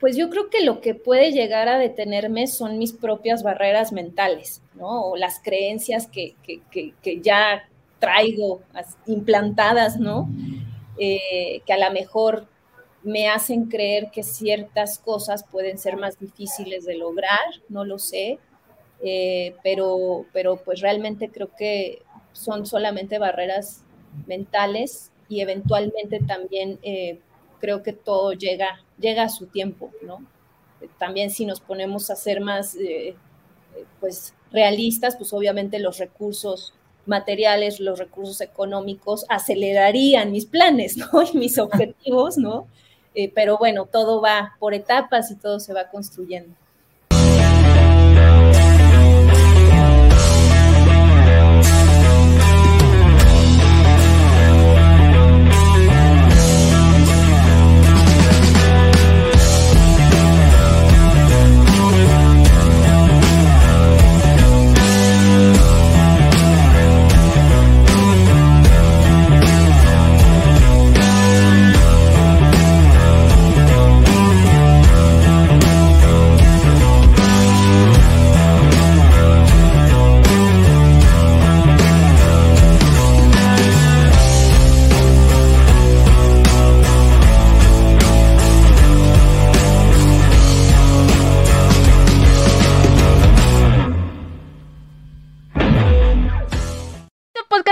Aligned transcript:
Pues 0.00 0.16
yo 0.16 0.28
creo 0.28 0.50
que 0.50 0.62
lo 0.62 0.80
que 0.80 0.94
puede 0.94 1.32
llegar 1.32 1.68
a 1.68 1.78
detenerme 1.78 2.46
son 2.46 2.78
mis 2.78 2.92
propias 2.92 3.42
barreras 3.42 3.92
mentales, 3.92 4.62
¿no? 4.74 5.06
O 5.06 5.16
las 5.16 5.40
creencias 5.40 6.06
que, 6.06 6.34
ya 7.22 7.68
traigo 7.98 8.60
implantadas, 9.06 9.98
¿no? 9.98 10.28
Eh, 10.98 11.62
que 11.66 11.72
a 11.72 11.78
lo 11.78 11.92
mejor 11.92 12.46
me 13.02 13.28
hacen 13.28 13.66
creer 13.66 14.10
que 14.10 14.22
ciertas 14.22 14.98
cosas 14.98 15.44
pueden 15.44 15.78
ser 15.78 15.96
más 15.96 16.18
difíciles 16.18 16.84
de 16.84 16.96
lograr, 16.96 17.38
no 17.68 17.84
lo 17.84 17.98
sé, 17.98 18.38
eh, 19.02 19.54
pero, 19.62 20.26
pero 20.32 20.56
pues 20.56 20.80
realmente 20.80 21.30
creo 21.30 21.50
que 21.56 22.02
son 22.32 22.66
solamente 22.66 23.18
barreras 23.18 23.84
mentales 24.26 25.12
y 25.28 25.40
eventualmente 25.40 26.20
también 26.20 26.78
eh, 26.82 27.20
creo 27.58 27.82
que 27.82 27.92
todo 27.92 28.32
llega, 28.32 28.80
llega 28.98 29.24
a 29.24 29.28
su 29.28 29.46
tiempo, 29.46 29.90
¿no? 30.02 30.24
También 30.98 31.30
si 31.30 31.46
nos 31.46 31.60
ponemos 31.60 32.10
a 32.10 32.16
ser 32.16 32.40
más, 32.40 32.76
eh, 32.76 33.14
pues, 34.00 34.34
realistas, 34.52 35.16
pues 35.16 35.32
obviamente 35.32 35.78
los 35.78 35.98
recursos 35.98 36.74
materiales, 37.06 37.80
los 37.80 37.98
recursos 37.98 38.40
económicos 38.40 39.24
acelerarían 39.28 40.32
mis 40.32 40.46
planes, 40.46 40.96
¿no? 40.96 41.08
Y 41.32 41.36
mis 41.36 41.58
objetivos, 41.58 42.36
¿no? 42.36 42.66
Eh, 43.14 43.32
pero 43.34 43.56
bueno, 43.56 43.86
todo 43.86 44.20
va 44.20 44.56
por 44.58 44.74
etapas 44.74 45.30
y 45.30 45.36
todo 45.36 45.58
se 45.60 45.72
va 45.72 45.88
construyendo. 45.88 46.54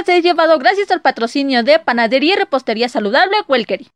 Llevado 0.03 0.59
gracias 0.59 0.91
al 0.91 1.01
patrocinio 1.01 1.63
de 1.63 1.79
Panadería 1.79 2.35
y 2.35 2.37
Repostería 2.37 2.89
Saludable 2.89 3.37
Welkery. 3.49 3.89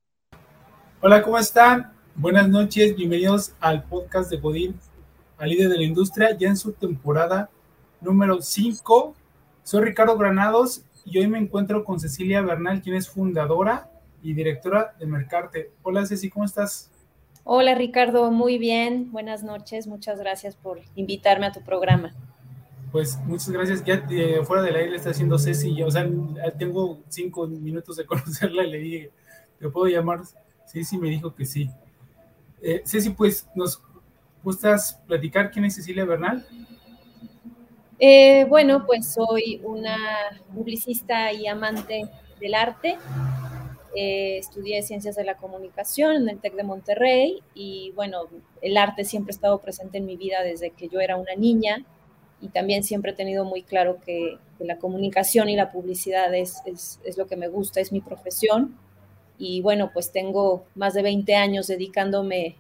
Hola, 1.01 1.23
¿cómo 1.23 1.39
están? 1.39 1.93
Buenas 2.15 2.49
noches, 2.49 2.97
bienvenidos 2.97 3.53
al 3.61 3.83
podcast 3.83 4.31
de 4.31 4.39
Godín, 4.39 4.79
al 5.37 5.51
líder 5.51 5.69
de 5.69 5.77
la 5.77 5.83
industria, 5.83 6.37
ya 6.37 6.49
en 6.49 6.57
su 6.57 6.73
temporada 6.73 7.51
número 8.01 8.41
5. 8.41 9.15
Soy 9.65 9.85
Ricardo 9.85 10.17
Granados 10.17 10.83
y 11.05 11.19
hoy 11.19 11.27
me 11.27 11.39
encuentro 11.39 11.85
con 11.85 12.01
Cecilia 12.01 12.43
Bernal, 12.43 12.81
quien 12.81 12.97
es 12.97 13.09
fundadora 13.09 13.91
y 14.23 14.35
directora 14.35 14.95
de 14.99 15.07
Mercarte. 15.07 15.73
Hola 15.83 16.07
Ceci, 16.07 16.31
¿cómo 16.31 16.45
estás? 16.45 16.91
Hola 17.45 17.75
Ricardo, 17.75 18.31
muy 18.31 18.59
bien, 18.59 19.11
buenas 19.11 19.43
noches, 19.43 19.87
muchas 19.87 20.19
gracias 20.19 20.55
por 20.55 20.81
invitarme 20.95 21.47
a 21.47 21.53
tu 21.53 21.63
programa. 21.63 22.13
Pues 22.91 23.19
muchas 23.25 23.51
gracias. 23.51 23.85
Ya 23.85 24.07
eh, 24.11 24.41
fuera 24.45 24.63
del 24.63 24.77
aire 24.77 24.97
está 24.97 25.11
haciendo 25.11 25.39
Ceci. 25.39 25.83
O 25.83 25.91
sea, 25.91 26.09
tengo 26.59 27.01
cinco 27.09 27.47
minutos 27.47 27.97
de 27.97 28.07
conocerla 28.07 28.65
y 28.65 28.71
le 28.71 28.79
dije, 28.79 29.11
¿te 29.59 29.69
puedo 29.69 29.87
llamar? 29.87 30.21
Ceci 30.67 30.97
me 30.97 31.11
dijo 31.11 31.35
que 31.35 31.45
sí. 31.45 31.71
Eh, 32.63 32.83
Ceci, 32.85 33.11
pues, 33.11 33.47
¿nos 33.55 33.83
gustas 34.43 35.01
platicar 35.07 35.51
quién 35.51 35.67
es 35.67 35.75
Cecilia 35.75 36.05
Bernal? 36.05 36.47
Eh, 37.99 38.45
bueno, 38.49 38.87
pues 38.87 39.13
soy 39.13 39.61
una 39.65 39.97
publicista 40.55 41.33
y 41.33 41.47
amante 41.47 42.09
del 42.41 42.55
arte. 42.55 42.97
estudié 43.95 44.83
Ciencias 44.83 45.17
de 45.17 45.25
la 45.25 45.37
Comunicación 45.37 46.17
en 46.17 46.29
el 46.29 46.39
TEC 46.39 46.55
de 46.55 46.63
Monterrey 46.63 47.43
y 47.55 47.93
bueno, 47.97 48.29
el 48.63 48.77
arte 48.77 49.05
siempre 49.05 49.33
ha 49.33 49.35
estado 49.35 49.59
presente 49.59 49.99
en 49.99 50.07
mi 50.07 50.17
vida 50.17 50.43
desde 50.43 50.71
que 50.71 50.89
yo 50.89 51.01
era 51.01 51.17
una 51.17 51.35
niña 51.35 51.85
y 52.41 52.49
también 52.49 52.85
siempre 52.85 53.13
he 53.13 53.15
tenido 53.15 53.45
muy 53.45 53.63
claro 53.63 53.99
que, 54.05 54.39
la 54.61 54.79
comunicación 54.79 55.49
y 55.49 55.55
la 55.55 55.71
publicidad 55.71 56.35
es, 56.35 56.63
es, 56.67 57.17
lo 57.17 57.29
que 57.29 57.37
me 57.37 57.47
gusta, 57.47 57.81
es 57.81 57.93
mi 57.93 58.01
profesión. 58.01 58.77
Y 59.39 59.61
bueno, 59.61 59.93
pues 59.95 60.11
tengo 60.11 60.65
más 60.75 60.95
de 60.95 61.03
20 61.03 61.33
años 61.37 61.69
dedicándome 61.69 62.57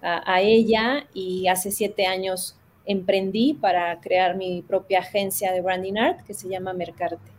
a, 0.00 0.22
a 0.32 0.40
ella 0.40 1.06
y 1.12 1.48
hace 1.48 1.70
siete 1.70 2.06
años 2.06 2.56
emprendí 2.86 3.52
para 3.52 4.00
crear 4.00 4.34
mi 4.34 4.62
propia 4.62 5.00
agencia 5.00 5.52
de 5.52 5.60
branding 5.60 5.98
art 5.98 6.24
que 6.24 6.32
se 6.32 6.48
llama 6.48 6.72
Mercarte. 6.72 7.30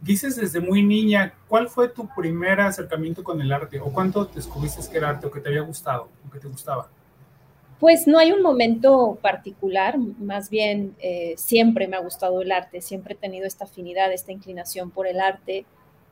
Dices 0.00 0.34
desde 0.34 0.58
muy 0.58 0.82
niña, 0.82 1.34
¿cuál 1.46 1.68
fue 1.68 1.88
tu 1.88 2.08
primer 2.08 2.60
acercamiento 2.60 3.22
con 3.22 3.40
el 3.40 3.52
arte? 3.52 3.78
¿O 3.78 3.92
cuánto 3.92 4.24
descubriste 4.24 4.82
que 4.90 4.98
era 4.98 5.10
arte 5.10 5.28
o 5.28 5.30
que 5.30 5.40
te 5.40 5.50
había 5.50 5.60
gustado 5.60 6.08
o 6.26 6.30
que 6.32 6.40
te 6.40 6.48
gustaba? 6.48 6.90
Pues 7.82 8.06
no 8.06 8.20
hay 8.20 8.30
un 8.30 8.42
momento 8.42 9.18
particular, 9.20 9.98
más 9.98 10.50
bien 10.50 10.94
eh, 11.00 11.34
siempre 11.36 11.88
me 11.88 11.96
ha 11.96 11.98
gustado 11.98 12.40
el 12.40 12.52
arte, 12.52 12.80
siempre 12.80 13.14
he 13.14 13.16
tenido 13.16 13.44
esta 13.44 13.64
afinidad, 13.64 14.12
esta 14.12 14.30
inclinación 14.30 14.92
por 14.92 15.08
el 15.08 15.18
arte. 15.18 15.66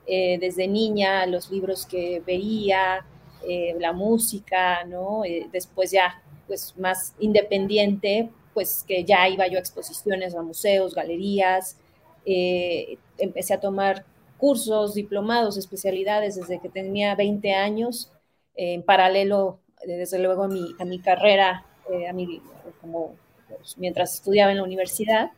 Eh, 0.05 0.37
desde 0.41 0.67
niña, 0.67 1.25
los 1.27 1.49
libros 1.49 1.85
que 1.85 2.21
veía, 2.27 3.05
eh, 3.47 3.73
la 3.79 3.93
música, 3.93 4.83
¿no? 4.83 5.21
después 5.53 5.91
ya, 5.91 6.21
pues 6.45 6.73
más 6.77 7.15
independiente, 7.19 8.29
pues 8.53 8.83
que 8.85 9.05
ya 9.05 9.29
iba 9.29 9.47
yo 9.47 9.55
a 9.55 9.61
exposiciones, 9.61 10.35
a 10.35 10.41
museos, 10.41 10.93
galerías. 10.93 11.77
empecé 12.25 13.53
a 13.53 13.61
tomar 13.61 14.03
cursos, 14.37 14.93
diplomados, 14.93 15.55
especialidades 15.55 16.35
desde 16.35 16.59
que 16.59 16.67
tenía 16.67 17.15
20 17.15 17.53
años, 17.53 18.11
en 18.55 18.83
paralelo 18.83 19.61
desde 19.85 20.19
luego 20.19 20.43
a 20.43 20.47
mi, 20.47 20.75
a 20.79 20.85
mi 20.85 20.99
carrera, 20.99 21.65
eh, 21.89 22.07
a 22.07 22.13
mi, 22.13 22.41
como 22.79 23.15
pues, 23.47 23.77
mientras 23.77 24.15
estudiaba 24.15 24.51
en 24.51 24.57
la 24.57 24.63
universidad. 24.63 25.31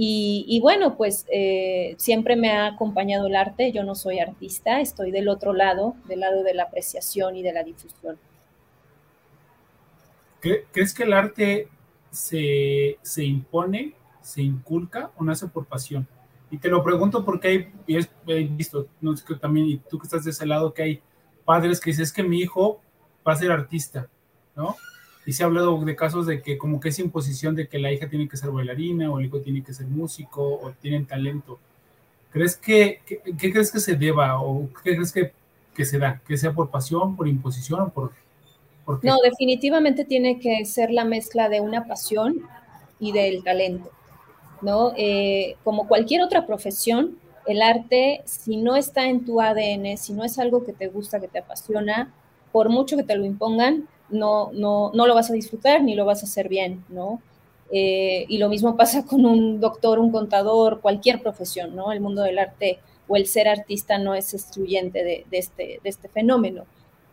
Y, 0.00 0.60
bueno, 0.62 0.96
pues 0.96 1.26
eh, 1.28 1.96
siempre 1.98 2.36
me 2.36 2.52
ha 2.52 2.66
acompañado 2.66 3.26
el 3.26 3.34
arte. 3.34 3.72
Yo 3.72 3.82
no 3.82 3.96
soy 3.96 4.20
artista, 4.20 4.80
estoy 4.80 5.10
del 5.10 5.28
otro 5.28 5.52
lado, 5.52 5.96
del 6.04 6.20
lado 6.20 6.44
de 6.44 6.54
la 6.54 6.64
apreciación 6.64 7.34
y 7.34 7.42
de 7.42 7.52
la 7.52 7.64
difusión. 7.64 8.16
¿Crees 10.38 10.94
que 10.94 11.02
el 11.02 11.12
arte 11.12 11.68
se, 12.12 12.96
se 13.02 13.24
impone, 13.24 13.94
se 14.20 14.40
inculca 14.40 15.10
o 15.16 15.24
nace 15.24 15.48
por 15.48 15.66
pasión? 15.66 16.06
Y 16.48 16.58
te 16.58 16.68
lo 16.68 16.84
pregunto 16.84 17.24
porque 17.24 17.48
hay, 17.48 17.72
y 17.88 17.98
he 18.28 18.44
visto, 18.44 18.86
no 19.00 19.16
sé, 19.16 19.24
que 19.26 19.34
también, 19.34 19.66
y 19.66 19.78
tú 19.78 19.98
que 19.98 20.06
estás 20.06 20.22
de 20.22 20.30
ese 20.30 20.46
lado, 20.46 20.72
que 20.72 20.82
hay 20.84 21.02
padres 21.44 21.80
que 21.80 21.90
dicen, 21.90 22.04
es 22.04 22.12
que 22.12 22.22
mi 22.22 22.38
hijo 22.38 22.80
va 23.28 23.34
a 23.34 23.36
ser 23.36 23.52
artista, 23.52 24.08
¿no? 24.56 24.74
Y 25.26 25.34
se 25.34 25.42
ha 25.42 25.46
hablado 25.46 25.78
de 25.84 25.94
casos 25.94 26.26
de 26.26 26.40
que 26.40 26.56
como 26.56 26.80
que 26.80 26.88
es 26.88 26.98
imposición 26.98 27.54
de 27.54 27.68
que 27.68 27.78
la 27.78 27.92
hija 27.92 28.08
tiene 28.08 28.26
que 28.26 28.38
ser 28.38 28.50
bailarina 28.50 29.10
o 29.10 29.18
el 29.18 29.26
hijo 29.26 29.40
tiene 29.40 29.62
que 29.62 29.74
ser 29.74 29.86
músico 29.86 30.42
o 30.42 30.72
tienen 30.80 31.06
talento. 31.06 31.58
¿Crees 32.30 32.56
que, 32.56 33.00
qué 33.06 33.52
crees 33.52 33.70
que 33.70 33.80
se 33.80 33.94
deba 33.94 34.40
o 34.40 34.68
qué 34.82 34.94
crees 34.94 35.12
que, 35.12 35.32
que 35.74 35.84
se 35.84 35.98
da? 35.98 36.20
¿Que 36.26 36.38
sea 36.38 36.52
por 36.52 36.70
pasión, 36.70 37.14
por 37.14 37.28
imposición 37.28 37.80
o 37.80 37.88
por, 37.90 38.12
por 38.86 39.04
No, 39.04 39.18
definitivamente 39.22 40.06
tiene 40.06 40.40
que 40.40 40.64
ser 40.64 40.90
la 40.90 41.04
mezcla 41.04 41.50
de 41.50 41.60
una 41.60 41.86
pasión 41.86 42.40
y 42.98 43.12
del 43.12 43.44
talento, 43.44 43.90
¿no? 44.62 44.92
Eh, 44.96 45.56
como 45.62 45.86
cualquier 45.88 46.22
otra 46.22 46.46
profesión, 46.46 47.18
el 47.46 47.60
arte, 47.60 48.22
si 48.24 48.56
no 48.56 48.76
está 48.76 49.08
en 49.08 49.24
tu 49.24 49.40
ADN, 49.40 49.98
si 49.98 50.14
no 50.14 50.24
es 50.24 50.38
algo 50.38 50.64
que 50.64 50.72
te 50.72 50.88
gusta, 50.88 51.20
que 51.20 51.28
te 51.28 51.38
apasiona, 51.38 52.14
por 52.52 52.68
mucho 52.68 52.96
que 52.96 53.02
te 53.02 53.16
lo 53.16 53.24
impongan, 53.24 53.88
no, 54.10 54.50
no, 54.52 54.90
no 54.94 55.06
lo 55.06 55.14
vas 55.14 55.30
a 55.30 55.34
disfrutar 55.34 55.82
ni 55.82 55.94
lo 55.94 56.04
vas 56.04 56.22
a 56.22 56.26
hacer 56.26 56.48
bien, 56.48 56.84
¿no? 56.88 57.20
Eh, 57.70 58.24
y 58.28 58.38
lo 58.38 58.48
mismo 58.48 58.76
pasa 58.76 59.04
con 59.04 59.26
un 59.26 59.60
doctor, 59.60 59.98
un 59.98 60.10
contador, 60.10 60.80
cualquier 60.80 61.20
profesión, 61.20 61.76
¿no? 61.76 61.92
El 61.92 62.00
mundo 62.00 62.22
del 62.22 62.38
arte 62.38 62.78
o 63.06 63.16
el 63.16 63.26
ser 63.26 63.48
artista 63.48 63.98
no 63.98 64.14
es 64.14 64.32
excluyente 64.34 65.04
de, 65.04 65.26
este, 65.30 65.80
de 65.82 65.88
este, 65.88 66.08
fenómeno. 66.08 66.64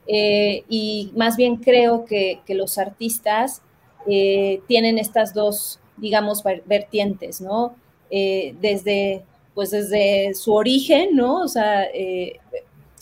Eh, 0.07 0.63
y 0.69 1.11
más 1.15 1.35
bien 1.35 1.57
creo 1.57 2.05
que, 2.05 2.41
los 2.47 2.77
artistas 2.77 3.61
eh, 4.07 4.61
tienen 4.67 4.97
estas 4.97 5.33
dos, 5.33 5.79
digamos, 5.97 6.43
vertientes, 6.43 7.41
¿no? 7.41 7.75
desde, 8.11 9.25
pues 9.53 9.71
desde 9.71 10.33
su 10.35 10.53
origen, 10.53 11.17
¿no? 11.17 11.41
O 11.41 11.49
sea, 11.49 11.83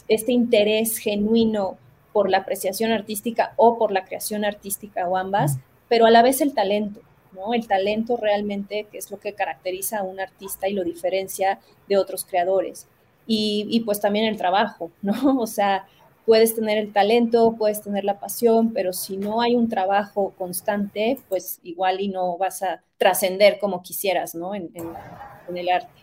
este 0.08 0.32
interés 0.32 0.98
genuino 0.98 1.78
por 2.14 2.30
la 2.30 2.40
apreciación 2.40 2.92
artística 2.92 3.54
o 3.58 3.78
por 3.78 3.92
la 3.92 4.06
creación 4.06 4.46
artística 4.46 5.08
o 5.08 5.18
ambas, 5.18 5.58
pero 5.90 6.06
a 6.06 6.12
la 6.12 6.22
vez 6.22 6.40
el 6.42 6.54
talento, 6.54 7.02
¿no? 7.34 7.54
El 7.54 7.68
talento 7.68 8.18
realmente, 8.18 8.88
que 8.92 8.98
es 8.98 9.12
lo 9.12 9.20
que 9.20 9.34
caracteriza 9.34 10.00
a 10.00 10.04
un 10.04 10.20
artista 10.20 10.68
y 10.68 10.74
lo 10.74 10.84
diferencia 10.84 11.60
de 11.88 11.98
otros 11.98 12.24
creadores. 12.24 12.88
Y, 13.26 13.82
pues 13.86 14.00
también 14.00 14.26
el 14.26 14.38
trabajo, 14.38 14.92
¿no? 15.02 15.40
O 15.40 15.48
sea, 15.48 15.88
puedes 16.26 16.56
tener 16.56 16.78
el 16.78 16.94
talento, 16.94 17.56
puedes 17.58 17.82
tener 17.82 18.04
la 18.04 18.20
pasión, 18.20 18.74
pero 18.74 18.94
si 18.94 19.18
no 19.18 19.42
hay 19.42 19.56
un 19.56 19.70
trabajo 19.70 20.34
constante, 20.38 21.20
pues 21.30 21.60
igual 21.64 22.00
y 22.00 22.10
no 22.10 22.38
vas 22.38 22.64
a 22.64 22.82
trascender 22.98 23.60
como 23.60 23.82
quisieras, 23.82 24.36
¿no? 24.36 24.56
En, 24.56 24.70
en, 24.74 25.58
el 25.58 25.70
arte. 25.70 26.02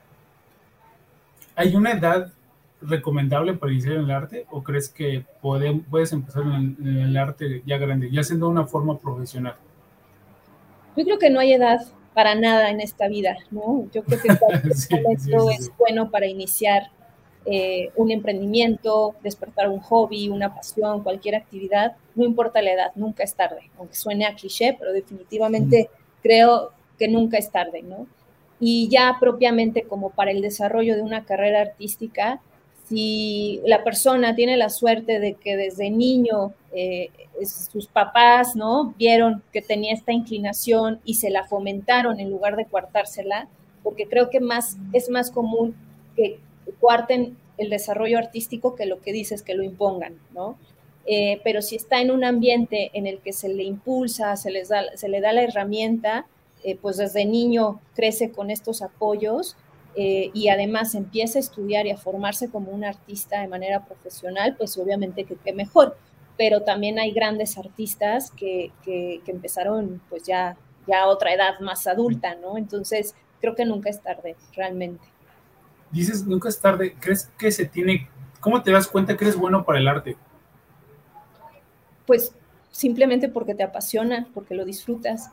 ¿Hay 1.56 1.74
una 1.74 1.92
edad 1.92 2.32
recomendable 2.82 3.54
para 3.54 3.72
iniciar 3.72 3.96
en 3.96 4.04
el 4.04 4.10
arte 4.10 4.46
o 4.50 4.62
crees 4.62 4.88
que 4.88 5.24
puedes 5.40 6.12
empezar 6.12 6.42
en 6.42 6.76
el, 6.80 7.16
arte 7.16 7.62
ya 7.66 7.78
grande, 7.78 8.10
ya 8.10 8.22
siendo 8.22 8.48
una 8.48 8.66
forma 8.66 8.98
profesional? 8.98 9.56
Yo 10.96 11.04
creo 11.04 11.18
que 11.18 11.30
no 11.30 11.40
hay 11.40 11.52
edad 11.52 11.80
para 12.14 12.34
nada 12.34 12.70
en 12.70 12.80
esta 12.80 13.08
vida, 13.08 13.36
¿no? 13.50 13.86
Yo 13.92 14.02
creo 14.02 14.20
que 14.20 14.28
cualquier 14.38 14.74
talento 14.88 15.50
es 15.50 15.70
bueno 15.78 16.10
para 16.10 16.26
iniciar 16.26 16.90
eh, 17.46 17.90
un 17.96 18.10
emprendimiento, 18.10 19.14
despertar 19.22 19.68
un 19.68 19.80
hobby, 19.80 20.28
una 20.28 20.54
pasión, 20.54 21.02
cualquier 21.02 21.36
actividad, 21.36 21.96
no 22.14 22.24
importa 22.24 22.60
la 22.60 22.72
edad, 22.72 22.92
nunca 22.96 23.24
es 23.24 23.34
tarde, 23.34 23.70
aunque 23.78 23.94
suene 23.94 24.26
a 24.26 24.34
cliché, 24.34 24.76
pero 24.78 24.92
definitivamente 24.92 25.88
creo 26.22 26.72
que 26.98 27.08
nunca 27.08 27.38
es 27.38 27.50
tarde, 27.50 27.82
¿no? 27.82 28.06
Y 28.58 28.88
ya 28.90 29.16
propiamente 29.18 29.84
como 29.84 30.10
para 30.10 30.32
el 30.32 30.42
desarrollo 30.42 30.96
de 30.96 31.02
una 31.02 31.24
carrera 31.24 31.62
artística, 31.62 32.42
si 32.90 33.60
la 33.66 33.84
persona 33.84 34.34
tiene 34.34 34.56
la 34.56 34.68
suerte 34.68 35.20
de 35.20 35.34
que 35.34 35.56
desde 35.56 35.90
niño 35.90 36.52
eh, 36.72 37.10
sus 37.44 37.86
papás, 37.86 38.56
¿no? 38.56 38.94
Vieron 38.98 39.44
que 39.52 39.62
tenía 39.62 39.94
esta 39.94 40.12
inclinación 40.12 41.00
y 41.04 41.14
se 41.14 41.30
la 41.30 41.44
fomentaron 41.44 42.18
en 42.18 42.30
lugar 42.30 42.56
de 42.56 42.64
coartársela, 42.64 43.48
porque 43.84 44.08
creo 44.08 44.28
que 44.28 44.40
más, 44.40 44.76
es 44.92 45.08
más 45.08 45.30
común 45.30 45.76
que 46.16 46.40
cuarten 46.80 47.36
el 47.58 47.70
desarrollo 47.70 48.18
artístico 48.18 48.74
que 48.74 48.86
lo 48.86 49.00
que 49.00 49.12
dices 49.12 49.42
que 49.42 49.54
lo 49.54 49.62
impongan, 49.62 50.18
¿no? 50.34 50.58
Eh, 51.06 51.40
pero 51.44 51.62
si 51.62 51.76
está 51.76 52.00
en 52.00 52.10
un 52.10 52.24
ambiente 52.24 52.90
en 52.92 53.06
el 53.06 53.20
que 53.20 53.32
se 53.32 53.48
le 53.48 53.62
impulsa, 53.62 54.36
se, 54.36 54.50
les 54.50 54.68
da, 54.68 54.82
se 54.96 55.08
le 55.08 55.20
da 55.20 55.32
la 55.32 55.42
herramienta, 55.44 56.26
eh, 56.64 56.76
pues 56.76 56.96
desde 56.96 57.24
niño 57.24 57.80
crece 57.94 58.32
con 58.32 58.50
estos 58.50 58.82
apoyos 58.82 59.56
eh, 59.96 60.30
y 60.34 60.48
además 60.48 60.94
empieza 60.94 61.38
a 61.38 61.40
estudiar 61.40 61.86
y 61.86 61.90
a 61.90 61.96
formarse 61.96 62.50
como 62.50 62.70
un 62.70 62.84
artista 62.84 63.40
de 63.40 63.48
manera 63.48 63.84
profesional, 63.84 64.54
pues 64.56 64.76
obviamente 64.78 65.24
que 65.24 65.36
qué 65.36 65.52
mejor. 65.52 65.96
Pero 66.36 66.62
también 66.62 66.98
hay 66.98 67.12
grandes 67.12 67.58
artistas 67.58 68.30
que, 68.30 68.72
que, 68.82 69.20
que 69.24 69.30
empezaron 69.30 70.00
pues 70.08 70.22
ya, 70.22 70.56
ya 70.86 71.02
a 71.02 71.06
otra 71.08 71.34
edad 71.34 71.60
más 71.60 71.86
adulta, 71.86 72.34
¿no? 72.36 72.56
Entonces 72.56 73.14
creo 73.40 73.54
que 73.54 73.64
nunca 73.64 73.90
es 73.90 74.00
tarde, 74.00 74.36
realmente 74.54 75.04
dices, 75.90 76.26
nunca 76.26 76.48
es 76.48 76.60
tarde, 76.60 76.96
¿crees 77.00 77.30
que 77.38 77.50
se 77.50 77.66
tiene, 77.66 78.08
cómo 78.40 78.62
te 78.62 78.70
das 78.70 78.86
cuenta 78.86 79.16
que 79.16 79.24
eres 79.24 79.36
bueno 79.36 79.64
para 79.64 79.78
el 79.78 79.88
arte? 79.88 80.16
Pues 82.06 82.34
simplemente 82.70 83.28
porque 83.28 83.54
te 83.54 83.62
apasiona, 83.62 84.28
porque 84.34 84.54
lo 84.54 84.64
disfrutas. 84.64 85.30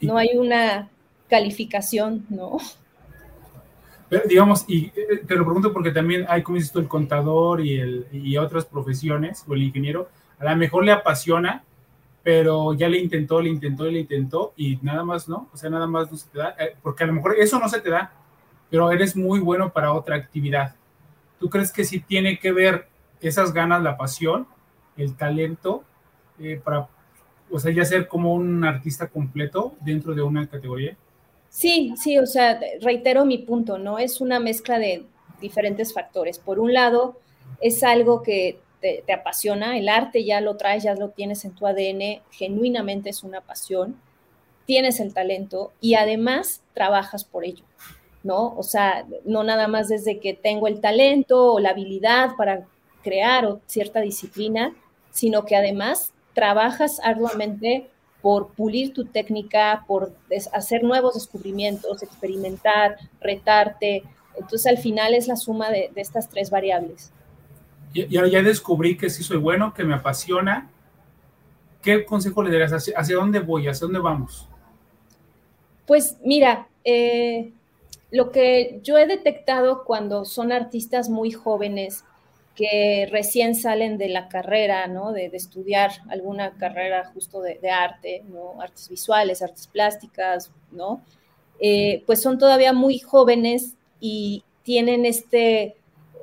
No 0.00 0.16
hay 0.16 0.36
una 0.36 0.90
calificación, 1.28 2.26
¿no? 2.28 2.58
Pero, 4.14 4.28
digamos, 4.28 4.64
y 4.68 4.92
eh, 4.94 5.24
te 5.26 5.34
lo 5.34 5.44
pregunto 5.44 5.72
porque 5.72 5.90
también 5.90 6.24
hay, 6.28 6.44
como 6.44 6.54
dices 6.54 6.70
tú, 6.70 6.78
el 6.78 6.86
contador 6.86 7.60
y, 7.60 7.80
el, 7.80 8.06
y 8.12 8.36
otras 8.36 8.64
profesiones, 8.64 9.44
o 9.48 9.54
el 9.54 9.64
ingeniero, 9.64 10.08
a 10.38 10.44
lo 10.44 10.56
mejor 10.56 10.84
le 10.84 10.92
apasiona, 10.92 11.64
pero 12.22 12.74
ya 12.74 12.88
le 12.88 13.00
intentó, 13.00 13.42
le 13.42 13.50
intentó, 13.50 13.86
le 13.86 13.98
intentó, 13.98 14.52
y 14.56 14.78
nada 14.82 15.02
más, 15.02 15.28
¿no? 15.28 15.48
O 15.52 15.56
sea, 15.56 15.68
nada 15.68 15.88
más 15.88 16.12
no 16.12 16.16
se 16.16 16.28
te 16.28 16.38
da, 16.38 16.54
eh, 16.60 16.76
porque 16.80 17.02
a 17.02 17.08
lo 17.08 17.12
mejor 17.12 17.34
eso 17.36 17.58
no 17.58 17.68
se 17.68 17.80
te 17.80 17.90
da, 17.90 18.12
pero 18.70 18.92
eres 18.92 19.16
muy 19.16 19.40
bueno 19.40 19.72
para 19.72 19.92
otra 19.92 20.14
actividad. 20.14 20.76
¿Tú 21.40 21.50
crees 21.50 21.72
que 21.72 21.82
sí 21.82 21.98
tiene 21.98 22.38
que 22.38 22.52
ver 22.52 22.86
esas 23.20 23.52
ganas, 23.52 23.82
la 23.82 23.96
pasión, 23.96 24.46
el 24.96 25.16
talento, 25.16 25.82
eh, 26.38 26.60
para, 26.62 26.86
o 27.50 27.58
sea, 27.58 27.72
ya 27.72 27.84
ser 27.84 28.06
como 28.06 28.32
un 28.32 28.64
artista 28.64 29.08
completo 29.08 29.74
dentro 29.80 30.14
de 30.14 30.22
una 30.22 30.46
categoría? 30.46 30.96
Sí, 31.54 31.94
sí, 31.96 32.18
o 32.18 32.26
sea, 32.26 32.58
reitero 32.80 33.24
mi 33.24 33.38
punto, 33.38 33.78
¿no? 33.78 34.00
Es 34.00 34.20
una 34.20 34.40
mezcla 34.40 34.80
de 34.80 35.06
diferentes 35.40 35.94
factores. 35.94 36.40
Por 36.40 36.58
un 36.58 36.72
lado, 36.72 37.20
es 37.60 37.84
algo 37.84 38.24
que 38.24 38.58
te, 38.80 39.04
apasiona, 39.12 39.78
el 39.78 39.88
arte 39.88 40.24
ya 40.24 40.40
lo 40.40 40.56
traes, 40.56 40.82
ya 40.82 40.96
lo 40.96 41.10
tienes 41.10 41.44
en 41.44 41.54
tu 41.54 41.68
ADN, 41.68 42.22
genuinamente 42.32 43.10
es 43.10 43.22
una 43.22 43.40
pasión, 43.40 44.00
tienes 44.66 44.98
el 44.98 45.14
talento 45.14 45.70
y 45.80 45.94
además 45.94 46.60
trabajas 46.72 47.22
por 47.22 47.44
ello. 47.44 47.64
¿no? 48.24 48.56
O 48.56 48.64
sea, 48.64 49.06
no 49.24 49.44
nada 49.44 49.68
más 49.68 49.86
desde 49.86 50.18
que 50.18 50.34
tengo 50.34 50.66
el 50.66 50.80
talento 50.80 51.52
o 51.52 51.60
la 51.60 51.70
habilidad 51.70 52.30
para 52.36 52.66
crear 53.04 53.46
o 53.46 53.60
cierta 53.66 54.00
disciplina, 54.00 54.74
sino 55.12 55.44
que 55.44 55.54
además 55.54 56.12
trabajas 56.34 56.98
arduamente 57.04 57.88
por 58.24 58.54
pulir 58.54 58.94
tu 58.94 59.04
técnica, 59.04 59.84
por 59.86 60.14
hacer 60.54 60.82
nuevos 60.82 61.12
descubrimientos, 61.12 62.02
experimentar, 62.02 62.96
retarte. 63.20 64.02
Entonces 64.34 64.66
al 64.66 64.78
final 64.78 65.12
es 65.12 65.28
la 65.28 65.36
suma 65.36 65.68
de, 65.68 65.90
estas 65.96 66.30
tres 66.30 66.48
variables. 66.48 67.12
Y, 67.92 68.16
ahora 68.16 68.30
ya 68.30 68.42
descubrí 68.42 68.96
que 68.96 69.10
sí 69.10 69.22
soy 69.22 69.36
bueno, 69.36 69.74
que 69.74 69.84
me 69.84 69.92
apasiona. 69.92 70.70
¿Qué 71.82 72.06
consejo 72.06 72.42
le 72.42 72.50
darías? 72.50 72.72
¿Hacia, 72.72 72.98
hacia 72.98 73.16
dónde 73.16 73.40
voy? 73.40 73.68
¿Hacia 73.68 73.84
dónde 73.84 74.00
vamos? 74.00 74.48
Pues 75.86 76.16
mira, 76.24 76.66
eh, 76.82 77.52
lo 78.10 78.30
que 78.32 78.80
yo 78.82 78.96
he 78.96 79.06
detectado 79.06 79.84
cuando 79.84 80.24
son 80.24 80.50
artistas 80.50 81.10
muy 81.10 81.30
jóvenes 81.30 82.04
que 82.54 83.08
recién 83.10 83.54
salen 83.54 83.98
de 83.98 84.08
la 84.08 84.28
carrera, 84.28 84.86
¿no? 84.86 85.12
De, 85.12 85.26
estudiar 85.32 85.90
alguna 86.08 86.52
carrera 86.56 87.10
justo 87.12 87.40
de, 87.40 87.58
arte, 87.70 88.22
¿no? 88.28 88.60
Artes 88.60 88.88
visuales, 88.88 89.42
artes 89.42 89.66
plásticas, 89.66 90.50
¿no? 90.70 91.02
Eh, 91.60 92.02
pues 92.06 92.22
son 92.22 92.38
todavía 92.38 92.72
muy 92.72 92.98
jóvenes 92.98 93.74
y 94.00 94.44
tienen 94.62 95.04
este 95.06 95.76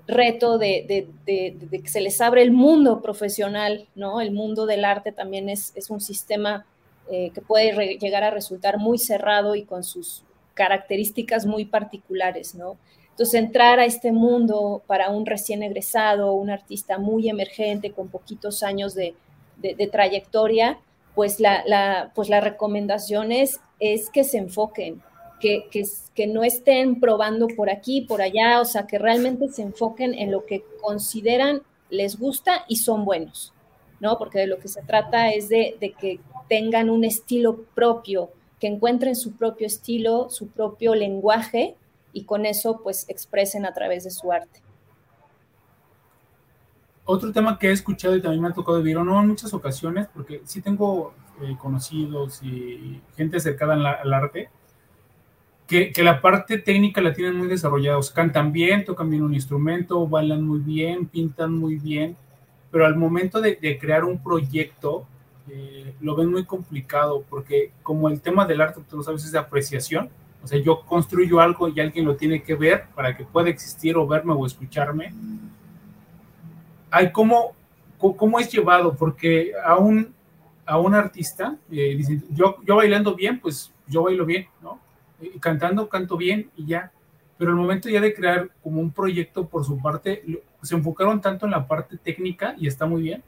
reto 0.08 0.58
de, 0.58 1.08
que 1.26 1.82
se 1.86 2.02
les 2.02 2.20
abre 2.22 2.42
el 2.42 2.52
mundo 2.52 3.02
profesional, 3.02 3.88
¿no? 3.96 4.22
El 4.22 4.32
mundo 4.32 4.66
del 4.66 4.86
arte 4.86 5.12
también 5.12 5.50
es, 5.50 5.74
un 5.90 6.02
sistema 6.02 6.66
eh, 7.10 7.32
que 7.34 7.42
puede 7.42 7.98
llegar 7.98 8.24
a 8.24 8.32
resultar 8.32 8.78
muy 8.78 8.98
cerrado 8.98 9.56
y 9.56 9.64
con 9.64 9.84
sus 9.84 10.24
características 10.54 11.46
muy 11.46 11.66
particulares, 11.66 12.56
¿no? 12.56 12.78
Entonces, 13.12 13.36
entrar 13.36 13.80
a 13.80 13.86
este 13.86 14.12
mundo 14.12 14.82
para 14.88 15.10
un 15.10 15.26
recién 15.26 15.64
egresado, 15.64 16.34
un 16.34 16.50
artista 16.50 16.98
muy 16.98 17.30
emergente, 17.30 17.92
con 17.92 18.08
poquitos 18.08 18.64
años 18.64 18.96
de, 18.96 19.16
trayectoria, 19.92 20.80
pues 21.14 21.40
la, 21.40 22.12
pues 22.16 22.30
la 22.30 22.42
recomendación 22.42 23.32
es, 23.32 23.60
que 24.12 24.24
se 24.24 24.38
enfoquen, 24.38 25.04
que, 25.40 25.68
que, 25.70 25.84
que, 26.16 26.26
no 26.26 26.44
estén 26.44 27.00
probando 27.00 27.48
por 27.48 27.70
aquí, 27.70 28.02
por 28.02 28.22
allá, 28.22 28.60
o 28.62 28.66
sea, 28.66 28.88
que 28.88 28.98
realmente 28.98 29.50
se 29.50 29.62
enfoquen 29.62 30.14
en 30.14 30.32
lo 30.32 30.46
que 30.46 30.64
consideran 30.82 31.62
les 31.90 32.18
gusta 32.18 32.64
y 32.68 32.78
son 32.78 33.06
buenos, 33.06 33.54
¿no? 34.00 34.18
Porque 34.18 34.40
de 34.40 34.48
lo 34.48 34.58
que 34.58 34.68
se 34.68 34.82
trata 34.82 35.32
es 35.32 35.50
de, 35.50 35.78
de 35.80 35.92
que 35.92 36.20
tengan 36.48 36.90
un 36.90 37.04
estilo 37.04 37.66
propio, 37.76 38.32
que 38.60 38.68
encuentren 38.68 39.16
su 39.16 39.36
propio 39.36 39.68
estilo, 39.68 40.30
su 40.30 40.48
propio 40.48 40.96
lenguaje 40.96 41.76
y 42.14 42.26
con 42.26 42.46
eso 42.46 42.82
pues 42.84 43.08
expresen 43.10 43.66
a 43.66 43.74
través 43.74 44.04
de 44.04 44.12
su 44.12 44.32
arte. 44.32 44.62
Otro 47.06 47.32
tema 47.32 47.58
que 47.58 47.70
he 47.70 47.72
escuchado 47.72 48.16
y 48.16 48.22
también 48.22 48.42
me 48.42 48.50
ha 48.50 48.54
tocado 48.54 48.78
vivir, 48.78 48.98
no 48.98 49.20
en 49.20 49.28
muchas 49.28 49.54
ocasiones, 49.54 50.08
porque 50.14 50.42
sí 50.46 50.62
tengo 50.62 51.14
eh, 51.42 51.56
conocidos 51.60 52.42
y 52.44 53.02
gente 53.18 53.40
cercana 53.40 53.74
al, 53.74 54.14
arte, 54.14 54.50
que, 55.68 55.92
que, 55.92 56.04
la 56.04 56.22
parte 56.22 56.58
técnica 56.58 57.02
la 57.02 57.14
tienen 57.14 57.38
muy 57.38 57.48
desarrollada, 57.48 57.98
o 57.98 58.04
sea, 58.04 58.14
cantan 58.14 58.52
bien, 58.52 58.86
tocan 58.86 59.10
bien 59.10 59.24
un 59.24 59.34
instrumento, 59.34 60.08
bailan 60.08 60.44
muy 60.44 60.60
bien, 60.60 61.08
pintan 61.08 61.54
muy 61.54 61.78
bien, 61.78 62.16
pero 62.70 62.86
al 62.86 62.96
momento 62.96 63.42
de, 63.42 63.56
de 63.56 63.80
crear 63.80 64.06
un 64.06 64.22
proyecto, 64.22 65.08
eh, 65.50 65.94
lo 66.00 66.16
ven 66.16 66.32
muy 66.32 66.46
complicado 66.46 67.26
porque 67.30 67.72
como 67.84 68.08
el 68.10 68.22
tema 68.22 68.46
del 68.46 68.62
arte, 68.62 68.82
tú 68.90 68.98
lo 68.98 69.04
sabes, 69.04 69.26
es 69.26 69.32
de 69.32 69.40
apreciación. 69.40 70.10
O 70.44 70.48
sea, 70.48 70.60
yo 70.60 70.82
construyo 70.82 71.40
algo 71.40 71.68
y 71.68 71.80
alguien 71.80 72.06
lo 72.06 72.16
tiene 72.16 72.42
que 72.42 72.56
ver 72.56 72.86
para 72.96 73.16
que 73.16 73.24
pueda 73.24 73.50
existir 73.50 73.96
o 73.96 74.08
verme 74.08 74.34
o 74.34 74.46
escucharme. 74.46 75.14
Hay 76.90 77.12
cómo, 77.12 77.56
cómo 77.98 78.40
es 78.40 78.52
llevado, 78.52 78.96
porque 78.96 79.54
a 79.64 79.78
un, 79.78 80.14
a 80.66 80.80
un 80.80 80.96
artista, 80.96 81.58
eh, 81.72 82.02
yo, 82.32 82.58
yo 82.66 82.76
bailando 82.76 83.16
bien, 83.16 83.40
pues 83.40 83.72
yo 83.88 84.04
bailo 84.04 84.26
bien, 84.26 84.48
¿no? 84.62 84.80
Y 85.22 85.40
cantando, 85.40 85.88
canto 85.88 86.18
bien 86.18 86.50
y 86.56 86.66
ya. 86.66 86.92
Pero 87.38 87.52
el 87.52 87.58
momento 87.58 87.90
ya 87.90 88.02
de 88.02 88.14
crear 88.14 88.50
como 88.64 88.82
un 88.82 88.92
proyecto 88.92 89.48
por 89.48 89.64
su 89.64 89.80
parte, 89.80 90.24
se 90.62 90.76
enfocaron 90.76 91.22
tanto 91.22 91.46
en 91.46 91.52
la 91.52 91.68
parte 91.68 91.98
técnica 91.98 92.56
y 92.58 92.68
está 92.68 92.86
muy 92.86 93.04
bien, 93.04 93.24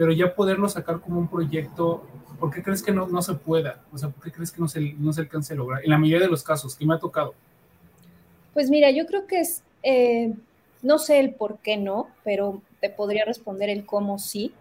pero 0.00 0.12
ya 0.12 0.34
poderlo 0.34 0.66
sacar 0.66 0.98
como 0.98 1.18
un 1.20 1.28
proyecto, 1.28 2.02
¿por 2.38 2.50
qué 2.50 2.62
crees 2.62 2.82
que 2.82 2.90
no, 2.90 3.06
no 3.06 3.20
se 3.20 3.34
pueda? 3.34 3.82
O 3.92 3.98
sea, 3.98 4.08
¿por 4.08 4.24
qué 4.24 4.32
crees 4.32 4.50
que 4.50 4.58
no 4.58 4.66
se, 4.66 4.80
no 4.80 5.12
se 5.12 5.20
alcance 5.20 5.52
a 5.52 5.56
lograr? 5.56 5.84
En 5.84 5.90
la 5.90 5.98
mayoría 5.98 6.24
de 6.24 6.30
los 6.30 6.42
casos 6.42 6.74
que 6.74 6.86
me 6.86 6.94
ha 6.94 6.98
tocado. 6.98 7.34
Pues 8.54 8.70
mira, 8.70 8.90
yo 8.90 9.04
creo 9.04 9.26
que 9.26 9.40
es, 9.40 9.62
eh, 9.82 10.32
no 10.80 10.98
sé 10.98 11.20
el 11.20 11.34
por 11.34 11.58
qué 11.58 11.76
no, 11.76 12.08
pero 12.24 12.62
te 12.80 12.88
podría 12.88 13.26
responder 13.26 13.68
el 13.68 13.84
cómo 13.84 14.18
sí. 14.18 14.54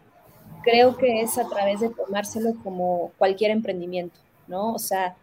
Creo 0.61 0.97
que 0.97 1.21
es 1.21 1.37
a 1.37 1.47
través 1.47 1.79
de 1.79 1.87
tomárselo 1.87 2.55
como 2.61 3.13
cualquier 3.17 3.51
emprendimiento, 3.51 4.19
¿no? 4.49 4.73
O 4.73 4.79
sea, 4.79 5.15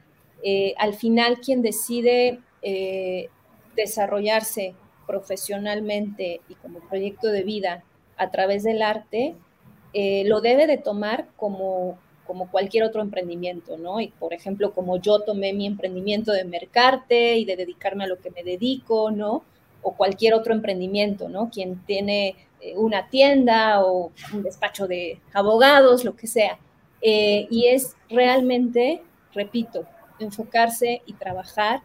eh, 0.43 0.73
al 0.79 0.95
final 0.95 1.41
quien 1.41 1.61
decide 1.61 2.41
eh, 2.63 3.29
desarrollarse 3.77 4.75
profesionalmente 5.07 6.41
y 6.49 6.55
como 6.55 6.79
proyecto 6.81 7.29
de 7.29 7.43
vida 7.43 7.85
a 8.17 8.31
través 8.31 8.63
del 8.63 8.81
arte, 8.81 9.35
eh, 9.99 10.25
lo 10.27 10.43
debe 10.43 10.67
de 10.67 10.77
tomar 10.77 11.27
como, 11.37 11.99
como 12.27 12.51
cualquier 12.51 12.85
otro 12.85 13.01
emprendimiento, 13.01 13.79
¿no? 13.79 13.99
Y 13.99 14.09
por 14.09 14.35
ejemplo, 14.35 14.75
como 14.75 14.99
yo 14.99 15.21
tomé 15.21 15.55
mi 15.55 15.67
emprendimiento 15.67 16.33
de 16.33 16.45
mercarte 16.45 17.39
y 17.39 17.47
de 17.47 17.57
dedicarme 17.57 18.05
a 18.05 18.07
lo 18.07 18.19
que 18.21 18.31
me 18.31 18.43
dedico, 18.43 19.11
¿no? 19.11 19.43
O 19.81 19.95
cualquier 19.95 20.35
otro 20.35 20.53
emprendimiento, 20.53 21.31
¿no? 21.31 21.49
Quien 21.49 21.83
tiene 21.87 22.37
eh, 22.61 22.75
una 22.77 23.09
tienda 23.09 23.83
o 23.87 24.13
un 24.35 24.43
despacho 24.43 24.87
de 24.87 25.19
abogados, 25.33 26.05
lo 26.05 26.15
que 26.15 26.27
sea. 26.27 26.59
Eh, 27.01 27.47
y 27.51 27.69
es 27.69 27.97
realmente, 28.11 29.01
repito, 29.33 29.87
enfocarse 30.19 31.01
y 31.07 31.15
trabajar 31.15 31.81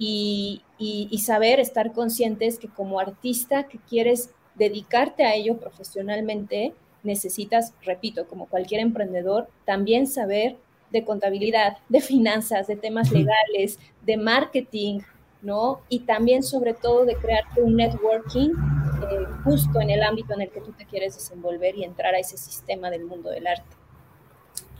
y, 0.00 0.62
y, 0.78 1.18
saber 1.18 1.60
estar 1.60 1.92
conscientes 1.92 2.58
que 2.58 2.66
como 2.66 2.98
artista 2.98 3.68
que 3.68 3.78
quieres 3.78 4.30
dedicarte 4.56 5.24
a 5.24 5.36
ello 5.36 5.58
profesionalmente, 5.58 6.74
necesitas, 7.06 7.72
repito, 7.82 8.26
como 8.26 8.46
cualquier 8.46 8.80
emprendedor, 8.80 9.48
también 9.64 10.06
saber 10.06 10.56
de 10.90 11.04
contabilidad, 11.04 11.78
de 11.88 12.00
finanzas, 12.00 12.66
de 12.66 12.76
temas 12.76 13.10
legales, 13.10 13.78
de 14.02 14.16
marketing, 14.16 15.00
¿no? 15.42 15.80
Y 15.88 16.00
también 16.00 16.42
sobre 16.42 16.74
todo 16.74 17.04
de 17.04 17.16
crearte 17.16 17.62
un 17.62 17.76
networking 17.76 18.50
eh, 18.50 19.26
justo 19.44 19.80
en 19.80 19.90
el 19.90 20.02
ámbito 20.02 20.34
en 20.34 20.42
el 20.42 20.50
que 20.50 20.60
tú 20.60 20.72
te 20.72 20.86
quieres 20.86 21.14
desenvolver 21.14 21.76
y 21.76 21.84
entrar 21.84 22.14
a 22.14 22.18
ese 22.18 22.36
sistema 22.36 22.90
del 22.90 23.04
mundo 23.04 23.30
del 23.30 23.46
arte. 23.46 23.76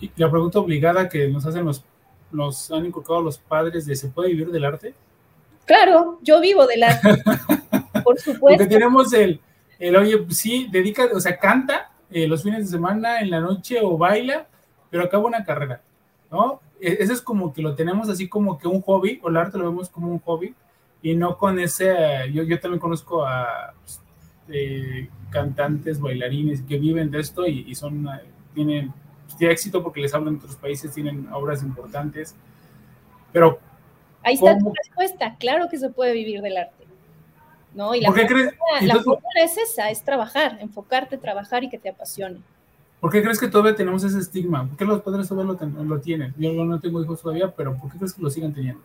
Y 0.01 0.11
la 0.17 0.31
pregunta 0.31 0.59
obligada 0.59 1.09
que 1.09 1.29
nos 1.29 1.47
hacen 1.47 1.65
los, 1.65 1.85
nos 2.31 2.71
han 2.71 2.87
inculcado 2.87 3.23
los 3.23 3.39
padres 3.39 3.87
de 3.87 3.97
¿se 3.97 4.09
puede 4.09 4.31
vivir 4.31 4.51
del 4.51 4.65
arte? 4.65 4.95
Claro, 5.65 6.19
yo 6.23 6.41
vivo 6.41 6.67
del 6.67 6.85
arte, 6.85 7.23
por 8.05 8.19
supuesto. 8.19 8.41
Porque 8.41 8.67
tenemos 8.67 9.13
el, 9.13 9.41
el, 9.79 9.97
oye, 9.97 10.25
sí, 10.31 10.69
dedica, 10.71 11.09
o 11.13 11.21
sea, 11.21 11.39
canta 11.39 11.91
eh, 12.11 12.27
los 12.27 12.43
fines 12.43 12.65
de 12.65 12.77
semana, 12.77 13.21
en 13.21 13.31
la 13.31 13.41
noche 13.41 13.79
o 13.83 13.97
baila, 13.97 14.47
pero 14.91 15.05
acaba 15.05 15.25
una 15.27 15.45
carrera, 15.45 15.81
¿no? 16.31 16.61
E, 16.81 16.99
Eso 17.01 17.13
es 17.13 17.21
como 17.21 17.53
que 17.53 17.63
lo 17.63 17.75
tenemos 17.75 18.09
así 18.09 18.29
como 18.29 18.59
que 18.59 18.69
un 18.69 18.83
hobby, 18.83 19.21
o 19.23 19.29
el 19.29 19.37
arte 19.37 19.59
lo 19.59 19.65
vemos 19.65 19.89
como 19.89 20.09
un 20.09 20.21
hobby, 20.21 20.55
y 21.03 21.15
no 21.15 21.37
con 21.37 21.59
ese, 21.59 21.95
yo, 22.33 22.43
yo 22.43 22.59
también 22.59 22.81
conozco 22.81 23.25
a 23.25 23.75
pues, 23.85 24.01
eh, 24.49 25.09
cantantes, 25.31 26.01
bailarines 26.01 26.63
que 26.63 26.79
viven 26.79 27.11
de 27.11 27.21
esto 27.21 27.47
y, 27.47 27.75
son, 27.75 28.09
tienen, 28.55 28.93
pues, 29.25 29.37
tienen 29.37 29.53
éxito 29.53 29.83
porque 29.83 30.01
les 30.01 30.15
hablan 30.15 30.35
en 30.35 30.41
otros 30.41 30.57
países, 30.57 30.93
tienen 30.93 31.29
obras 31.33 31.63
importantes, 31.63 32.35
pero 33.33 33.61
Ahí 34.27 34.35
está 34.35 34.59
tu 34.59 34.73
respuesta. 34.75 35.37
Claro 35.39 35.69
que 35.69 35.79
se 35.79 35.89
puede 35.89 36.13
vivir 36.13 36.43
del 36.43 36.57
arte. 36.57 36.86
¿No? 37.77 37.95
Y 37.95 38.01
la, 38.01 38.11
fórmula, 38.11 38.53
es 39.45 39.57
esa, 39.59 39.91
es 39.91 40.03
trabajar, 40.03 40.59
enfocarte, 40.61 41.19
trabajar 41.19 41.63
y 41.63 41.69
que 41.69 41.79
te 41.79 41.91
apasione. 41.91 42.41
¿Por 43.01 43.13
qué 43.13 43.23
crees 43.23 43.39
que 43.39 43.49
todavía 43.49 43.77
tenemos 43.77 44.03
ese 44.03 44.19
estigma? 44.19 44.67
¿Por 44.67 44.77
qué 44.77 44.85
los 44.85 45.03
padres 45.03 45.29
todavía 45.29 45.55
lo, 45.85 46.01
tienen? 46.01 46.35
Yo 46.39 46.53
no 46.65 46.81
tengo 46.81 47.03
hijos 47.03 47.21
todavía, 47.21 47.55
pero 47.55 47.77
¿por 47.77 47.93
qué 47.93 47.99
crees 47.99 48.15
que 48.15 48.23
lo 48.23 48.31
sigan 48.31 48.55
teniendo? 48.55 48.81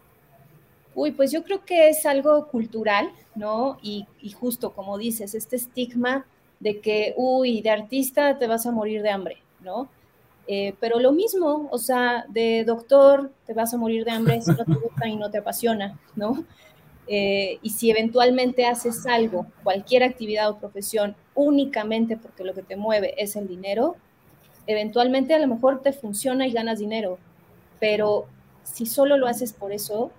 Uy, 0.93 1.11
pues 1.11 1.31
yo 1.31 1.43
creo 1.43 1.63
que 1.63 1.87
es 1.87 2.05
algo 2.05 2.47
cultural, 2.47 3.09
¿no? 3.33 3.77
Y, 3.81 4.05
y, 4.21 4.31
justo 4.31 4.73
como 4.73 4.97
dices, 4.97 5.33
este 5.33 5.55
estigma 5.55 6.25
de 6.59 6.81
que, 6.81 7.13
uy, 7.15 7.61
de 7.61 7.69
artista 7.69 8.37
te 8.37 8.45
vas 8.45 8.65
a 8.65 8.71
morir 8.71 9.01
de 9.01 9.09
hambre, 9.09 9.37
¿no? 9.61 9.87
Eh, 10.47 10.75
pero 10.81 10.99
lo 10.99 11.13
mismo, 11.13 11.69
o 11.71 11.77
sea, 11.77 12.25
de 12.27 12.65
doctor 12.65 13.31
te 13.45 13.53
vas 13.53 13.73
a 13.73 13.77
morir 13.77 14.03
de 14.03 14.11
hambre 14.11 14.41
si 14.41 14.51
no 14.51 14.65
te 14.65 14.73
gusta 14.73 15.07
y 15.07 15.15
no 15.15 15.31
te 15.31 15.37
apasiona, 15.37 15.97
¿no? 16.15 16.43
Eh, 17.13 17.59
y 17.61 17.71
si 17.71 17.91
eventualmente 17.91 18.65
haces 18.65 19.05
algo, 19.05 19.45
cualquier 19.63 20.01
actividad 20.01 20.49
o 20.49 20.57
profesión, 20.57 21.13
únicamente 21.35 22.15
porque 22.15 22.45
lo 22.45 22.53
que 22.53 22.63
te 22.63 22.77
mueve 22.77 23.13
es 23.21 23.35
el 23.35 23.49
dinero, 23.49 23.97
eventualmente 24.65 25.33
a 25.33 25.39
lo 25.39 25.47
mejor 25.47 25.81
te 25.81 25.91
funciona 25.91 26.47
y 26.47 26.53
ganas 26.53 26.79
dinero, 26.79 27.17
pero 27.81 28.27
si 28.63 28.85
solo 28.85 29.17
lo 29.17 29.27
haces 29.27 29.51
por 29.51 29.73
eso, 29.73 30.09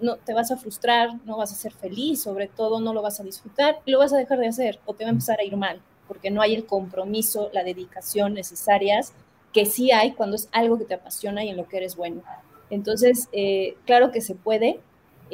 no 0.00 0.16
te 0.16 0.32
vas 0.32 0.50
a 0.50 0.56
frustrar, 0.56 1.10
no 1.26 1.36
vas 1.36 1.52
a 1.52 1.54
ser 1.54 1.72
feliz, 1.72 2.22
sobre 2.22 2.48
todo 2.48 2.80
no 2.80 2.94
lo 2.94 3.02
vas 3.02 3.20
a 3.20 3.24
disfrutar 3.24 3.80
lo 3.84 3.98
vas 3.98 4.14
a 4.14 4.16
dejar 4.16 4.38
de 4.38 4.48
hacer 4.48 4.80
o 4.86 4.94
te 4.94 5.04
va 5.04 5.10
a 5.10 5.12
empezar 5.12 5.38
a 5.38 5.44
ir 5.44 5.58
mal, 5.58 5.82
porque 6.08 6.30
no 6.30 6.40
hay 6.40 6.54
el 6.54 6.64
compromiso, 6.64 7.50
la 7.52 7.62
dedicación 7.62 8.32
necesarias 8.32 9.12
que 9.52 9.66
sí 9.66 9.92
hay 9.92 10.12
cuando 10.12 10.36
es 10.36 10.48
algo 10.52 10.78
que 10.78 10.86
te 10.86 10.94
apasiona 10.94 11.44
y 11.44 11.50
en 11.50 11.58
lo 11.58 11.68
que 11.68 11.76
eres 11.76 11.94
bueno. 11.94 12.22
Entonces, 12.70 13.28
eh, 13.32 13.76
claro 13.84 14.10
que 14.10 14.22
se 14.22 14.34
puede. 14.34 14.80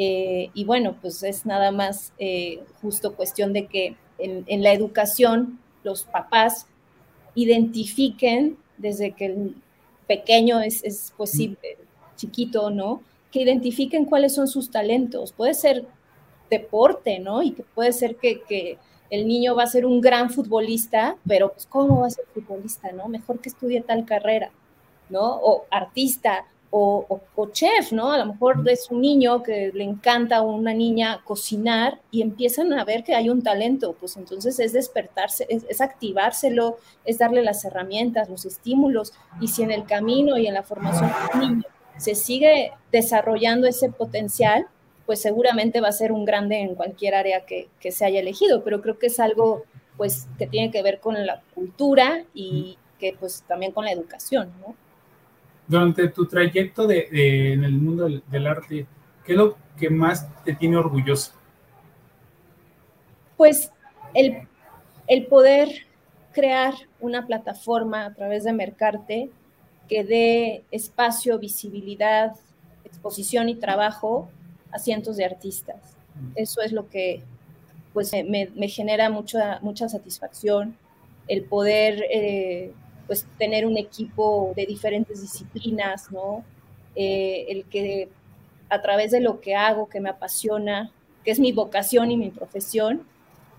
Eh, 0.00 0.50
y 0.54 0.64
bueno, 0.64 0.96
pues 1.00 1.24
es 1.24 1.44
nada 1.44 1.72
más 1.72 2.12
eh, 2.20 2.62
justo 2.80 3.16
cuestión 3.16 3.52
de 3.52 3.66
que 3.66 3.96
en, 4.18 4.62
la 4.62 4.72
educación 4.72 5.58
los 5.82 6.04
papás 6.04 6.66
identifiquen 7.34 8.56
desde 8.76 9.10
que 9.10 9.26
el 9.26 9.56
pequeño 10.06 10.60
es, 10.60 10.84
es 10.84 11.12
posible, 11.16 11.78
chiquito, 12.14 12.70
¿no? 12.70 13.02
Que 13.32 13.42
identifiquen 13.42 14.04
cuáles 14.04 14.36
son 14.36 14.46
sus 14.46 14.70
talentos. 14.70 15.32
Puede 15.32 15.54
ser 15.54 15.84
deporte, 16.48 17.18
¿no? 17.18 17.42
Y 17.42 17.50
que 17.50 17.64
puede 17.64 17.92
ser 17.92 18.16
que, 18.16 18.40
que 18.42 18.78
el 19.10 19.26
niño 19.26 19.56
va 19.56 19.64
a 19.64 19.66
ser 19.66 19.84
un 19.84 20.00
gran 20.00 20.30
futbolista, 20.30 21.16
pero 21.26 21.52
pues 21.52 21.66
¿cómo 21.66 22.02
va 22.02 22.06
a 22.06 22.10
ser 22.10 22.24
futbolista, 22.32 22.92
no? 22.92 23.08
Mejor 23.08 23.40
que 23.40 23.48
estudie 23.48 23.80
tal 23.80 24.04
carrera, 24.04 24.52
¿no? 25.08 25.40
O 25.42 25.64
artista, 25.72 26.46
o, 26.70 27.20
chef, 27.52 27.92
¿no? 27.92 28.12
A 28.12 28.18
lo 28.18 28.26
mejor 28.26 28.62
es 28.68 28.90
un 28.90 29.00
niño 29.00 29.42
que 29.42 29.70
le 29.72 29.84
encanta 29.84 30.36
a 30.36 30.42
una 30.42 30.74
niña 30.74 31.22
cocinar 31.24 32.00
y 32.10 32.20
empiezan 32.20 32.72
a 32.72 32.84
ver 32.84 33.04
que 33.04 33.14
hay 33.14 33.30
un 33.30 33.42
talento, 33.42 33.96
pues 33.98 34.16
entonces 34.16 34.58
es 34.60 34.72
despertarse, 34.72 35.46
es, 35.48 35.80
activárselo, 35.80 36.78
es 37.04 37.18
darle 37.18 37.42
las 37.42 37.64
herramientas, 37.64 38.28
los 38.28 38.44
estímulos, 38.44 39.12
y 39.40 39.48
si 39.48 39.62
en 39.62 39.70
el 39.70 39.84
camino 39.86 40.36
y 40.36 40.46
en 40.46 40.54
la 40.54 40.62
formación 40.62 41.10
del 41.32 41.40
niño 41.40 41.64
se 41.96 42.14
sigue 42.14 42.72
desarrollando 42.92 43.66
ese 43.66 43.90
potencial, 43.90 44.66
pues 45.06 45.22
seguramente 45.22 45.80
va 45.80 45.88
a 45.88 45.92
ser 45.92 46.12
un 46.12 46.24
grande 46.24 46.60
en 46.60 46.74
cualquier 46.74 47.14
área 47.14 47.46
que, 47.46 47.68
se 47.90 48.04
haya 48.04 48.20
elegido, 48.20 48.62
pero 48.62 48.82
creo 48.82 48.98
que 48.98 49.06
es 49.06 49.18
algo 49.20 49.64
pues 49.96 50.28
que 50.38 50.46
tiene 50.46 50.70
que 50.70 50.82
ver 50.82 51.00
con 51.00 51.26
la 51.26 51.42
cultura 51.54 52.24
y 52.34 52.78
que 53.00 53.16
pues 53.18 53.42
también 53.48 53.72
con 53.72 53.84
la 53.84 53.90
educación, 53.90 54.52
¿no? 54.60 54.76
Durante 55.68 56.08
tu 56.08 56.26
trayecto 56.26 56.86
de, 56.86 57.52
en 57.52 57.62
el 57.62 57.72
mundo 57.72 58.08
del, 58.26 58.46
arte, 58.46 58.86
¿qué 59.24 59.32
es 59.32 59.38
lo 59.38 59.56
que 59.78 59.90
más 59.90 60.26
te 60.44 60.54
tiene 60.54 60.76
orgulloso? 60.76 61.32
Pues 63.36 63.70
el, 64.14 64.48
el 65.06 65.26
poder 65.26 65.68
crear 66.32 66.74
una 67.00 67.26
plataforma 67.26 68.06
a 68.06 68.14
través 68.14 68.44
de 68.44 68.52
Mercarte 68.52 69.30
que 69.88 70.04
dé 70.04 70.64
espacio, 70.70 71.38
visibilidad, 71.38 72.34
exposición 72.84 73.48
y 73.48 73.54
trabajo 73.54 74.28
a 74.70 74.78
cientos 74.78 75.16
de 75.16 75.24
artistas. 75.24 75.96
Eso 76.34 76.60
es 76.62 76.72
lo 76.72 76.88
que 76.88 77.22
pues, 77.92 78.12
me, 78.12 78.68
genera 78.68 79.10
mucha, 79.10 79.58
mucha 79.60 79.88
satisfacción, 79.88 80.76
el 81.26 81.44
poder 81.44 82.04
eh, 82.10 82.72
pues, 83.08 83.26
tener 83.38 83.66
un 83.66 83.76
equipo 83.76 84.52
de 84.54 84.66
diferentes 84.66 85.20
disciplinas, 85.20 86.12
¿no? 86.12 86.44
Eh, 86.94 87.46
el 87.48 87.64
que 87.64 88.08
a 88.70 88.80
través 88.80 89.10
de 89.10 89.20
lo 89.20 89.40
que 89.40 89.56
hago, 89.56 89.88
que 89.88 90.00
me 90.00 90.10
apasiona, 90.10 90.92
que 91.24 91.32
es 91.32 91.40
mi 91.40 91.50
vocación 91.50 92.12
y 92.12 92.16
mi 92.16 92.30
profesión, 92.30 93.02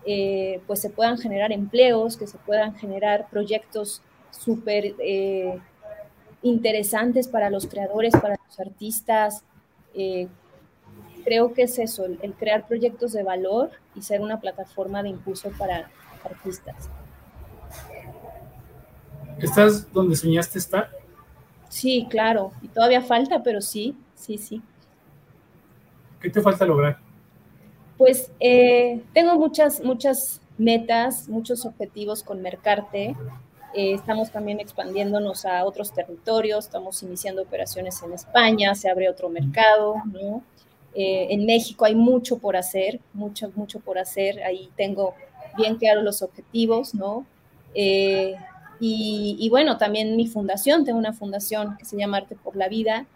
eh, 0.05 0.61
pues 0.67 0.79
se 0.79 0.89
puedan 0.89 1.17
generar 1.17 1.51
empleos, 1.51 2.15
que 2.15 2.27
se 2.27 2.37
puedan 2.37 2.75
generar 2.75 3.27
proyectos 3.29 4.01
súper 4.31 4.95
interesantes 6.41 7.27
para 7.27 7.49
los 7.49 7.67
creadores, 7.67 8.13
para 8.13 8.37
los 8.47 8.59
artistas, 8.59 9.43
creo 11.23 11.53
que 11.53 11.63
es 11.63 11.77
eso, 11.79 12.05
el, 12.05 12.33
crear 12.33 12.67
proyectos 12.67 13.13
de 13.13 13.23
valor 13.23 13.71
y 13.95 14.01
ser 14.01 14.21
una 14.21 14.39
plataforma 14.39 15.03
de 15.03 15.09
impulso 15.09 15.51
para 15.57 15.89
artistas. 16.23 16.89
¿Estás 19.41 19.91
donde 19.93 20.15
soñaste 20.15 20.59
estar? 20.59 20.89
Sí, 21.69 22.07
claro, 22.09 22.51
y 22.61 22.67
todavía 22.67 23.01
falta, 23.01 23.43
pero 23.43 23.61
sí, 23.61 23.95
sí, 24.15 24.37
sí. 24.37 24.61
¿Qué 26.19 26.29
te 26.29 26.41
falta 26.41 26.65
lograr? 26.65 26.99
Pues 27.97 28.31
eh, 28.39 29.01
tengo 29.13 29.35
muchas, 29.35 29.83
muchas 29.83 30.41
metas, 30.57 31.29
muchos 31.29 31.65
objetivos 31.65 32.23
con 32.23 32.41
Mercarte. 32.41 33.15
Eh, 33.73 33.93
estamos 33.93 34.31
también 34.31 34.59
expandiéndonos 34.59 35.45
a 35.45 35.63
otros 35.63 35.93
territorios, 35.93 36.65
estamos 36.65 37.01
iniciando 37.03 37.43
operaciones 37.43 38.01
en 38.01 38.13
España, 38.13 38.73
se 38.73 38.89
abre 38.89 39.09
otro 39.09 39.29
mercado, 39.29 39.95
¿no? 40.11 40.41
Eh, 40.95 41.27
en 41.29 41.45
México 41.45 41.85
hay 41.85 41.95
mucho 41.95 42.39
por 42.39 42.57
hacer, 42.57 42.99
mucho, 43.13 43.51
mucho 43.55 43.79
por 43.79 43.99
hacer. 43.99 44.41
Ahí 44.43 44.69
tengo 44.75 45.13
bien 45.55 45.75
claros 45.75 46.03
los 46.03 46.21
objetivos, 46.21 46.95
¿no? 46.95 47.25
Eh, 47.75 48.35
y, 48.81 49.47
bueno, 49.49 49.77
también 49.77 50.15
mi 50.15 50.27
fundación, 50.27 50.85
tengo 50.85 50.97
una 50.97 51.13
fundación 51.13 51.75
que 51.77 51.85
se 51.85 51.97
llama 51.97 52.17
Arte 52.17 52.35
por 52.35 52.55
la 52.55 52.69
Vida, 52.69 53.07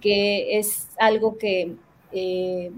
que 0.00 0.58
es 0.58 0.88
algo 0.98 1.38
que, 1.38 1.76
eh, 2.12 2.72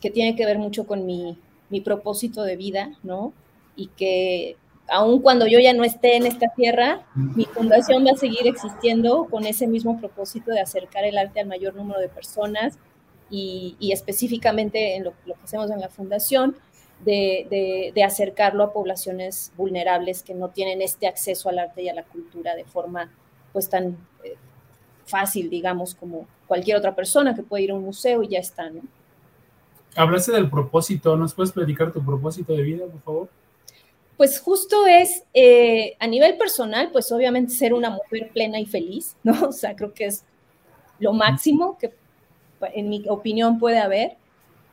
que 0.00 0.10
tiene 0.10 0.34
que 0.34 0.44
ver 0.44 0.58
mucho 0.58 0.86
con 0.86 1.06
mi, 1.06 1.38
mi, 1.70 1.80
propósito 1.80 2.42
de 2.42 2.56
vida, 2.56 2.98
¿no? 3.02 3.32
Y 3.76 3.86
que 3.88 4.56
aun 4.88 5.20
cuando 5.20 5.46
yo 5.46 5.58
ya 5.58 5.72
no 5.72 5.84
esté 5.84 6.16
en 6.16 6.26
esta 6.26 6.48
tierra, 6.48 7.06
mi 7.14 7.44
fundación 7.44 8.04
va 8.04 8.10
a 8.10 8.16
seguir 8.16 8.46
existiendo 8.46 9.26
con 9.30 9.46
ese 9.46 9.66
mismo 9.66 9.98
propósito 9.98 10.50
de 10.50 10.60
acercar 10.60 11.04
el 11.04 11.16
arte 11.16 11.40
al 11.40 11.46
mayor 11.46 11.74
número 11.74 12.00
de 12.00 12.08
personas 12.08 12.78
y, 13.30 13.76
específicamente 13.92 14.96
en 14.96 15.04
lo, 15.04 15.12
que 15.24 15.32
hacemos 15.42 15.70
en 15.70 15.80
la 15.80 15.88
fundación, 15.88 16.56
de, 17.04 17.92
acercarlo 18.04 18.64
a 18.64 18.72
poblaciones 18.72 19.52
vulnerables 19.56 20.22
que 20.22 20.34
no 20.34 20.50
tienen 20.50 20.82
este 20.82 21.06
acceso 21.06 21.48
al 21.48 21.58
arte 21.58 21.82
y 21.82 21.88
a 21.88 21.94
la 21.94 22.04
cultura 22.04 22.54
de 22.54 22.64
forma 22.64 23.10
pues 23.52 23.68
tan 23.68 23.98
eh, 24.24 24.36
fácil, 25.06 25.50
digamos, 25.50 25.94
como 25.94 26.26
cualquier 26.46 26.76
otra 26.76 26.94
persona 26.94 27.34
que 27.34 27.42
puede 27.42 27.64
ir 27.64 27.70
a 27.70 27.74
un 27.74 27.84
museo 27.84 28.22
y 28.22 28.28
ya 28.28 28.38
está, 28.38 28.70
¿no? 28.70 28.82
Hablaste 29.94 30.32
del 30.32 30.48
propósito, 30.48 31.16
¿nos 31.16 31.34
puedes 31.34 31.52
platicar 31.52 31.92
tu 31.92 32.02
propósito 32.02 32.54
de 32.54 32.62
vida, 32.62 32.86
por 32.86 33.02
favor? 33.02 33.28
Pues 34.16 34.40
justo 34.40 34.86
es, 34.86 35.24
eh, 35.34 35.96
a 35.98 36.06
nivel 36.06 36.38
personal, 36.38 36.90
pues 36.92 37.12
obviamente 37.12 37.52
ser 37.52 37.74
una 37.74 37.90
mujer 37.90 38.30
plena 38.32 38.58
y 38.58 38.66
feliz, 38.66 39.16
¿no? 39.22 39.32
O 39.48 39.52
sea, 39.52 39.76
creo 39.76 39.92
que 39.92 40.06
es 40.06 40.24
lo 40.98 41.12
máximo 41.12 41.76
que 41.78 41.92
en 42.74 42.88
mi 42.88 43.04
opinión 43.08 43.58
puede 43.58 43.78
haber. 43.78 44.16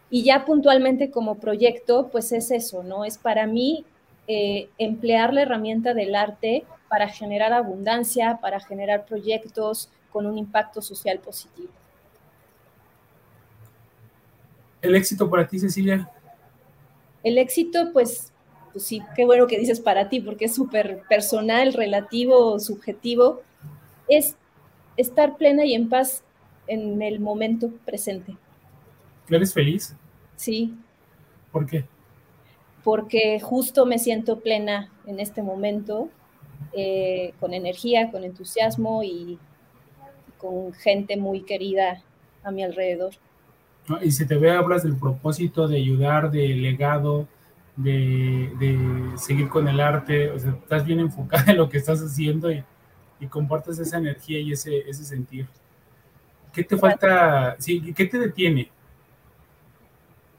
Y 0.09 0.23
ya 0.23 0.45
puntualmente 0.45 1.11
como 1.11 1.35
proyecto, 1.35 2.09
pues 2.11 2.31
es 2.31 2.51
eso, 2.51 2.83
¿no? 2.83 3.05
Es 3.05 3.17
para 3.17 3.45
mí 3.45 3.85
eh, 4.27 4.69
emplear 4.77 5.33
la 5.33 5.43
herramienta 5.43 5.93
del 5.93 6.15
arte 6.15 6.65
para 6.87 7.07
generar 7.07 7.53
abundancia, 7.53 8.39
para 8.41 8.59
generar 8.59 9.05
proyectos 9.05 9.89
con 10.11 10.25
un 10.25 10.37
impacto 10.37 10.81
social 10.81 11.19
positivo. 11.19 11.69
¿El 14.81 14.95
éxito 14.95 15.29
para 15.29 15.47
ti, 15.47 15.59
Cecilia? 15.59 16.09
El 17.23 17.37
éxito, 17.37 17.91
pues, 17.91 18.31
pues 18.71 18.85
sí, 18.85 19.01
qué 19.15 19.25
bueno 19.25 19.45
que 19.45 19.59
dices 19.59 19.79
para 19.79 20.09
ti, 20.09 20.21
porque 20.21 20.45
es 20.45 20.55
súper 20.55 21.01
personal, 21.09 21.73
relativo, 21.73 22.59
subjetivo. 22.59 23.41
Es 24.07 24.35
estar 24.95 25.37
plena 25.37 25.65
y 25.65 25.73
en 25.73 25.89
paz 25.89 26.23
en 26.67 27.01
el 27.01 27.19
momento 27.19 27.71
presente. 27.85 28.37
¿Eres 29.29 29.53
feliz? 29.53 29.95
Sí. 30.35 30.75
¿Por 31.51 31.65
qué? 31.65 31.85
Porque 32.83 33.39
justo 33.39 33.85
me 33.85 33.99
siento 33.99 34.39
plena 34.39 34.91
en 35.05 35.19
este 35.19 35.43
momento, 35.43 36.09
eh, 36.73 37.33
con 37.39 37.53
energía, 37.53 38.11
con 38.11 38.23
entusiasmo 38.23 39.03
y 39.03 39.37
con 40.37 40.73
gente 40.73 41.17
muy 41.17 41.41
querida 41.41 42.01
a 42.43 42.51
mi 42.51 42.63
alrededor. 42.63 43.13
Y 44.01 44.11
si 44.11 44.25
te 44.25 44.35
ve, 44.35 44.51
hablas 44.51 44.83
del 44.83 44.95
propósito 44.95 45.67
de 45.67 45.77
ayudar, 45.77 46.31
de 46.31 46.47
legado, 46.49 47.27
de, 47.75 48.77
seguir 49.17 49.49
con 49.49 49.67
el 49.67 49.79
arte, 49.79 50.31
o 50.31 50.39
sea, 50.39 50.51
estás 50.51 50.85
bien 50.85 50.99
enfocada 50.99 51.51
en 51.51 51.57
lo 51.57 51.69
que 51.69 51.77
estás 51.77 51.99
haciendo 52.01 52.51
y, 52.51 52.63
y 53.19 53.27
compartes 53.27 53.79
esa 53.79 53.97
energía 53.97 54.39
y 54.39 54.51
ese, 54.51 54.89
ese 54.89 55.03
sentir. 55.03 55.47
¿Qué 56.53 56.63
te 56.63 56.77
falta? 56.77 57.55
Sí, 57.59 57.93
¿Qué 57.93 58.05
te 58.05 58.19
detiene? 58.19 58.69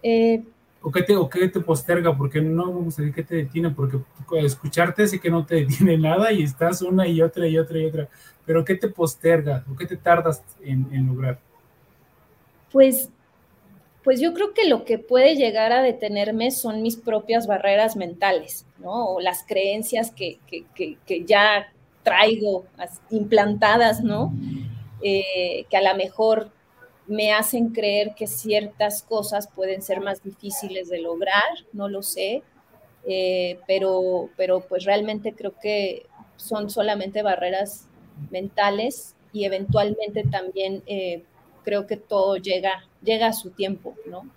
Eh, 0.02 0.42
¿O, 0.82 0.90
qué 0.90 1.02
te, 1.02 1.16
¿O 1.16 1.28
qué 1.28 1.48
te 1.48 1.60
posterga? 1.60 2.16
Porque 2.16 2.40
no 2.40 2.66
me 2.66 2.80
gustaría 2.80 3.12
que 3.12 3.22
te 3.22 3.36
detiene, 3.36 3.70
porque 3.70 3.98
escucharte 4.38 5.06
sé 5.06 5.20
que 5.20 5.30
no 5.30 5.44
te 5.44 5.54
detiene 5.66 5.98
nada 5.98 6.32
y 6.32 6.42
estás 6.42 6.82
una 6.82 7.06
y 7.06 7.20
otra 7.22 7.46
y 7.46 7.58
otra 7.58 7.78
y 7.78 7.86
otra. 7.86 8.08
Pero 8.46 8.64
¿qué 8.64 8.74
te 8.74 8.88
posterga? 8.88 9.64
¿O 9.70 9.76
qué 9.76 9.86
te 9.86 9.96
tardas 9.96 10.42
en, 10.62 11.06
lograr? 11.06 11.38
Pues, 12.72 13.10
pues 14.02 14.20
yo 14.20 14.32
creo 14.32 14.54
que 14.54 14.68
lo 14.68 14.84
que 14.84 14.98
puede 14.98 15.36
llegar 15.36 15.72
a 15.72 15.82
detenerme 15.82 16.50
son 16.50 16.82
mis 16.82 16.96
propias 16.96 17.46
barreras 17.46 17.96
mentales, 17.96 18.66
¿no? 18.78 19.14
O 19.14 19.20
las 19.20 19.44
creencias 19.46 20.10
que, 20.10 20.38
que, 20.46 20.64
que, 20.74 20.96
que 21.06 21.24
ya 21.24 21.66
traigo 22.02 22.64
implantadas, 23.10 24.02
¿no? 24.02 24.32
Eh, 25.02 25.64
que 25.70 25.76
a 25.76 25.82
lo 25.82 25.96
mejor 25.96 26.50
me 27.10 27.32
hacen 27.32 27.70
creer 27.70 28.14
que 28.14 28.28
ciertas 28.28 29.02
cosas 29.02 29.48
pueden 29.48 29.82
ser 29.82 30.00
más 30.00 30.22
difíciles 30.22 30.88
de 30.88 31.00
lograr, 31.00 31.42
no 31.72 31.88
lo 31.88 32.04
sé, 32.04 32.44
eh, 33.04 33.58
pero, 33.66 34.30
pero 34.36 34.60
pues 34.60 34.84
realmente 34.84 35.34
creo 35.34 35.54
que 35.60 36.06
son 36.36 36.70
solamente 36.70 37.22
barreras 37.22 37.88
mentales 38.30 39.16
y 39.32 39.44
eventualmente 39.44 40.22
también 40.22 40.84
eh, 40.86 41.24
creo 41.64 41.88
que 41.88 41.96
todo 41.96 42.36
llega, 42.36 42.84
llega 43.02 43.26
a 43.26 43.32
su 43.32 43.50
tiempo, 43.50 43.96
¿no? 44.06 44.30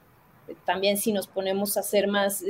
También 0.66 0.98
si 0.98 1.14
nos 1.14 1.28
ponemos 1.28 1.78
a 1.78 1.84
ser 1.84 2.08
más, 2.08 2.44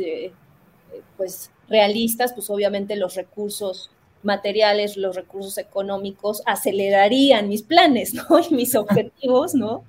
pues, 1.18 1.52
realistas, 1.68 2.34
pues 2.34 2.50
obviamente 2.50 2.96
los 2.96 3.16
recursos 3.16 3.92
materiales, 4.24 4.96
los 4.96 5.18
recursos 5.18 5.58
económicos 5.58 6.42
acelerarían 6.46 7.50
mis 7.50 7.64
planes, 7.64 8.14
¿no? 8.14 8.24
Y 8.50 8.54
mis 8.54 8.74
objetivos, 8.76 9.54
¿no? 9.54 9.84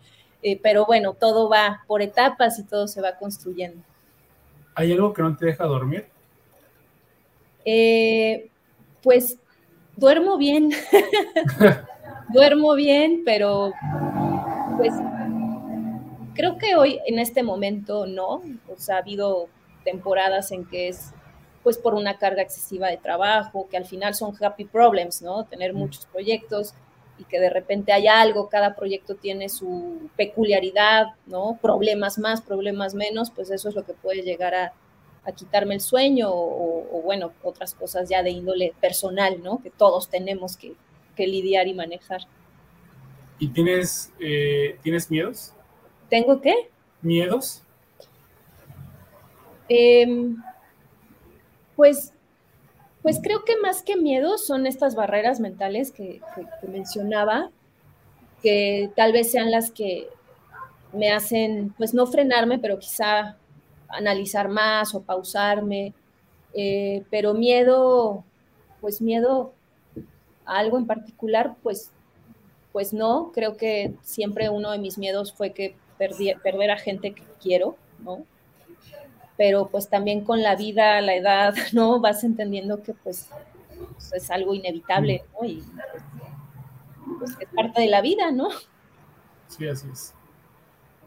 Eh, 0.46 0.60
pero 0.62 0.84
bueno, 0.84 1.14
todo 1.14 1.48
va 1.48 1.82
por 1.86 2.02
etapas 2.02 2.58
y 2.58 2.64
todo 2.64 2.86
se 2.86 3.00
va 3.00 3.16
construyendo. 3.16 3.82
¿Hay 4.74 4.92
algo 4.92 5.14
que 5.14 5.22
no 5.22 5.34
te 5.34 5.46
deja 5.46 5.64
dormir? 5.64 6.06
Eh, 7.64 8.50
pues 9.02 9.38
duermo 9.96 10.36
bien, 10.36 10.70
duermo 12.28 12.74
bien, 12.74 13.22
pero 13.24 13.72
pues 14.76 14.92
creo 16.34 16.58
que 16.58 16.76
hoy 16.76 17.00
en 17.06 17.18
este 17.18 17.42
momento 17.42 18.06
no, 18.06 18.42
o 18.68 18.76
sea, 18.76 18.96
ha 18.96 18.98
habido 18.98 19.48
temporadas 19.82 20.52
en 20.52 20.66
que 20.66 20.88
es 20.88 21.14
pues 21.62 21.78
por 21.78 21.94
una 21.94 22.18
carga 22.18 22.42
excesiva 22.42 22.88
de 22.88 22.98
trabajo, 22.98 23.66
que 23.70 23.78
al 23.78 23.86
final 23.86 24.14
son 24.14 24.34
happy 24.38 24.66
problems, 24.66 25.22
¿no? 25.22 25.44
Tener 25.46 25.72
muchos 25.72 26.04
proyectos 26.04 26.74
y 27.18 27.24
que 27.24 27.38
de 27.38 27.50
repente 27.50 27.92
hay 27.92 28.06
algo, 28.06 28.48
cada 28.48 28.74
proyecto 28.74 29.14
tiene 29.14 29.48
su 29.48 30.10
peculiaridad, 30.16 31.06
¿no? 31.26 31.58
Problemas 31.62 32.18
más, 32.18 32.40
problemas 32.40 32.94
menos, 32.94 33.30
pues 33.30 33.50
eso 33.50 33.68
es 33.68 33.74
lo 33.74 33.84
que 33.84 33.94
puede 33.94 34.22
llegar 34.22 34.54
a, 34.54 34.72
quitarme 35.36 35.74
el 35.74 35.80
sueño 35.80 36.28
o, 36.30 37.00
bueno, 37.02 37.32
otras 37.42 37.74
cosas 37.74 38.10
ya 38.10 38.22
de 38.22 38.28
índole 38.28 38.74
personal, 38.78 39.42
¿no? 39.42 39.62
Que 39.62 39.70
todos 39.70 40.10
tenemos 40.10 40.58
que, 40.58 40.74
lidiar 41.16 41.66
y 41.66 41.72
manejar. 41.72 42.22
¿Y 43.38 43.48
tienes, 43.48 44.12
eh, 44.20 44.76
¿tienes 44.82 45.10
miedos? 45.10 45.54
¿Tengo 46.10 46.42
qué? 46.42 46.68
¿Miedos? 47.00 47.62
Eh, 49.70 50.06
pues, 51.74 52.13
pues 53.04 53.20
creo 53.22 53.44
que 53.44 53.58
más 53.58 53.82
que 53.82 53.98
miedo 53.98 54.38
son 54.38 54.66
estas 54.66 54.94
barreras 54.94 55.38
mentales 55.38 55.92
que, 55.92 56.22
mencionaba, 56.66 57.50
que 58.42 58.90
tal 58.96 59.12
vez 59.12 59.30
sean 59.30 59.50
las 59.50 59.70
que 59.70 60.08
me 60.94 61.12
hacen, 61.12 61.74
pues 61.76 61.92
no 61.92 62.06
frenarme, 62.06 62.58
pero 62.58 62.78
quizá 62.78 63.36
analizar 63.88 64.48
más 64.48 64.94
o 64.94 65.02
pausarme. 65.02 65.92
Eh, 66.54 67.04
pero 67.10 67.34
miedo, 67.34 68.24
pues 68.80 69.02
miedo 69.02 69.52
a 70.46 70.56
algo 70.60 70.78
en 70.78 70.86
particular, 70.86 71.56
pues, 71.62 71.90
pues 72.72 72.94
no. 72.94 73.32
Creo 73.34 73.58
que 73.58 73.92
siempre 74.00 74.48
uno 74.48 74.70
de 74.70 74.78
mis 74.78 74.96
miedos 74.96 75.30
fue 75.34 75.52
que 75.52 75.76
perder 75.98 76.70
a 76.70 76.78
gente 76.78 77.12
que 77.12 77.24
quiero, 77.38 77.76
¿no? 77.98 78.24
Pero 79.36 79.68
pues 79.68 79.88
también 79.88 80.24
con 80.24 80.42
la 80.42 80.56
vida, 80.56 81.00
la 81.00 81.14
edad, 81.14 81.54
¿no? 81.72 82.00
Vas 82.00 82.24
entendiendo 82.24 82.82
que 82.82 82.94
pues, 82.94 83.28
pues 83.94 84.12
es 84.12 84.30
algo 84.30 84.54
inevitable, 84.54 85.24
¿no? 85.32 85.46
Y 85.46 85.62
pues, 87.18 87.36
es 87.40 87.48
parte 87.54 87.80
de 87.80 87.88
la 87.88 88.00
vida, 88.00 88.30
¿no? 88.30 88.48
Sí, 89.48 89.66
así 89.68 89.88
es. 89.92 90.14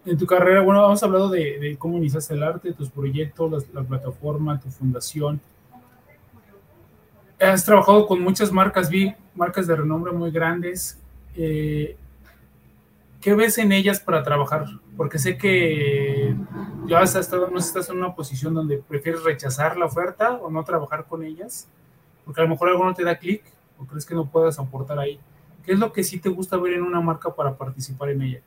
En 0.05 0.17
tu 0.17 0.25
carrera, 0.25 0.61
bueno, 0.61 0.85
hemos 0.85 1.03
hablado 1.03 1.29
de, 1.29 1.75
cómo 1.77 1.97
iniciaste 1.97 2.33
el 2.33 2.43
arte, 2.43 2.71
tus 2.71 2.89
proyectos, 2.89 3.65
la, 3.73 3.83
plataforma, 3.83 4.59
tu 4.59 4.69
fundación. 4.69 5.41
Has 7.39 7.65
trabajado 7.65 8.07
con 8.07 8.21
muchas 8.21 8.51
marcas, 8.51 8.89
vi 8.89 9.13
marcas 9.35 9.67
de 9.67 9.75
renombre 9.75 10.13
muy 10.13 10.31
grandes. 10.31 10.97
Eh, 11.35 11.97
¿Qué 13.19 13.35
ves 13.35 13.57
en 13.57 13.73
ellas 13.73 13.99
para 13.99 14.23
trabajar? 14.23 14.67
Porque 14.95 15.19
sé 15.19 15.37
que 15.37 16.33
ya 16.87 16.99
has 16.99 17.15
estado, 17.15 17.49
no 17.49 17.59
estás 17.59 17.89
en 17.89 17.97
una 17.97 18.15
posición 18.15 18.53
donde 18.53 18.77
prefieres 18.77 19.23
rechazar 19.23 19.77
la 19.77 19.85
oferta 19.85 20.33
o 20.33 20.49
no 20.49 20.63
trabajar 20.63 21.05
con 21.05 21.23
ellas, 21.23 21.67
porque 22.25 22.41
a 22.41 22.43
lo 22.43 22.49
mejor 22.49 22.69
algo 22.69 22.85
no 22.85 22.93
te 22.93 23.03
da 23.03 23.17
clic 23.17 23.43
o 23.79 23.85
crees 23.85 24.05
que 24.05 24.15
no 24.15 24.25
puedas 24.25 24.57
aportar 24.59 24.99
ahí. 24.99 25.19
¿Qué 25.65 25.73
es 25.73 25.79
lo 25.79 25.91
que 25.91 26.03
sí 26.03 26.19
te 26.19 26.29
gusta 26.29 26.57
ver 26.57 26.73
en 26.73 26.83
una 26.83 27.01
marca 27.01 27.33
para 27.33 27.55
participar 27.55 28.09
en 28.09 28.21
ella? 28.21 28.41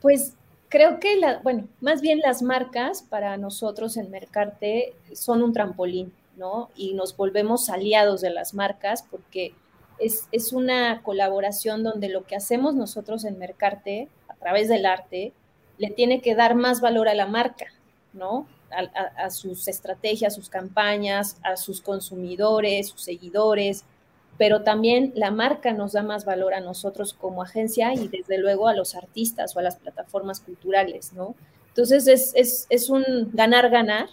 Pues 0.00 0.34
creo 0.68 0.98
que, 0.98 1.20
bueno, 1.42 1.68
más 1.80 2.00
bien 2.00 2.20
las 2.20 2.42
marcas 2.42 3.02
para 3.02 3.36
nosotros 3.36 3.96
en 3.96 4.10
Mercarte 4.10 4.94
son 5.12 5.42
un 5.42 5.52
trampolín, 5.52 6.12
¿no? 6.36 6.70
Y 6.74 6.94
nos 6.94 7.16
volvemos 7.16 7.68
aliados 7.68 8.22
de 8.22 8.30
las 8.30 8.54
marcas 8.54 9.04
porque 9.10 9.52
es, 9.98 10.26
es 10.32 10.54
una 10.54 11.02
colaboración 11.02 11.82
donde 11.82 12.08
lo 12.08 12.24
que 12.24 12.36
hacemos 12.36 12.74
nosotros 12.74 13.24
en 13.24 13.38
Mercarte 13.38 14.08
a 14.28 14.34
través 14.34 14.68
del 14.68 14.86
arte 14.86 15.34
le 15.80 15.90
tiene 15.90 16.20
que 16.20 16.34
dar 16.34 16.54
más 16.54 16.82
valor 16.82 17.08
a 17.08 17.14
la 17.14 17.26
marca, 17.26 17.66
¿no? 18.12 18.46
A, 18.70 19.30
sus 19.30 19.66
estrategias, 19.66 20.34
sus 20.34 20.48
campañas, 20.48 21.38
a 21.42 21.56
sus 21.56 21.80
consumidores, 21.80 22.88
sus 22.88 23.00
seguidores, 23.02 23.84
pero 24.38 24.62
también 24.62 25.12
la 25.16 25.32
marca 25.32 25.72
nos 25.72 25.92
da 25.92 26.02
más 26.04 26.24
valor 26.24 26.54
a 26.54 26.60
nosotros 26.60 27.12
como 27.12 27.42
agencia 27.42 27.92
y 27.94 28.06
desde 28.06 28.38
luego 28.38 28.68
a 28.68 28.74
los 28.74 28.94
artistas 28.94 29.56
o 29.56 29.58
a 29.58 29.62
las 29.62 29.76
plataformas 29.76 30.38
culturales, 30.38 31.12
¿no? 31.14 31.34
Entonces 31.68 32.06
es, 32.06 32.32
es, 32.36 32.66
es 32.68 32.90
un 32.90 33.30
ganar-ganar 33.32 34.08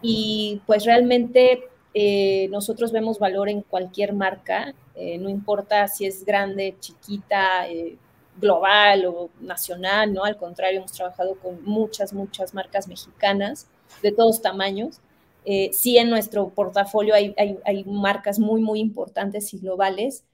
y 0.00 0.60
pues 0.66 0.84
realmente 0.84 1.64
eh, 1.94 2.48
nosotros 2.50 2.92
vemos 2.92 3.18
valor 3.18 3.48
en 3.48 3.62
cualquier 3.62 4.12
marca, 4.12 4.74
eh, 4.94 5.18
no 5.18 5.28
importa 5.28 5.88
si 5.88 6.06
es 6.06 6.24
grande, 6.24 6.76
chiquita, 6.78 7.66
eh, 7.68 7.96
global 8.40 9.06
o 9.06 9.30
nacional, 9.40 10.12
¿no? 10.12 10.24
Al 10.24 10.36
contrario, 10.36 10.78
hemos 10.78 10.92
trabajado 10.92 11.36
con 11.36 11.62
muchas, 11.64 12.12
muchas 12.12 12.54
marcas 12.54 12.88
mexicanas 12.88 13.66
de 14.02 14.12
todos 14.12 14.40
tamaños 14.42 15.00
eh, 15.50 15.70
sí, 15.72 15.96
en 15.96 16.10
nuestro 16.10 16.50
portafolio 16.50 17.14
hay, 17.14 17.34
hay, 17.38 17.84
marcas 17.84 18.38
muy, 18.38 18.60
muy 18.60 18.80
importantes 18.80 19.54
y 19.54 19.58
globales, 19.58 20.24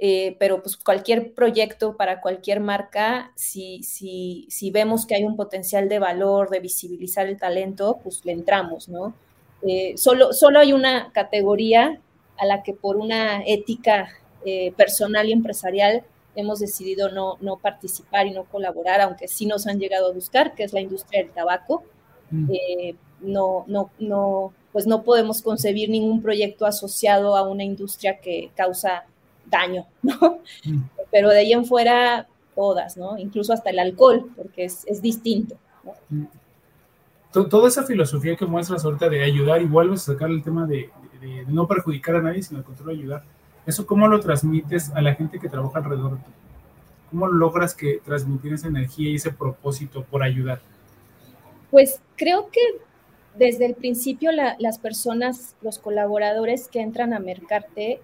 eh, 0.00 0.36
pero 0.40 0.62
pues 0.62 0.76
cualquier 0.76 1.32
proyecto 1.32 1.96
para 1.96 2.20
cualquier 2.20 2.58
marca, 2.58 3.30
si, 3.36 3.84
si, 3.84 4.48
si, 4.50 4.72
vemos 4.72 5.06
que 5.06 5.14
hay 5.14 5.22
un 5.22 5.36
potencial 5.36 5.88
de 5.88 6.00
valor, 6.00 6.50
de 6.50 6.58
visibilizar 6.58 7.28
el 7.28 7.38
talento, 7.38 8.00
pues 8.02 8.24
le 8.24 8.32
entramos, 8.32 8.88
¿no? 8.88 9.14
Eh, 9.62 9.94
solo, 9.96 10.32
solo 10.32 10.58
hay 10.58 10.72
una 10.72 11.12
categoría 11.12 12.00
a 12.36 12.44
la 12.44 12.64
que 12.64 12.72
por 12.74 12.96
una 12.96 13.44
ética 13.46 14.08
personal 14.76 15.26
y 15.26 15.32
empresarial 15.32 16.02
hemos 16.36 16.58
decidido 16.58 17.10
no, 17.10 17.36
no 17.40 17.56
participar 17.56 18.26
y 18.26 18.32
no 18.32 18.44
colaborar, 18.44 19.00
aunque 19.00 19.28
sí 19.28 19.46
nos 19.46 19.66
han 19.66 19.78
llegado 19.78 20.08
a 20.08 20.12
buscar, 20.12 20.54
que 20.54 20.64
es 20.64 20.72
la 20.72 20.80
industria 20.80 21.22
del 21.22 21.32
tabaco. 21.32 21.84
Mm. 22.30 22.50
no, 23.20 23.64
no, 23.68 23.90
no, 23.98 24.52
pues 24.72 24.86
no 24.86 25.02
podemos 25.04 25.42
concebir 25.42 25.88
ningún 25.90 26.20
proyecto 26.20 26.66
asociado 26.66 27.36
a 27.36 27.48
una 27.48 27.62
industria 27.62 28.18
que 28.18 28.50
causa 28.56 29.04
daño, 29.46 29.86
¿no? 30.02 30.40
Mm. 30.64 30.82
Pero 31.10 31.30
de 31.30 31.38
ahí 31.38 31.52
en 31.52 31.64
fuera, 31.64 32.26
todas, 32.54 32.96
¿no? 32.96 33.18
Incluso 33.18 33.52
hasta 33.52 33.70
el 33.70 33.78
alcohol, 33.78 34.30
porque 34.36 34.64
es, 34.64 35.02
distinto. 35.02 35.56
Mm. 36.08 36.24
Toda 37.32 37.68
esa 37.68 37.82
filosofía 37.82 38.36
que 38.36 38.46
muestras 38.46 38.84
ahorita 38.84 39.08
de 39.08 39.24
ayudar 39.24 39.60
y 39.60 39.66
vuelves 39.66 40.08
a 40.08 40.12
sacar 40.12 40.30
el 40.30 40.42
tema 40.42 40.66
de, 40.66 40.90
no 41.48 41.66
perjudicar 41.66 42.16
a 42.16 42.22
nadie, 42.22 42.42
sino 42.42 42.58
al 42.58 42.64
contrario 42.64 42.98
ayudar, 42.98 43.24
¿eso 43.66 43.86
cómo 43.86 44.08
lo 44.08 44.20
transmites 44.20 44.90
a 44.90 45.00
la 45.00 45.14
gente 45.14 45.38
que 45.38 45.48
trabaja 45.48 45.78
alrededor 45.78 46.12
de 46.12 46.24
ti? 46.24 46.30
¿Cómo 47.10 47.26
logras 47.28 47.74
que 47.74 48.00
transmitir 48.04 48.54
esa 48.54 48.68
energía 48.68 49.10
y 49.10 49.16
ese 49.16 49.30
propósito 49.30 50.04
por 50.04 50.22
ayudar? 50.22 50.60
Pues 51.70 52.00
creo 52.16 52.50
que 52.50 52.60
desde 53.36 53.66
el 53.66 53.74
principio 53.74 54.30
las 54.32 54.78
personas, 54.78 55.56
los 55.60 55.78
colaboradores 55.78 56.68
que 56.68 56.80
entran 56.80 57.12
a 57.12 57.18
Mercarte, 57.18 58.00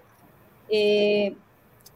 eh, 0.69 1.35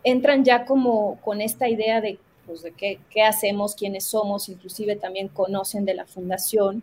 entran 0.05 0.44
ya 0.44 0.64
como 0.66 1.20
con 1.20 1.40
esta 1.40 1.68
idea 1.68 2.00
de, 2.00 2.18
pues, 2.46 2.62
de 2.62 2.72
qué, 2.72 3.00
qué, 3.11 3.22
hacemos, 3.22 3.74
quiénes 3.74 4.05
somos, 4.05 4.48
inclusive 4.48 4.96
también 4.96 5.29
conocen 5.29 5.85
de 5.85 5.94
la 5.94 6.07
fundación. 6.07 6.83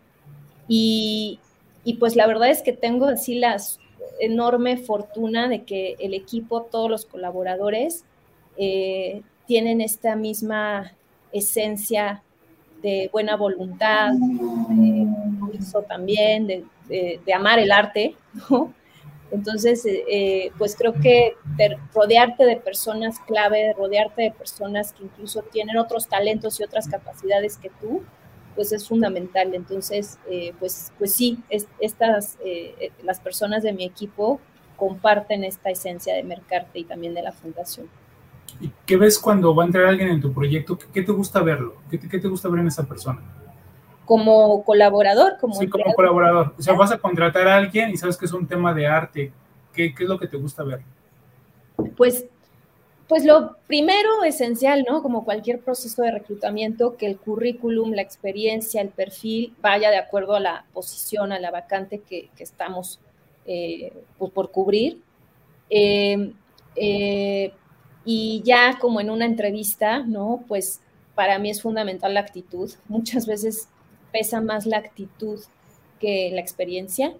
Y, 0.68 1.38
y, 1.84 1.94
pues 1.94 2.16
la 2.16 2.26
verdad 2.26 2.50
es 2.50 2.62
que 2.62 2.72
tengo 2.72 3.06
así 3.06 3.34
la 3.34 3.56
enorme 4.20 4.76
fortuna 4.76 5.48
de 5.48 5.62
que 5.62 5.96
el 5.98 6.14
equipo, 6.14 6.62
todos 6.62 6.90
los 6.90 7.06
colaboradores, 7.06 8.04
eh, 8.56 9.22
tienen 9.46 9.80
esta 9.80 10.16
misma 10.16 10.92
esencia 11.32 12.22
de 12.82 13.08
buena 13.12 13.36
voluntad, 13.36 14.10
de 14.12 15.06
también, 15.88 16.46
de, 16.46 17.32
amar 17.32 17.58
el 17.58 17.72
arte, 17.72 18.16
¿no? 18.50 18.72
Entonces, 19.30 19.82
eh, 19.86 20.52
pues 20.58 20.76
creo 20.76 20.92
que 20.92 21.36
rodearte 21.94 22.44
de 22.44 22.56
personas 22.56 23.18
clave, 23.20 23.72
rodearte 23.72 24.22
de 24.22 24.30
personas 24.30 24.92
que 24.92 25.04
incluso 25.04 25.40
tienen 25.40 25.78
otros 25.78 26.06
talentos 26.06 26.60
y 26.60 26.64
otras 26.64 26.86
capacidades 26.86 27.56
que 27.56 27.70
tú, 27.80 28.02
pues 28.54 28.72
es 28.72 28.88
fundamental. 28.88 29.54
Entonces, 29.54 30.18
eh, 30.28 30.54
pues, 30.58 30.92
pues 30.98 31.14
sí, 31.14 31.38
estas, 31.78 32.38
las 33.02 33.20
personas 33.20 33.62
de 33.62 33.72
mi 33.72 33.84
equipo 33.84 34.40
comparten 34.76 35.44
esta 35.44 35.70
esencia 35.70 36.14
de 36.14 36.24
Mercarte 36.24 36.80
y 36.80 36.84
también 36.84 37.14
de 37.14 37.22
la 37.22 37.32
fundación. 37.32 37.88
¿Y 38.60 38.70
qué 38.86 38.96
ves 38.96 39.18
cuando 39.18 39.54
va 39.54 39.64
a 39.64 39.66
entrar 39.66 39.86
alguien 39.86 40.08
en 40.08 40.20
tu 40.20 40.32
proyecto? 40.32 40.78
¿Qué, 40.92 41.02
te 41.02 41.12
gusta 41.12 41.40
verlo? 41.42 41.76
¿Qué 41.90 41.98
te, 41.98 42.18
te, 42.18 42.28
gusta 42.28 42.48
ver 42.48 42.60
en 42.60 42.68
esa 42.68 42.84
persona? 42.84 43.20
Como 44.04 44.64
colaborador, 44.64 45.34
como... 45.40 45.54
Sí, 45.54 45.68
como 45.68 45.92
colaborador. 45.94 46.54
O 46.58 46.62
sea, 46.62 46.74
vas 46.74 46.92
a 46.92 46.98
contratar 46.98 47.48
a 47.48 47.56
alguien 47.56 47.90
y 47.90 47.96
sabes 47.96 48.16
que 48.16 48.26
es 48.26 48.32
un 48.32 48.46
tema 48.46 48.74
de 48.74 48.86
arte. 48.86 49.32
¿Qué, 49.72 49.94
qué 49.94 50.02
es 50.02 50.08
lo 50.08 50.18
que 50.18 50.26
te 50.26 50.36
gusta 50.36 50.62
ver? 50.64 50.80
Pues, 51.96 52.26
pues 53.12 53.26
lo 53.26 53.58
primero 53.66 54.24
esencial, 54.24 54.86
¿no? 54.88 55.02
Como 55.02 55.26
cualquier 55.26 55.60
proceso 55.60 56.00
de 56.00 56.12
reclutamiento, 56.12 56.96
que 56.96 57.04
el 57.04 57.18
currículum, 57.18 57.92
la 57.92 58.00
experiencia, 58.00 58.80
el 58.80 58.88
perfil 58.88 59.54
vaya 59.60 59.90
de 59.90 59.98
acuerdo 59.98 60.34
a 60.34 60.40
la 60.40 60.64
posición, 60.72 61.30
a 61.30 61.38
la 61.38 61.50
vacante 61.50 61.98
que, 61.98 62.30
estamos 62.38 63.00
eh, 63.44 63.92
pues 64.16 64.32
por 64.32 64.50
cubrir. 64.50 65.02
Eh, 65.68 66.32
eh, 66.74 67.52
y 68.06 68.40
ya 68.46 68.78
como 68.80 68.98
en 68.98 69.10
una 69.10 69.26
entrevista, 69.26 69.98
¿no? 69.98 70.42
Pues 70.48 70.80
para 71.14 71.38
mí 71.38 71.50
es 71.50 71.60
fundamental 71.60 72.14
la 72.14 72.20
actitud. 72.20 72.72
Muchas 72.88 73.26
veces 73.26 73.68
pesa 74.10 74.40
más 74.40 74.64
la 74.64 74.78
actitud 74.78 75.38
que 76.00 76.30
la 76.32 76.40
experiencia. 76.40 77.12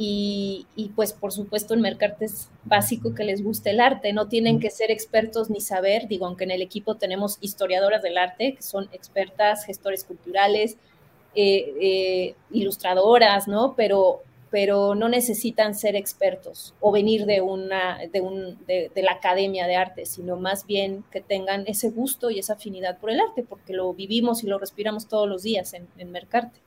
Y, 0.00 0.92
pues 0.94 1.12
por 1.12 1.32
supuesto 1.32 1.74
en 1.74 1.80
Mercarte 1.80 2.26
es 2.26 2.48
básico 2.64 3.14
que 3.16 3.24
les 3.24 3.42
guste 3.42 3.70
el 3.70 3.80
arte, 3.80 4.12
no 4.12 4.28
tienen 4.28 4.60
que 4.60 4.70
ser 4.70 4.92
expertos 4.92 5.50
ni 5.50 5.60
saber, 5.60 6.06
digo, 6.06 6.26
aunque 6.26 6.44
en 6.44 6.52
el 6.52 6.62
equipo 6.62 6.94
tenemos 6.94 7.36
historiadoras 7.40 8.00
del 8.00 8.16
arte, 8.16 8.54
que 8.54 8.62
son 8.62 8.88
expertas, 8.92 9.64
gestores 9.64 10.04
culturales, 10.04 10.76
eh, 11.34 11.74
eh, 11.80 12.34
ilustradoras, 12.52 13.48
¿no? 13.48 13.74
Pero 13.76 14.22
pero 14.50 14.94
no 14.94 15.10
necesitan 15.10 15.74
ser 15.74 15.94
expertos 15.94 16.74
o 16.80 16.90
venir 16.90 17.26
de, 17.26 17.42
una, 17.42 17.98
de, 18.10 18.22
un, 18.22 18.58
de, 18.66 18.90
la 18.94 19.12
academia 19.12 19.66
de 19.66 19.76
arte, 19.76 20.06
sino 20.06 20.36
más 20.36 20.66
bien 20.66 21.04
que 21.10 21.20
tengan 21.20 21.64
ese 21.66 21.90
gusto 21.90 22.30
y 22.30 22.38
esa 22.38 22.54
afinidad 22.54 22.96
por 22.96 23.10
el 23.10 23.20
arte, 23.20 23.42
porque 23.42 23.74
lo 23.74 23.92
vivimos 23.92 24.42
y 24.42 24.46
lo 24.46 24.58
respiramos 24.58 25.06
todos 25.06 25.28
los 25.28 25.42
días 25.42 25.74
en, 25.74 25.86
en 25.98 26.10
Mercarte. 26.10 26.60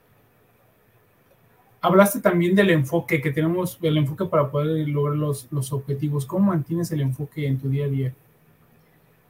Hablaste 1.82 2.20
también 2.20 2.56
del 2.56 2.70
enfoque, 2.70 3.22
que 3.22 3.32
tenemos 3.32 3.80
el 3.82 3.98
enfoque 3.98 4.26
para 4.26 4.52
poder 4.52 4.88
lograr 4.88 5.17
los, 5.17 5.48
los 5.52 5.74
objetivos. 5.74 6.26
¿Cómo 6.26 6.48
mantienes 6.48 6.91
el 6.91 7.02
enfoque 7.02 7.48
en 7.48 7.60
tu 7.60 7.70
día 7.70 7.86
a 7.86 7.89
día? 7.89 8.13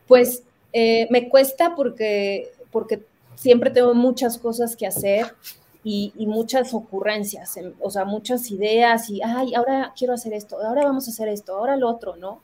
Pues 0.05 0.43
eh, 0.73 1.07
me 1.09 1.29
cuesta 1.29 1.75
porque, 1.75 2.51
porque 2.71 3.03
siempre 3.35 3.69
tengo 3.69 3.93
muchas 3.93 4.37
cosas 4.37 4.75
que 4.75 4.85
hacer 4.85 5.33
y, 5.83 6.13
muchas 6.27 6.73
ocurrencias, 6.73 7.57
o 7.79 7.89
sea, 7.89 8.05
muchas 8.05 8.51
ideas 8.51 9.09
y, 9.09 9.21
ay, 9.23 9.55
ahora 9.55 9.93
quiero 9.97 10.13
hacer 10.13 10.33
esto, 10.33 10.61
ahora 10.61 10.83
vamos 10.83 11.07
a 11.07 11.11
hacer 11.11 11.27
esto, 11.27 11.55
ahora 11.55 11.75
lo 11.75 11.89
otro, 11.89 12.15
¿no? 12.17 12.39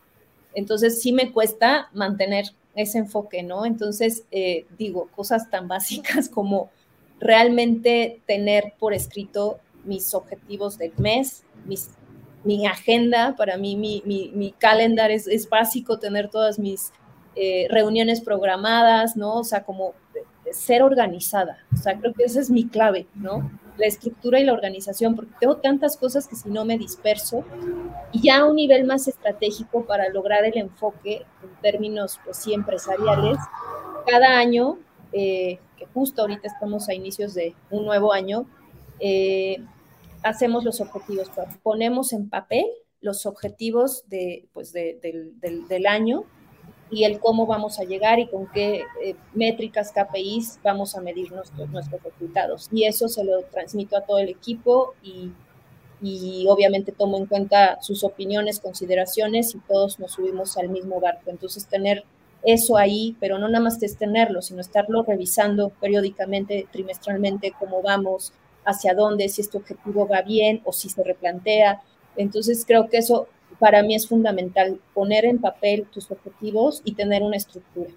Entonces 0.56 1.02
sí 1.02 1.12
me 1.12 1.32
cuesta 1.32 1.90
mantener 1.94 2.46
ese 2.74 2.98
enfoque, 2.98 3.44
¿no? 3.44 3.66
Entonces, 3.66 4.24
eh, 4.32 4.66
digo, 4.78 5.08
cosas 5.16 5.50
tan 5.52 5.68
básicas 5.68 6.30
como 6.30 6.70
realmente 7.20 8.22
tener 8.26 8.74
por 8.80 8.94
escrito 8.94 9.60
mis 9.88 10.14
objetivos 10.14 10.78
del 10.78 10.94
mes, 10.98 11.44
mis, 11.66 11.90
mi 12.44 12.66
agenda, 12.66 13.36
para 13.38 13.58
mí 13.58 13.76
mi, 13.76 14.04
mi, 14.06 14.32
mi 14.34 14.52
calendar 14.52 15.12
es, 15.12 15.28
es, 15.28 15.50
básico, 15.50 16.00
tener 16.00 16.30
todas 16.30 16.60
mis 16.60 16.92
eh, 17.36 17.68
reuniones 17.70 18.22
programadas, 18.22 19.18
¿no? 19.18 19.38
O 19.38 19.44
sea, 19.44 19.64
como 19.64 19.94
ser 20.52 20.84
organizada. 20.84 21.58
O 21.74 21.78
sea, 21.78 21.98
creo 22.00 22.14
que 22.14 22.24
esa 22.24 22.40
es 22.40 22.50
mi 22.50 22.68
clave, 22.68 23.08
¿no? 23.16 23.50
La 23.78 23.86
estructura 23.86 24.40
y 24.40 24.44
la 24.44 24.54
organización, 24.54 25.16
porque 25.16 25.34
tengo 25.40 25.58
tantas 25.58 25.98
cosas 25.98 26.28
que 26.28 26.36
si 26.36 26.50
no 26.50 26.66
me 26.66 26.78
disperso. 26.78 27.44
Y 28.12 28.22
ya 28.22 28.40
a 28.40 28.46
un 28.46 28.56
nivel 28.56 28.86
más 28.86 29.08
estratégico 29.08 29.86
para 29.86 30.10
lograr 30.10 30.46
el 30.46 30.58
enfoque 30.58 31.26
en 31.44 31.62
términos, 31.62 32.20
pues 32.24 32.38
sí, 32.38 32.54
empresariales, 32.54 33.38
cada 34.08 34.38
año, 34.38 34.80
eh, 35.12 35.60
que 35.78 35.86
justo 35.94 36.22
ahorita 36.22 36.48
estamos 36.48 36.90
a 36.90 36.94
inicios 36.94 37.34
de 37.34 37.54
un 37.70 37.86
nuevo 37.86 38.14
año, 38.14 38.46
eh, 39.00 39.62
hacemos 40.28 40.64
los 40.64 40.82
objetivos, 40.82 41.30
ponemos 41.64 42.14
en 42.14 42.30
papel 42.30 42.66
los 43.02 43.26
objetivos 43.26 44.04
de, 44.10 44.48
pues 44.54 44.74
del, 44.74 45.40
del, 45.40 45.86
año 45.86 46.24
y 46.90 47.04
el 47.04 47.20
cómo 47.20 47.46
vamos 47.46 47.80
a 47.80 47.84
llegar 47.84 48.20
y 48.20 48.28
con 48.28 48.48
qué 48.52 48.84
eh, 49.04 49.16
métricas, 49.34 49.92
KPIs 49.92 50.60
vamos 50.64 50.96
a 50.96 51.02
medir 51.02 51.32
nuestros, 51.32 51.70
nuestros 51.70 52.02
resultados. 52.04 52.70
Y 52.72 52.86
eso 52.86 53.08
se 53.08 53.24
lo 53.24 53.44
transmito 53.44 53.98
a 53.98 54.02
todo 54.02 54.18
el 54.18 54.30
equipo 54.30 54.96
y, 55.04 55.32
y 56.02 56.48
obviamente 56.50 56.92
tomo 56.92 57.18
en 57.18 57.28
cuenta 57.28 57.82
sus 57.82 58.04
opiniones, 58.04 58.60
consideraciones 58.60 59.54
y 59.54 59.60
todos 59.60 60.00
nos 60.00 60.14
subimos 60.14 60.58
al 60.58 60.70
mismo 60.70 61.00
barco. 61.00 61.30
Entonces, 61.30 61.68
tener 61.68 62.04
eso 62.44 62.78
ahí, 62.78 63.16
pero 63.20 63.38
no 63.38 63.48
nada 63.48 63.64
más 63.64 63.82
es 63.84 63.98
tenerlo, 63.98 64.42
sino 64.42 64.62
estarlo 64.62 65.04
revisando 65.04 65.70
periódicamente, 65.82 66.68
trimestralmente, 66.72 67.54
cómo 67.60 67.82
vamos, 67.82 68.34
hacia 68.68 68.94
dónde, 68.94 69.30
si 69.30 69.42
este 69.42 69.58
objetivo 69.58 70.08
va 70.08 70.22
bien 70.22 70.62
o 70.66 70.74
si 70.74 70.90
se 70.90 71.04
replantea. 71.04 71.82
Entonces, 72.16 72.64
creo 72.68 72.90
que 72.90 72.98
eso 72.98 73.28
para 73.60 73.82
mí 73.82 73.96
es 73.96 74.08
fundamental, 74.08 74.80
poner 74.94 75.26
en 75.26 75.40
papel 75.40 75.88
tus 75.92 76.12
objetivos 76.12 76.82
y 76.84 76.94
tener 76.94 77.24
una 77.24 77.38
estructura. 77.38 77.90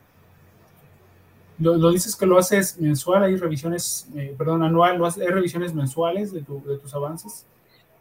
Lo, 1.58 1.90
dices 1.90 2.16
que 2.16 2.24
lo 2.24 2.38
haces 2.38 2.80
mensual, 2.80 3.24
hay 3.24 3.36
revisiones, 3.36 4.08
eh, 4.16 4.34
perdón, 4.38 4.62
anual, 4.62 4.96
¿lo 4.96 5.04
haces, 5.04 5.22
¿hay 5.22 5.28
revisiones 5.28 5.74
mensuales 5.74 6.32
de, 6.32 6.40
de 6.40 6.78
tus 6.78 6.94
avances? 6.94 7.44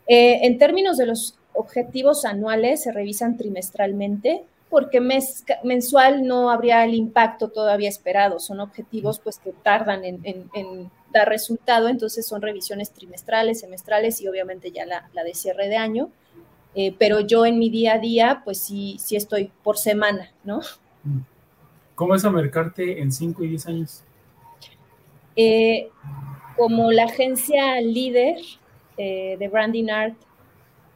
Eh, 0.08 0.46
en 0.46 0.58
términos 0.58 0.98
de 0.98 1.06
los 1.06 1.38
objetivos 1.54 2.24
anuales, 2.24 2.84
se 2.84 2.94
revisan 2.94 3.36
trimestralmente 3.36 4.44
porque 4.70 5.02
mes, 5.02 5.44
mensual 5.64 6.26
no 6.26 6.52
habría 6.52 6.86
el 6.86 6.94
impacto 6.94 7.50
todavía 7.50 7.90
esperado. 7.90 8.40
Son 8.40 8.60
objetivos 8.60 9.20
pues 9.20 9.40
que 9.40 9.52
tardan 9.52 10.04
en, 10.06 10.92
dar 11.12 11.30
resultado, 11.30 11.88
entonces 11.88 12.28
son 12.28 12.42
revisiones 12.42 12.92
trimestrales, 12.92 13.60
semestrales 13.60 14.22
y 14.22 14.28
obviamente 14.28 14.72
ya 14.72 14.86
la, 14.86 15.24
de 15.24 15.34
cierre 15.34 15.68
de 15.68 15.78
año. 15.78 16.10
Eh, 16.76 16.96
pero 16.98 17.20
yo 17.20 17.46
en 17.46 17.58
mi 17.58 17.70
día 17.70 17.96
a 17.96 18.00
día, 18.00 18.42
pues 18.46 18.60
sí, 18.60 18.98
sí 19.00 19.16
estoy 19.16 19.52
por 19.64 19.78
semana, 19.78 20.32
¿no? 20.44 20.62
¿Cómo 21.96 22.16
es 22.16 22.24
mercarte 22.24 23.02
en 23.02 23.12
5 23.12 23.44
y 23.44 23.48
10 23.50 23.68
años? 23.68 24.04
Eh, 25.36 25.90
como 26.58 26.92
la 26.92 27.06
agencia 27.06 27.82
líder 27.82 28.38
eh, 28.98 29.38
de 29.40 29.48
Branding 29.48 29.90
Art 29.90 30.16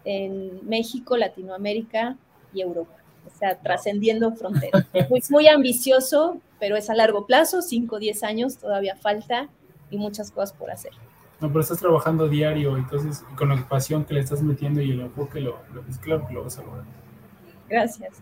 en 0.06 0.68
México, 0.68 1.18
Latinoamérica 1.18 2.18
y 2.54 2.62
Europa. 2.62 2.96
O 3.26 3.38
sea, 3.38 3.58
trascendiendo 3.60 4.34
fronteras. 4.34 4.86
Pues 5.10 5.32
muy 5.32 5.48
ambicioso, 5.48 6.40
pero 6.60 6.76
es 6.76 6.90
a 6.90 6.96
largo 6.96 7.26
plazo, 7.26 7.62
5 7.62 7.96
o 7.96 8.00
10 8.00 8.24
años, 8.24 8.58
todavía 8.58 8.96
falta 8.96 9.50
y 9.94 9.98
muchas 9.98 10.32
cosas 10.32 10.54
por 10.54 10.72
hacer. 10.72 10.92
No, 11.40 11.48
pero 11.50 11.62
estás 11.62 11.80
trabajando 11.80 12.28
diario, 12.28 12.78
entonces 12.78 13.24
con 13.36 13.50
la 13.50 13.68
pasión 13.68 14.06
que 14.06 14.14
le 14.14 14.22
estás 14.22 14.42
metiendo 14.42 14.82
y 14.82 14.92
el 14.92 15.02
enfoque, 15.02 15.40
lo, 15.40 15.60
lo, 15.74 15.82
es 15.90 15.98
claro 15.98 16.26
que 16.28 16.34
lo 16.34 16.44
vas 16.44 16.58
a 16.58 16.64
lograr. 16.64 16.86
Gracias. 17.70 18.22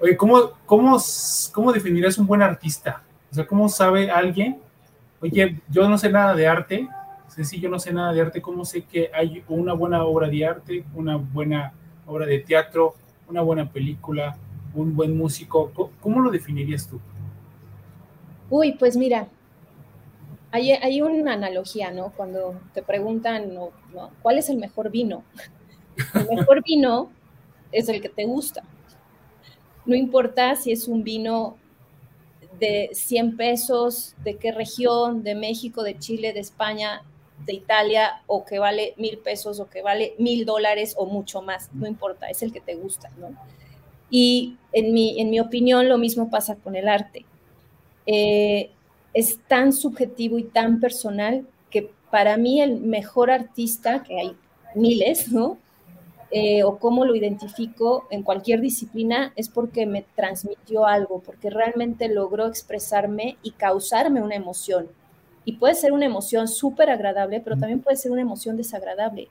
Oye, 0.00 0.16
¿cómo, 0.16 0.50
cómo, 0.66 0.98
¿cómo 1.52 1.72
definirías 1.72 2.18
un 2.18 2.26
buen 2.26 2.42
artista? 2.42 3.02
O 3.30 3.34
sea, 3.34 3.46
¿cómo 3.46 3.68
sabe 3.68 4.10
alguien? 4.10 4.60
Oye, 5.20 5.60
yo 5.68 5.88
no 5.88 5.98
sé 5.98 6.10
nada 6.10 6.34
de 6.34 6.46
arte, 6.46 6.88
si 7.28 7.60
yo 7.60 7.68
no 7.68 7.78
sé 7.78 7.92
nada 7.92 8.12
de 8.12 8.20
arte, 8.20 8.40
¿cómo 8.40 8.64
sé 8.64 8.82
que 8.82 9.10
hay 9.12 9.44
una 9.48 9.74
buena 9.74 10.04
obra 10.04 10.28
de 10.28 10.46
arte, 10.46 10.84
una 10.94 11.16
buena 11.16 11.72
obra 12.06 12.26
de 12.26 12.38
teatro, 12.38 12.94
una 13.28 13.42
buena 13.42 13.70
película, 13.70 14.36
un 14.74 14.96
buen 14.96 15.16
músico? 15.16 15.70
¿Cómo, 16.00 16.20
lo 16.20 16.30
definirías 16.30 16.88
tú? 16.88 17.00
Uy, 18.48 18.72
pues 18.78 18.96
mira, 18.96 19.28
hay, 20.56 20.72
hay 20.72 21.02
una 21.02 21.34
analogía, 21.34 21.90
¿no? 21.90 22.12
Cuando 22.16 22.58
te 22.72 22.82
preguntan. 22.82 23.52
¿cuál 24.22 24.38
es 24.38 24.48
el 24.48 24.56
mejor 24.56 24.90
vino? 24.90 25.22
El 26.14 26.36
mejor 26.36 26.62
vino 26.62 27.10
es 27.72 27.88
el 27.88 28.02
que 28.02 28.10
te 28.10 28.26
gusta. 28.26 28.62
No 29.86 29.94
importa 29.94 30.54
si 30.56 30.72
es 30.72 30.88
un 30.88 31.04
vino 31.04 31.56
de 32.60 32.90
100 32.92 33.36
pesos, 33.36 34.14
de 34.22 34.36
qué 34.36 34.52
región, 34.52 35.22
de 35.22 35.34
México, 35.34 35.82
de 35.82 35.98
Chile, 35.98 36.34
de 36.34 36.40
España, 36.40 37.02
de 37.46 37.54
Italia 37.54 38.22
o 38.26 38.44
que 38.44 38.58
vale 38.58 38.94
mil 38.98 39.18
pesos 39.18 39.58
o 39.58 39.70
que 39.70 39.80
vale 39.80 40.14
mil 40.18 40.44
dólares 40.44 40.94
o 40.98 41.06
mucho 41.06 41.40
más, 41.40 41.70
no 41.72 41.86
importa, 41.86 42.28
es 42.28 42.42
el 42.42 42.52
que 42.52 42.60
te 42.60 42.74
gusta, 42.74 43.10
¿no? 43.18 43.34
Y 44.10 44.56
en 44.72 44.92
mi, 44.92 45.20
en 45.20 45.30
mi 45.30 45.40
opinión 45.40 45.88
lo 45.88 45.96
mismo 45.96 46.28
pasa 46.28 46.56
con 46.56 46.76
el 46.76 46.88
arte. 46.88 47.24
Eh, 48.06 48.70
es 49.16 49.40
tan 49.48 49.72
subjetivo 49.72 50.38
y 50.38 50.44
tan 50.44 50.78
personal 50.78 51.46
que 51.70 51.90
para 52.10 52.36
mí 52.36 52.60
el 52.60 52.82
mejor 52.82 53.30
artista, 53.30 54.02
que 54.02 54.20
hay 54.20 54.36
miles, 54.74 55.32
¿no? 55.32 55.56
Eh, 56.30 56.62
o 56.64 56.78
cómo 56.78 57.06
lo 57.06 57.16
identifico 57.16 58.06
en 58.10 58.22
cualquier 58.22 58.60
disciplina 58.60 59.32
es 59.34 59.48
porque 59.48 59.86
me 59.86 60.04
transmitió 60.14 60.84
algo, 60.84 61.20
porque 61.20 61.48
realmente 61.48 62.08
logró 62.10 62.46
expresarme 62.46 63.38
y 63.42 63.52
causarme 63.52 64.20
una 64.20 64.34
emoción 64.34 64.88
y 65.46 65.52
puede 65.52 65.76
ser 65.76 65.92
una 65.92 66.04
emoción 66.04 66.46
súper 66.46 66.90
agradable, 66.90 67.40
pero 67.40 67.56
también 67.56 67.80
puede 67.80 67.96
ser 67.96 68.12
una 68.12 68.20
emoción 68.20 68.58
desagradable. 68.58 69.28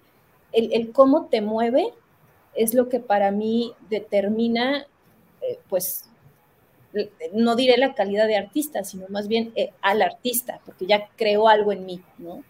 El, 0.52 0.92
cómo 0.94 1.26
te 1.26 1.42
mueve 1.42 1.94
es 2.56 2.74
lo 2.74 2.90
que 2.90 3.00
para 3.00 3.30
mí 3.30 3.74
determina, 3.88 4.88
eh, 5.42 5.60
pues, 5.70 6.10
no 7.34 7.56
diré 7.56 7.78
la 7.78 7.94
calidad 7.94 8.28
de 8.28 8.38
artista, 8.38 8.84
sino 8.84 9.08
más 9.10 9.28
bien 9.28 9.52
eh, 9.56 9.72
al 9.82 10.02
artista, 10.02 10.60
porque 10.66 10.86
ya 10.86 11.08
creó 11.16 11.48
algo 11.48 11.72
en 11.72 11.86
mí, 11.86 12.02
¿no? 12.18 12.44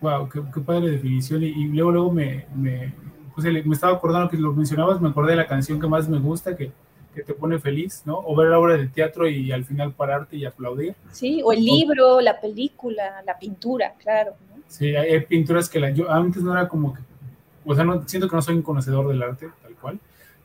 Wow, 0.00 0.28
qué, 0.28 0.60
padre 0.60 0.90
definición. 0.90 1.42
Y, 1.42 1.66
luego, 1.66 1.90
luego 1.90 2.12
me, 2.12 2.46
me, 2.54 2.94
pues, 3.34 3.46
me 3.46 3.74
estaba 3.74 3.96
acordando 3.96 4.30
que 4.30 4.36
lo 4.36 4.52
mencionabas, 4.52 5.00
me 5.00 5.08
acordé 5.08 5.32
de 5.32 5.36
la 5.36 5.46
canción 5.46 5.80
que 5.80 5.86
más 5.86 6.08
me 6.08 6.18
gusta, 6.18 6.56
que 6.56 6.72
que 7.14 7.22
te 7.22 7.34
pone 7.34 7.58
feliz, 7.58 8.02
¿no? 8.04 8.18
O 8.18 8.36
ver 8.36 8.48
la 8.48 8.58
obra 8.58 8.76
de 8.76 8.86
teatro 8.86 9.28
y 9.28 9.50
al 9.52 9.64
final 9.64 9.92
pararte 9.92 10.36
y 10.36 10.44
aplaudir. 10.44 10.94
Sí, 11.10 11.40
o 11.44 11.52
el 11.52 11.64
libro, 11.64 12.20
la 12.20 12.40
película, 12.40 13.22
la 13.26 13.38
pintura, 13.38 13.94
claro. 13.98 14.34
Sí, 14.68 14.94
hay, 14.94 15.20
pinturas 15.26 15.68
que 15.68 15.80
la, 15.80 15.90
yo 15.90 16.10
antes 16.10 16.42
no 16.42 16.52
era 16.52 16.68
como 16.68 16.94
que, 16.94 17.00
o 17.64 17.74
sea, 17.74 17.84
no, 17.84 18.06
siento 18.06 18.28
que 18.28 18.36
no 18.36 18.42
soy 18.42 18.54
un 18.54 18.62
conocedor 18.62 19.08
del 19.08 19.22
arte, 19.22 19.48
tal 19.62 19.74
cual, 19.74 19.98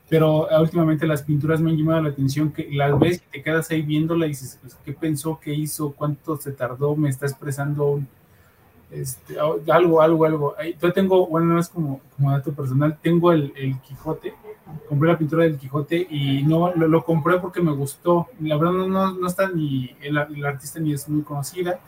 pero 0.09 0.47
últimamente 0.59 1.07
las 1.07 1.23
pinturas 1.23 1.59
me 1.59 1.71
han 1.71 1.77
llamado 1.77 2.03
la 2.03 2.09
atención, 2.09 2.51
que 2.51 2.69
las 2.71 2.97
ves 2.99 3.17
y 3.17 3.31
te 3.31 3.43
quedas 3.43 3.69
ahí 3.71 3.81
viéndola 3.81 4.25
y 4.25 4.29
dices, 4.29 4.59
pues, 4.61 4.75
¿qué 4.85 4.93
pensó, 4.93 5.39
qué 5.41 5.53
hizo, 5.53 5.93
cuánto 5.93 6.37
se 6.37 6.51
tardó, 6.51 6.95
me 6.95 7.09
está 7.09 7.25
expresando 7.25 8.01
este, 8.91 9.37
algo, 9.39 10.01
algo, 10.01 10.25
algo. 10.25 10.55
Yo 10.81 10.93
tengo, 10.93 11.27
bueno, 11.27 11.47
no 11.53 11.59
es 11.59 11.69
como, 11.69 12.01
como 12.15 12.31
dato 12.31 12.53
personal, 12.53 12.97
tengo 13.01 13.31
el, 13.31 13.51
el 13.55 13.79
Quijote, 13.81 14.33
compré 14.87 15.11
la 15.11 15.17
pintura 15.17 15.43
del 15.43 15.57
Quijote 15.57 16.07
y 16.09 16.43
no 16.43 16.73
lo, 16.75 17.03
compré 17.03 17.39
porque 17.39 17.61
me 17.61 17.71
gustó. 17.71 18.27
La 18.39 18.57
verdad 18.57 18.73
no, 18.73 19.11
no 19.13 19.27
está 19.27 19.49
ni, 19.49 19.95
el, 20.01 20.17
artista 20.17 20.79
ni 20.79 20.93
es 20.93 21.09
muy 21.09 21.23
conocida, 21.23 21.79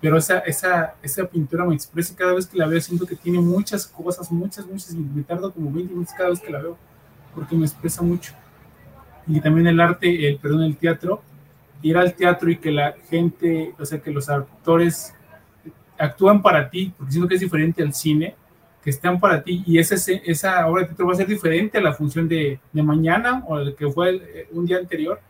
pero 0.00 0.16
esa, 0.16 0.38
esa, 0.40 0.94
esa 1.02 1.26
pintura 1.26 1.64
me 1.64 1.74
expresa 1.74 2.14
cada 2.16 2.34
vez 2.34 2.46
que 2.46 2.58
la 2.58 2.66
veo, 2.66 2.80
siento 2.80 3.06
que 3.06 3.16
tiene 3.16 3.40
muchas 3.40 3.86
cosas, 3.86 4.30
muchas, 4.32 4.66
muchas, 4.66 4.94
me 4.94 5.22
tardo 5.22 5.52
como 5.52 5.70
20 5.70 5.92
minutos 5.92 6.14
cada 6.16 6.30
vez 6.30 6.40
que 6.40 6.50
la 6.50 6.60
veo, 6.60 6.76
porque 7.38 7.54
me 7.54 7.66
expresa 7.66 8.02
mucho. 8.02 8.32
Y 9.28 9.40
también 9.40 9.68
el 9.68 9.78
arte, 9.78 10.28
el, 10.28 10.38
perdón, 10.38 10.64
el 10.64 10.76
teatro, 10.76 11.22
ir 11.82 11.96
al 11.96 12.14
teatro 12.14 12.50
y 12.50 12.56
que 12.56 12.72
la 12.72 12.96
gente, 13.08 13.74
o 13.78 13.84
sea, 13.84 14.00
que 14.00 14.10
los 14.10 14.28
actores 14.28 15.14
actúan 15.96 16.42
para 16.42 16.68
ti, 16.68 16.92
porque 16.96 17.12
siento 17.12 17.28
que 17.28 17.36
es 17.36 17.40
diferente 17.40 17.80
al 17.80 17.94
cine, 17.94 18.34
que 18.82 18.90
están 18.90 19.20
para 19.20 19.40
ti 19.40 19.62
y 19.66 19.78
ese, 19.78 20.20
esa 20.24 20.66
obra 20.66 20.82
de 20.82 20.88
teatro 20.88 21.06
va 21.06 21.12
a 21.12 21.16
ser 21.16 21.28
diferente 21.28 21.78
a 21.78 21.80
la 21.80 21.92
función 21.92 22.26
de, 22.28 22.58
mañana 22.72 23.44
o 23.46 23.58
el 23.58 23.76
que 23.76 23.88
fue 23.88 24.16
eh, 24.16 24.48
un 24.50 24.66
día 24.66 24.78
anterior, 24.78 25.20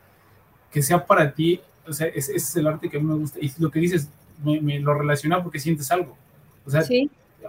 que 0.71 0.81
sea 0.81 1.05
para 1.05 1.31
ti, 1.31 1.61
o 1.87 1.93
sea, 1.93 2.07
ese, 2.07 2.37
es 2.37 2.57
el 2.57 2.67
arte 2.67 2.89
que 2.89 2.97
a 2.97 3.01
mí 3.01 3.07
me 3.07 3.17
gusta. 3.17 3.39
Y 3.39 3.53
lo 3.59 3.71
que 3.71 3.81
dices, 3.81 4.09
me, 4.43 4.81
lo 4.81 4.95
relaciona 4.95 5.43
porque 5.43 5.59
sientes 5.59 5.91
algo. 5.91 6.17
O 6.65 6.71
sea, 6.71 6.83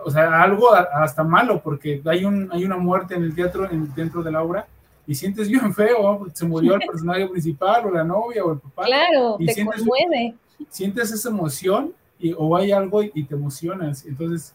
o 0.04 0.12
sea, 0.12 0.41
algo 0.41 0.73
hasta 0.73 1.23
malo, 1.23 1.62
porque 1.62 2.02
hay, 2.06 2.25
un, 2.25 2.49
hay 2.52 2.65
una 2.65 2.78
muerte 2.78 3.15
en 3.15 3.23
el 3.23 3.36
teatro, 3.36 3.69
en, 3.69 3.93
dentro 3.93 4.23
de 4.23 4.32
la 4.32 4.43
obra, 4.43 4.67
y 5.08 5.15
sientes 5.15 5.47
bien 5.47 5.73
feo, 5.73 6.28
se 6.34 6.45
murió 6.45 6.75
el 6.75 6.82
personaje 6.88 7.28
principal, 7.28 7.86
o 7.88 7.91
la 7.91 8.04
novia, 8.04 8.43
o 8.43 8.54
el 8.54 8.60
papá. 8.60 8.86
Claro, 8.86 9.38
y 9.39 9.47
te 9.47 9.54
sientes, 9.54 9.80
conmueve. 9.80 10.36
Sientes 10.69 11.12
esa 11.12 11.30
emoción, 11.30 11.93
y, 12.19 12.34
o 12.38 12.56
hay 12.56 12.71
algo 12.71 13.02
y, 13.04 13.12
y 13.13 13.23
te 13.23 13.36
emocionas. 13.36 14.06
Entonces, 14.06 14.54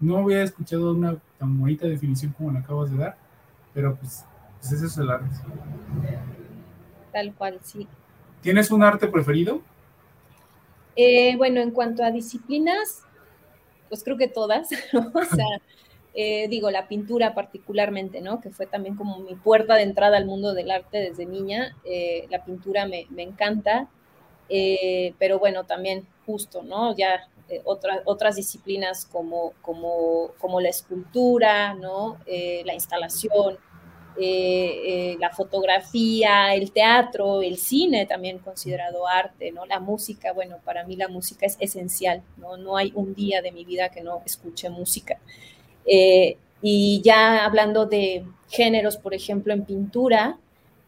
no 0.00 0.18
había 0.18 0.42
escuchado 0.42 0.92
una 0.92 1.16
tan 1.38 1.58
bonita 1.58 1.86
definición 1.86 2.32
como 2.32 2.52
la 2.52 2.60
acabas 2.60 2.90
de 2.90 2.98
dar, 2.98 3.16
pero 3.72 3.96
pues, 3.96 4.24
pues 4.60 4.72
ese 4.72 4.86
es 4.86 4.98
el 4.98 5.10
arte. 5.10 5.30
Tal 7.12 7.32
cual, 7.34 7.58
sí. 7.62 7.86
¿Tienes 8.42 8.70
un 8.70 8.82
arte 8.82 9.06
preferido? 9.06 9.62
Eh, 10.96 11.36
bueno, 11.36 11.60
en 11.60 11.70
cuanto 11.70 12.04
a 12.04 12.10
disciplinas, 12.10 13.02
pues 13.94 14.02
creo 14.02 14.16
que 14.16 14.26
todas, 14.26 14.68
O 15.14 15.24
sea, 15.24 15.46
eh, 16.14 16.48
digo, 16.48 16.68
la 16.72 16.88
pintura 16.88 17.32
particularmente, 17.32 18.20
¿no? 18.20 18.40
Que 18.40 18.50
fue 18.50 18.66
también 18.66 18.96
como 18.96 19.20
mi 19.20 19.36
puerta 19.36 19.76
de 19.76 19.82
entrada 19.82 20.16
al 20.16 20.26
mundo 20.26 20.52
del 20.52 20.72
arte 20.72 20.98
desde 20.98 21.26
niña. 21.26 21.76
Eh, 21.84 22.26
la 22.28 22.44
pintura 22.44 22.86
me, 22.86 23.06
me 23.10 23.22
encanta. 23.22 23.88
Eh, 24.48 25.14
pero 25.20 25.38
bueno, 25.38 25.64
también 25.64 26.08
justo, 26.26 26.64
¿no? 26.64 26.96
Ya 26.96 27.28
eh, 27.48 27.62
otras 27.64 28.34
disciplinas 28.34 29.06
como, 29.06 29.52
como, 29.62 30.32
como, 30.38 30.60
la 30.60 30.70
escultura, 30.70 31.74
¿no? 31.74 32.18
Eh, 32.26 32.62
la 32.64 32.74
instalación, 32.74 33.58
la 34.16 35.30
fotografía, 35.30 36.54
el 36.54 36.70
teatro, 36.70 37.42
el 37.42 37.56
cine 37.58 38.06
también 38.06 38.38
considerado 38.38 39.06
arte, 39.08 39.52
¿no? 39.52 39.66
La 39.66 39.80
música, 39.80 40.32
bueno, 40.32 40.58
para 40.64 40.84
mí 40.84 40.96
la 40.96 41.08
música 41.08 41.46
es 41.46 41.56
esencial, 41.60 42.22
¿no? 42.36 42.56
No 42.56 42.76
hay 42.76 42.92
un 42.94 43.14
día 43.14 43.42
de 43.42 43.52
mi 43.52 43.64
vida 43.64 43.88
que 43.88 44.02
no 44.02 44.22
escuche 44.24 44.70
música. 44.70 45.18
y 46.62 47.02
ya 47.02 47.44
hablando 47.44 47.86
de 47.86 48.24
géneros, 48.48 48.96
por 48.96 49.14
ejemplo, 49.14 49.52
en 49.52 49.64
pintura, 49.64 50.38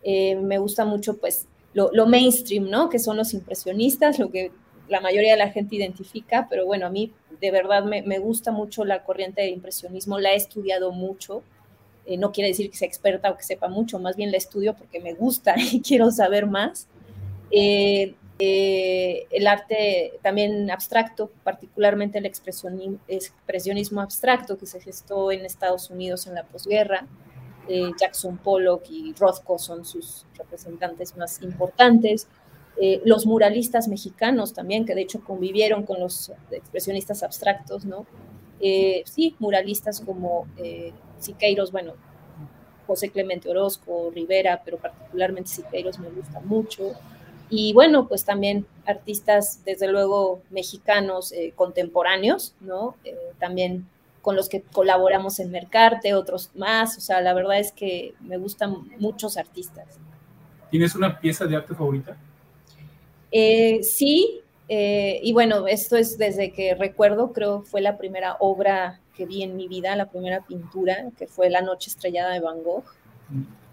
me 0.05 0.59
gusta 0.59 0.85
mucho, 0.85 1.19
pues, 1.19 1.47
lo, 1.77 2.07
mainstream, 2.07 2.71
¿no? 2.71 2.89
Que 2.89 2.99
son 2.99 3.17
los 3.17 3.35
impresionistas, 3.35 4.19
lo 4.19 4.31
que 4.31 4.51
la 4.89 5.01
mayoría 5.01 5.33
de 5.33 5.39
la 5.39 5.51
gente 5.51 5.77
identifica, 5.77 6.47
pero 6.49 6.65
bueno, 6.65 6.87
a 6.87 6.91
mí 6.91 7.12
de 7.41 7.51
verdad 7.51 7.85
me, 7.85 8.19
gusta 8.19 8.51
mucho 8.51 8.85
la 8.85 9.05
corriente 9.05 9.43
de 9.43 9.49
impresionismo, 9.49 10.19
la 10.19 10.33
he 10.33 10.37
estudiado 10.37 10.93
mucho. 10.93 11.43
Eh, 12.07 12.16
no 12.16 12.31
quiere 12.31 12.49
decir 12.49 12.71
que 12.71 12.77
sea 12.77 12.87
experta 12.87 13.31
o 13.31 13.37
que 13.37 13.42
sepa 13.42 13.69
mucho, 13.69 13.99
más 13.99 14.16
bien 14.16 14.31
la 14.31 14.37
estudio 14.37 14.75
porque 14.75 15.01
me 15.01 15.14
gusta 15.14 15.55
y 15.73 15.81
quiero 15.81 16.11
saber 16.11 16.47
más. 16.47 16.87
Eh, 17.51 18.14
eh, 18.38 19.27
el 19.31 19.47
arte 19.47 20.12
también 20.23 20.71
abstracto, 20.71 21.31
particularmente 21.42 22.19
el 22.19 22.27
expresionismo 22.27 24.01
abstracto 24.01 24.59
que 24.59 24.66
se 24.66 24.81
gestó 24.81 25.33
en 25.33 25.45
Estados 25.45 25.90
Unidos 25.90 26.27
en 26.27 26.35
la 26.35 26.45
posguerra, 26.45 27.07
Jackson 27.99 28.38
Pollock 28.38 28.85
y 28.90 29.12
Rothko 29.19 29.59
son 29.59 29.85
sus 29.85 30.25
representantes 30.38 31.16
más 31.16 31.42
importantes. 31.42 32.29
Los 33.05 33.27
muralistas 33.27 33.88
mexicanos 33.88 34.53
también, 34.53 34.85
que 34.85 34.95
de 34.95 35.01
hecho 35.01 35.25
convivieron 35.25 35.83
con 35.83 35.99
los 35.99 36.31
expresionistas 36.53 37.25
abstractos, 37.25 37.85
¿no? 37.85 38.07
Sí, 38.61 39.35
muralistas 39.40 40.01
como 40.01 40.47
Siqueiros, 41.18 41.72
bueno, 41.72 41.94
José 42.87 43.11
Clemente 43.11 43.48
Orozco, 43.48 44.11
Rivera, 44.14 44.62
pero 44.64 44.79
particularmente 44.79 45.50
Siqueiros 45.50 45.98
me 45.98 46.09
gusta 46.11 46.40
mucho. 46.40 46.92
Y 47.48 47.72
bueno, 47.72 48.09
pues 48.09 48.24
también 48.24 48.66
artistas, 48.87 49.64
desde 49.64 49.88
luego, 49.88 50.42
mexicanos 50.50 51.33
contemporáneos, 51.55 52.55
¿no? 52.61 52.96
también 53.38 53.87
con 54.26 54.35
los 54.35 54.48
que 54.48 54.61
colaboramos 54.61 55.38
en 55.38 55.52
Mercarte, 55.52 56.14
otros 56.14 56.50
más. 56.57 56.98
O 56.98 57.00
sea, 57.00 57.20
la 57.20 57.33
verdad 57.33 57.61
es 57.61 57.70
que 57.70 58.14
me 58.18 58.37
gustan 58.38 58.74
muchos 58.98 59.37
artistas. 59.37 59.87
¿Tienes 60.68 60.96
una 60.96 61.20
pieza 61.20 61.46
de 61.46 61.55
arte 61.55 61.76
favorita? 61.76 62.16
Eh, 63.31 63.85
sí, 63.85 64.40
eh, 64.68 65.20
y 65.22 65.33
bueno, 65.33 65.68
esto 65.68 65.96
es 65.96 66.18
desde 66.18 66.52
que 66.52 66.74
recuerdo, 66.74 67.33
creo 67.33 67.62
fue 67.62 67.81
la 67.81 67.98
primera 67.98 68.37
obra 68.40 68.98
que 69.16 69.26
vi 69.26 69.42
en 69.42 69.57
mi 69.57 69.68
vida, 69.68 69.96
la 69.96 70.11
primera 70.11 70.44
pintura, 70.44 71.11
que 71.18 71.26
fue 71.26 71.50
La 71.50 71.62
Noche 71.62 71.90
Estrellada 71.90 72.33
de 72.33 72.40
Van 72.40 72.62
Gogh. 72.62 72.85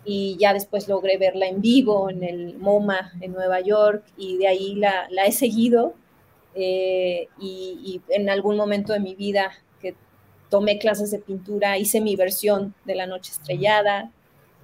Y 0.05 0.35
ya 0.37 0.53
después 0.53 0.87
logré 0.87 1.17
verla 1.17 1.47
en 1.47 1.61
vivo 1.61 2.09
en 2.09 2.23
el 2.23 2.57
MoMA 2.57 3.13
en 3.21 3.31
Nueva 3.31 3.61
York 3.61 4.03
y 4.17 4.37
de 4.37 4.47
ahí 4.47 4.75
la, 4.75 5.07
he 5.25 5.31
seguido. 5.31 5.93
Eh, 6.55 7.27
y, 7.39 8.01
en 8.09 8.29
algún 8.29 8.57
momento 8.57 8.93
de 8.93 8.99
mi 8.99 9.15
vida 9.15 9.51
tomé 10.49 10.77
clases 10.77 11.09
de 11.09 11.17
pintura, 11.17 11.79
hice 11.79 11.99
mi 11.99 12.15
versión 12.15 12.75
de 12.85 12.93
La 12.93 13.07
Noche 13.07 13.31
Estrellada, 13.31 14.11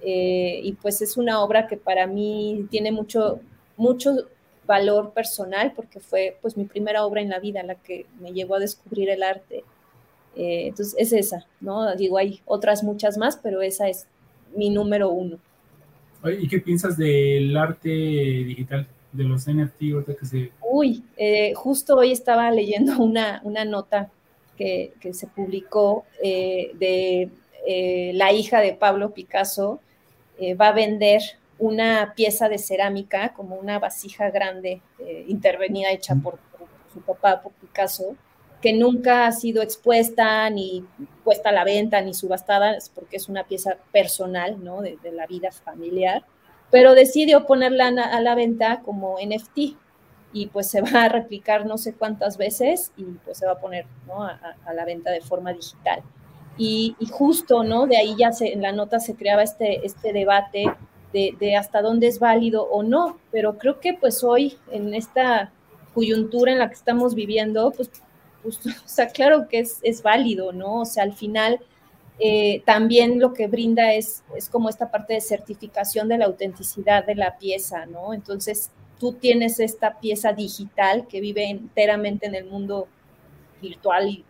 eh, 0.02 0.60
y 0.62 0.72
pues 0.74 1.02
es 1.02 1.16
una 1.16 1.42
obra 1.42 1.66
que 1.66 1.76
para 1.76 2.06
mí 2.06 2.66
tiene 2.70 2.92
mucho, 2.92 3.40
mucho 3.76 4.28
valor 4.66 5.12
personal 5.12 5.72
porque 5.74 6.00
fue 6.00 6.38
pues 6.40 6.56
mi 6.56 6.64
primera 6.64 7.04
obra 7.04 7.20
en 7.20 7.28
la 7.28 7.40
vida 7.40 7.62
la 7.64 7.74
que 7.74 8.06
me 8.20 8.32
llevó 8.32 8.54
a 8.54 8.60
descubrir 8.60 9.10
el 9.10 9.22
arte. 9.22 9.64
Eh, 10.36 10.68
entonces 10.68 10.94
es 10.98 11.12
esa, 11.12 11.46
¿no? 11.60 11.94
Digo, 11.96 12.18
hay 12.18 12.40
otras 12.44 12.82
muchas 12.82 13.18
más, 13.18 13.36
pero 13.36 13.62
esa 13.62 13.88
es 13.88 14.06
mi 14.54 14.70
número 14.70 15.10
uno. 15.10 15.38
¿Y 16.24 16.48
qué 16.48 16.60
piensas 16.60 16.96
del 16.96 17.56
arte 17.56 17.88
digital, 17.88 18.86
de 19.12 19.24
los 19.24 19.46
NFT 19.48 19.78
que 20.18 20.26
se... 20.26 20.52
Uy, 20.60 21.02
eh, 21.16 21.54
justo 21.54 21.96
hoy 21.96 22.12
estaba 22.12 22.50
leyendo 22.50 22.98
una, 23.02 23.40
una 23.44 23.64
nota 23.64 24.10
que, 25.00 25.14
se 25.14 25.26
publicó 25.26 26.04
eh, 26.22 26.72
de 26.74 27.30
eh, 27.66 28.12
la 28.14 28.32
hija 28.32 28.60
de 28.60 28.74
Pablo 28.74 29.12
Picasso, 29.12 29.80
eh, 30.38 30.54
va 30.54 30.68
a 30.68 30.72
vender 30.72 31.22
una 31.58 32.14
pieza 32.14 32.48
de 32.48 32.58
cerámica, 32.58 33.32
como 33.34 33.56
una 33.56 33.78
vasija 33.78 34.30
grande, 34.30 34.80
intervenida, 35.28 35.90
hecha 35.90 36.14
por, 36.14 36.38
su 36.92 37.00
papá, 37.00 37.42
por 37.42 37.52
Picasso, 37.52 38.16
que 38.60 38.72
nunca 38.72 39.26
ha 39.26 39.32
sido 39.32 39.62
expuesta, 39.62 40.48
ni 40.50 40.84
puesta 41.24 41.48
a 41.48 41.52
la 41.52 41.64
venta, 41.64 42.00
ni 42.00 42.14
subastada, 42.14 42.76
porque 42.94 43.16
es 43.16 43.28
una 43.28 43.44
pieza 43.44 43.76
personal, 43.92 44.62
¿no? 44.62 44.82
De, 44.82 44.98
la 45.12 45.26
vida 45.26 45.50
familiar, 45.50 46.24
pero 46.70 46.94
decidió 46.94 47.46
ponerla 47.46 47.88
a 47.88 48.20
la 48.20 48.34
venta 48.34 48.80
como 48.84 49.16
NFT, 49.18 49.76
y 50.32 50.46
pues 50.46 50.68
se 50.68 50.80
va 50.82 51.04
a 51.04 51.08
replicar 51.08 51.66
no 51.66 51.78
sé 51.78 51.94
cuántas 51.94 52.36
veces 52.36 52.92
y 52.96 53.04
pues 53.24 53.38
se 53.38 53.46
va 53.46 53.52
a 53.52 53.60
poner 53.60 53.86
a, 54.66 54.72
la 54.72 54.84
venta 54.84 55.10
de 55.10 55.20
forma 55.20 55.52
digital. 55.52 56.02
Y, 56.62 56.94
justo, 57.10 57.64
¿no? 57.64 57.86
De 57.86 57.96
ahí 57.96 58.14
ya 58.18 58.32
se, 58.32 58.52
en 58.52 58.60
la 58.60 58.72
nota 58.72 59.00
se 59.00 59.14
creaba 59.14 59.42
este, 59.42 59.86
este 59.86 60.12
debate 60.12 60.66
de, 61.12 61.56
hasta 61.56 61.80
dónde 61.80 62.06
es 62.06 62.18
válido 62.18 62.64
o 62.64 62.82
no, 62.82 63.18
pero 63.32 63.56
creo 63.56 63.80
que 63.80 63.94
pues 63.94 64.22
hoy 64.22 64.58
en 64.70 64.92
esta 64.92 65.52
coyuntura 65.94 66.52
en 66.52 66.58
la 66.58 66.68
que 66.68 66.74
estamos 66.74 67.14
viviendo, 67.14 67.70
pues, 67.70 67.90
pues 68.42 68.58
o 68.84 68.88
sea, 68.88 69.08
claro 69.08 69.48
que 69.48 69.60
es, 69.60 69.78
es, 69.82 70.02
válido, 70.02 70.52
¿no? 70.52 70.80
O 70.80 70.84
sea, 70.84 71.02
al 71.02 71.14
final 71.14 71.60
eh, 72.18 72.62
también 72.66 73.18
lo 73.18 73.32
que 73.32 73.46
brinda 73.46 73.94
es, 73.94 74.22
es 74.36 74.48
como 74.48 74.68
esta 74.68 74.90
parte 74.90 75.14
de 75.14 75.20
certificación 75.20 76.08
de 76.08 76.18
la 76.18 76.26
autenticidad 76.26 77.04
de 77.06 77.14
la 77.14 77.38
pieza, 77.38 77.86
¿no? 77.86 78.12
Entonces, 78.12 78.70
tú 78.98 79.14
tienes 79.14 79.58
esta 79.60 79.98
pieza 79.98 80.32
digital 80.32 81.06
que 81.08 81.20
vive 81.20 81.48
enteramente 81.48 82.26
en 82.26 82.34
el 82.34 82.44
mundo 82.44 82.88
virtual 83.62 84.24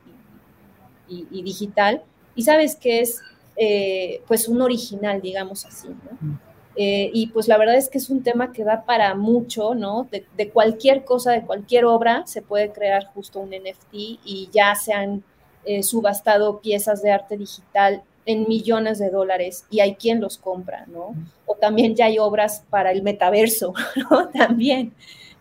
y, 1.08 1.42
digital, 1.42 2.04
y 2.36 2.42
sabes 2.42 2.76
que 2.76 3.00
es 3.00 3.20
eh, 3.56 4.22
pues 4.28 4.46
un 4.46 4.62
original, 4.62 5.20
digamos 5.20 5.66
así, 5.66 5.88
¿no? 5.88 6.38
Eh, 6.76 7.10
y 7.12 7.26
pues 7.28 7.48
la 7.48 7.58
verdad 7.58 7.76
es 7.76 7.88
que 7.88 7.98
es 7.98 8.10
un 8.10 8.22
tema 8.22 8.52
que 8.52 8.64
da 8.64 8.84
para 8.84 9.14
mucho, 9.14 9.74
¿no? 9.74 10.08
De, 10.10 10.50
cualquier 10.50 11.04
cosa, 11.04 11.32
de 11.32 11.42
cualquier 11.42 11.84
obra, 11.84 12.26
se 12.26 12.42
puede 12.42 12.70
crear 12.70 13.06
justo 13.12 13.40
un 13.40 13.50
NFT 13.50 13.92
y 13.92 14.48
ya 14.52 14.74
se 14.74 14.92
han 14.92 15.24
eh, 15.64 15.82
subastado 15.82 16.60
piezas 16.60 17.02
de 17.02 17.10
arte 17.10 17.36
digital 17.36 18.02
en 18.24 18.46
millones 18.46 18.98
de 18.98 19.10
dólares 19.10 19.66
y 19.70 19.80
hay 19.80 19.96
quien 19.96 20.20
los 20.20 20.38
compra, 20.38 20.86
¿no? 20.86 21.14
O 21.46 21.54
también 21.56 21.96
ya 21.96 22.06
hay 22.06 22.18
obras 22.18 22.64
para 22.70 22.92
el 22.92 23.02
metaverso, 23.02 23.74
¿no? 24.10 24.28
También. 24.28 24.94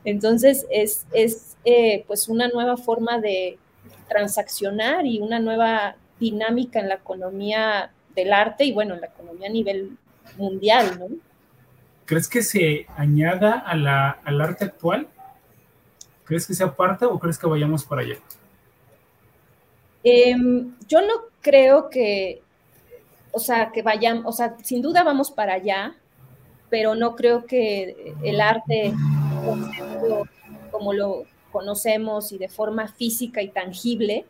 Entonces 0.05 0.65
es, 0.71 1.05
es 1.13 1.57
eh, 1.65 2.03
pues 2.07 2.27
una 2.27 2.47
nueva 2.47 2.77
forma 2.77 3.19
de 3.19 3.59
transaccionar 4.07 5.05
y 5.05 5.19
una 5.19 5.39
nueva 5.39 5.95
dinámica 6.19 6.79
en 6.79 6.89
la 6.89 6.95
economía 6.95 7.91
del 8.15 8.33
arte 8.33 8.65
y 8.65 8.71
bueno, 8.71 8.95
en 8.95 9.01
la 9.01 9.07
economía 9.07 9.47
a 9.47 9.51
nivel 9.51 9.97
mundial, 10.39 10.97
¿no? 10.99 11.07
¿Crees 12.05 12.27
que 12.27 12.41
se 12.41 12.87
añada 12.97 13.59
a 13.59 13.75
la, 13.75 14.09
al 14.23 14.41
arte 14.41 14.65
actual? 14.65 15.07
¿Crees 16.23 16.47
que 16.47 16.55
sea 16.55 16.75
parte 16.75 17.05
o 17.05 17.19
crees 17.19 17.37
que 17.37 17.47
vayamos 17.47 17.85
para 17.85 18.01
allá? 18.01 18.15
Em, 20.03 20.73
yo 20.87 21.01
no 21.01 21.13
creo 21.41 21.89
que 21.89 22.41
o 23.31 23.39
sea, 23.39 23.71
que 23.71 23.81
vayan, 23.81 24.25
o 24.25 24.31
sea, 24.31 24.55
sin 24.63 24.81
duda 24.81 25.03
vamos 25.03 25.31
para 25.31 25.53
allá, 25.53 25.95
pero 26.69 26.95
no 26.95 27.15
creo 27.15 27.45
que 27.45 28.15
el 28.23 28.41
arte 28.41 28.93
como 30.71 30.93
lo 30.93 31.23
conocemos 31.51 32.31
y 32.31 32.37
de 32.37 32.47
forma 32.47 32.87
física 32.87 33.41
y 33.41 33.49
tangible 33.49 34.25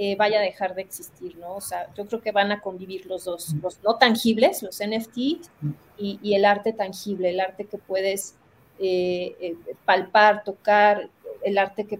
eh, 0.00 0.14
vaya 0.14 0.38
a 0.38 0.42
dejar 0.42 0.76
de 0.76 0.82
existir, 0.82 1.36
¿no? 1.38 1.56
O 1.56 1.60
sea, 1.60 1.92
yo 1.96 2.06
creo 2.06 2.20
que 2.20 2.30
van 2.30 2.52
a 2.52 2.60
convivir 2.60 3.06
los 3.06 3.24
dos, 3.24 3.52
los 3.60 3.82
no 3.82 3.96
tangibles, 3.96 4.62
los 4.62 4.78
NFTs, 4.78 5.50
y, 5.98 6.34
el 6.34 6.44
arte 6.44 6.72
tangible, 6.72 7.30
el 7.30 7.40
arte 7.40 7.64
que 7.64 7.78
puedes 7.78 8.36
eh, 8.78 9.34
eh, 9.40 9.56
palpar, 9.84 10.44
tocar, 10.44 11.10
el 11.42 11.58
arte 11.58 11.84
que 11.84 11.98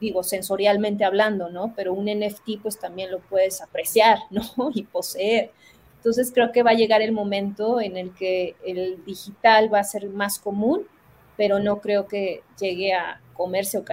digo, 0.00 0.24
sensorialmente 0.24 1.04
hablando, 1.04 1.48
¿no? 1.48 1.72
Pero 1.76 1.94
un 1.94 2.06
NFT 2.06 2.60
pues 2.60 2.80
también 2.80 3.12
lo 3.12 3.20
puedes 3.20 3.62
apreciar, 3.62 4.18
¿no? 4.30 4.42
Y 4.74 4.82
poseer. 4.82 5.52
Entonces 5.98 6.32
creo 6.34 6.50
que 6.50 6.64
va 6.64 6.70
a 6.72 6.74
llegar 6.74 7.02
el 7.02 7.12
momento 7.12 7.80
en 7.80 7.96
el 7.96 8.12
que 8.14 8.56
el 8.66 9.04
digital 9.04 9.72
va 9.72 9.78
a 9.78 9.84
ser 9.84 10.08
más 10.08 10.40
común, 10.40 10.88
pero 11.36 11.60
no 11.60 11.80
creo 11.80 12.08
que 12.08 12.42
llegue 12.58 12.94
a 12.94 13.20
comerse 13.32 13.78
o 13.78 13.84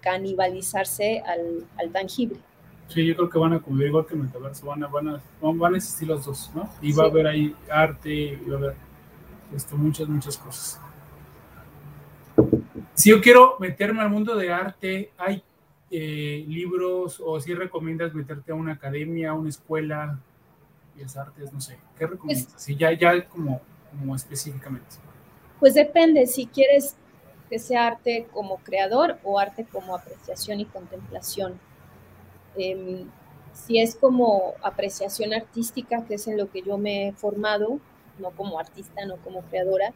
canibalizarse 0.00 1.22
al, 1.26 1.90
tangible. 1.92 2.38
Sí, 2.88 3.04
yo 3.04 3.16
creo 3.16 3.28
que 3.28 3.38
van 3.38 3.52
a 3.54 3.60
convivir 3.60 3.88
igual 3.88 4.06
que 4.06 4.14
el 4.14 4.20
metaverso, 4.20 4.66
van 4.66 4.84
a, 4.84 4.86
van 4.86 5.08
a, 5.08 5.20
van 5.40 5.74
a 5.74 5.76
existir 5.76 6.06
los 6.06 6.24
dos, 6.24 6.50
¿no? 6.54 6.70
Y 6.80 6.92
va 6.92 7.04
a 7.04 7.06
haber 7.06 7.26
ahí 7.26 7.54
arte, 7.68 8.10
y 8.12 8.48
va 8.48 8.54
a 8.54 8.58
haber 8.58 8.74
esto, 9.54 9.76
muchas, 9.76 10.08
muchas 10.08 10.36
cosas. 10.38 10.80
si 12.94 13.10
yo 13.10 13.20
quiero 13.20 13.56
meterme 13.58 14.02
al 14.02 14.10
mundo 14.10 14.36
de 14.36 14.52
arte, 14.52 15.10
¿hay 15.18 15.42
eh, 15.90 16.44
libros 16.48 17.22
o 17.24 17.40
si 17.40 17.54
recomiendas 17.54 18.14
meterte 18.14 18.52
a 18.52 18.54
una 18.54 18.72
academia, 18.72 19.30
a 19.30 19.34
una 19.34 19.48
escuela, 19.48 20.18
las 20.98 21.16
artes, 21.16 21.52
no 21.52 21.60
sé, 21.60 21.74
¿qué 21.98 22.06
pues 22.06 22.10
recomiendas? 22.10 22.54
Sí, 22.56 22.76
ya, 22.76 22.92
ya 22.92 23.24
como, 23.28 23.60
como 23.90 24.14
específicamente. 24.14 24.96
Pues 25.60 25.74
depende, 25.74 26.26
si 26.26 26.46
quieres 26.46 26.96
que 27.48 27.58
sea 27.58 27.86
arte 27.86 28.26
como 28.32 28.58
creador 28.58 29.18
o 29.24 29.38
arte 29.38 29.64
como 29.64 29.94
apreciación 29.94 30.60
y 30.60 30.64
contemplación. 30.66 31.58
Em, 32.56 33.08
si 33.52 33.78
es 33.80 33.94
como 33.94 34.54
apreciación 34.62 35.32
artística, 35.32 36.04
que 36.04 36.14
es 36.14 36.26
en 36.28 36.36
lo 36.36 36.50
que 36.50 36.62
yo 36.62 36.78
me 36.78 37.08
he 37.08 37.12
formado, 37.12 37.80
no 38.18 38.30
como 38.30 38.58
artista, 38.58 39.04
no 39.06 39.16
como 39.16 39.42
creadora, 39.42 39.92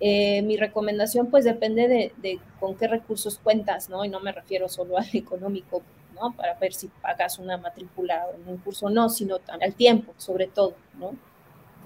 eh, 0.00 0.42
mi 0.42 0.56
recomendación 0.56 1.28
pues 1.30 1.44
depende 1.44 2.12
de, 2.16 2.40
con 2.60 2.76
qué 2.76 2.88
recursos 2.88 3.38
cuentas, 3.38 3.88
¿no? 3.88 4.04
Y 4.04 4.08
no 4.08 4.20
me 4.20 4.32
refiero 4.32 4.68
solo 4.68 4.98
al 4.98 5.08
económico, 5.12 5.82
¿no? 6.14 6.32
Para 6.32 6.54
ver 6.54 6.72
si 6.72 6.88
pagas 6.88 7.38
una 7.38 7.56
matrícula 7.56 8.26
en 8.34 8.48
un 8.48 8.58
curso 8.58 8.90
no, 8.90 9.08
sino 9.08 9.38
al 9.46 9.74
tiempo, 9.74 10.12
sobre 10.16 10.46
todo, 10.46 10.74
¿no? 10.98 11.14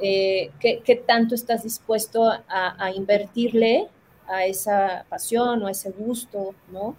Eh, 0.01 0.51
¿qué, 0.61 1.03
tanto 1.07 1.35
estás 1.35 1.65
dispuesto 1.65 2.25
a, 2.29 2.93
invertirle 2.95 3.89
a 4.29 4.45
esa 4.45 5.05
pasión 5.09 5.63
o 5.63 5.67
a 5.67 5.71
ese 5.71 5.91
gusto, 5.91 6.55
¿no? 6.71 6.95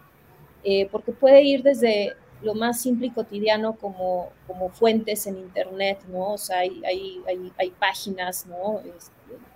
Eh, 0.63 0.89
porque 0.91 1.11
puede 1.11 1.43
ir 1.43 1.63
desde 1.63 2.13
lo 2.41 2.55
más 2.55 2.81
simple 2.81 3.07
y 3.07 3.11
cotidiano 3.11 3.75
como, 3.75 4.29
como 4.47 4.69
fuentes 4.69 5.27
en 5.27 5.37
Internet, 5.37 5.99
¿no? 6.09 6.33
O 6.33 6.37
sea, 6.37 6.59
hay, 6.59 6.81
hay, 6.85 7.21
hay, 7.27 7.51
hay 7.57 7.69
páginas, 7.71 8.45
¿no? 8.45 8.79
Este, 8.79 9.11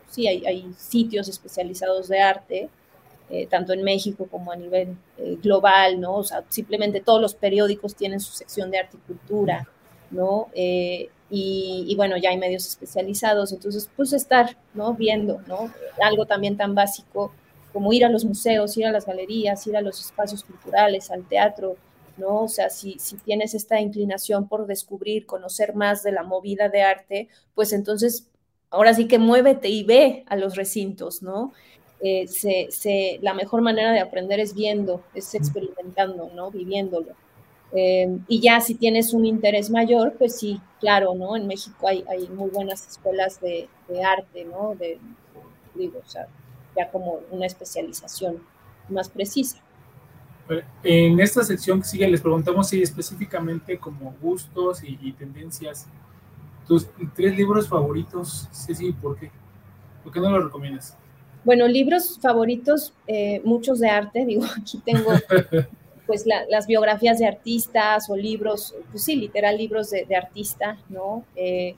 sí, 0.10 0.28
hay, 0.28 0.74
sitios 0.78 1.28
especializados 1.28 2.08
de 2.08 2.22
arte, 2.22 2.70
eh, 3.30 3.48
tanto 3.48 3.74
en 3.74 3.84
México 3.84 4.28
como 4.30 4.52
a 4.52 4.56
nivel 4.56 4.96
eh, 5.18 5.38
global, 5.42 6.00
¿no? 6.00 6.18
O 6.18 6.24
sea, 6.24 6.44
simplemente 6.50 7.02
todos 7.02 7.22
los 7.22 7.36
periódicos 7.36 7.96
tienen 7.96 8.20
su 8.20 8.34
sección 8.34 8.70
de 8.70 8.80
arte 8.80 8.98
y 8.98 9.08
cultura, 9.08 9.68
¿no? 10.12 10.50
Y, 11.36 11.96
bueno, 11.96 12.16
ya 12.18 12.30
hay 12.30 12.38
medios 12.38 12.68
especializados, 12.68 13.52
entonces, 13.54 13.90
pues 13.96 14.14
estar, 14.14 14.56
¿no? 14.76 14.94
Viendo, 14.94 15.42
¿no? 15.48 15.74
Algo 16.00 16.28
también 16.28 16.58
tan 16.58 16.76
básico 16.76 17.32
como 17.74 17.92
ir 17.92 18.06
a 18.06 18.10
los 18.10 18.24
museos, 18.24 18.78
ir 18.78 18.86
a 18.86 18.92
las 18.92 19.06
galerías, 19.06 19.66
ir 19.68 19.76
a 19.76 19.82
los 19.82 20.00
espacios 20.00 20.44
culturales, 20.44 21.12
al 21.12 21.24
teatro, 21.28 21.76
¿no? 22.18 22.44
O 22.44 22.48
sea, 22.48 22.70
si, 22.70 22.98
si 23.00 23.18
tienes 23.18 23.56
esta 23.56 23.82
inclinación 23.82 24.48
por 24.48 24.68
descubrir, 24.68 25.26
conocer 25.26 25.76
más 25.76 26.04
de 26.04 26.12
la 26.12 26.24
movida 26.24 26.70
de 26.70 26.84
arte, 26.84 27.28
pues 27.56 27.74
entonces 27.74 28.28
ahora 28.70 28.94
sí 28.94 29.08
que 29.08 29.20
muévete 29.20 29.70
y 29.70 29.84
ve 29.84 30.24
a 30.28 30.36
los 30.36 30.56
recintos, 30.56 31.22
¿no? 31.22 31.54
Eh, 32.02 32.28
se, 32.28 33.20
la 33.22 33.34
mejor 33.34 33.62
manera 33.62 33.94
de 33.94 34.00
aprender 34.00 34.40
es 34.42 34.54
viendo, 34.54 35.04
es 35.14 35.34
experimentando, 35.36 36.30
¿no? 36.36 36.52
Viviéndolo. 36.52 37.14
Eh, 37.72 38.20
y 38.28 38.42
ya 38.42 38.60
si 38.60 38.76
tienes 38.76 39.14
un 39.14 39.26
interés 39.26 39.70
mayor, 39.70 40.16
pues 40.18 40.38
sí, 40.38 40.60
claro, 40.80 41.14
¿no? 41.16 41.38
En 41.38 41.48
México 41.48 41.88
hay, 41.88 42.04
hay 42.10 42.28
muy 42.28 42.50
buenas 42.50 42.86
escuelas 42.88 43.40
de, 43.40 43.70
arte, 44.04 44.44
¿no? 44.44 44.76
De, 44.76 45.00
digo, 45.76 46.02
o 46.06 46.10
sea, 46.10 46.28
ya 46.76 46.90
como 46.90 47.22
una 47.32 47.46
especialización 47.46 48.42
más 48.90 49.10
precisa. 49.10 49.58
En 50.84 51.20
esta 51.20 51.44
sección 51.44 51.82
que 51.82 51.88
sigue 51.88 52.08
les 52.08 52.22
preguntamos 52.22 52.68
si 52.68 52.82
específicamente 52.82 53.78
como 53.78 54.14
gustos 54.22 54.82
y, 54.84 55.12
tendencias, 55.14 55.88
tus 56.68 56.88
tres 57.16 57.38
libros 57.38 57.68
favoritos, 57.68 58.50
sí, 58.52 58.76
sí, 58.76 58.92
¿por 58.92 59.18
qué? 59.18 59.32
¿Por 60.04 60.12
qué 60.12 60.20
no 60.20 60.30
los 60.30 60.46
recomiendas? 60.46 60.98
Bueno, 61.46 61.68
libros 61.68 62.20
favoritos, 62.22 62.94
eh, 63.08 63.42
muchos 63.44 63.80
de 63.80 63.90
arte, 63.90 64.26
digo, 64.28 64.44
aquí 64.58 64.80
tengo 64.80 65.12
pues 66.08 66.26
las 66.26 66.68
biografías 66.68 67.20
de 67.20 67.28
artistas 67.28 68.10
o 68.10 68.18
libros, 68.18 68.76
pues 68.92 69.04
sí, 69.04 69.16
literal 69.16 69.58
libros 69.58 69.90
de, 69.90 70.06
de 70.06 70.16
artista, 70.16 70.78
¿no? 70.90 71.24
Eh, 71.36 71.76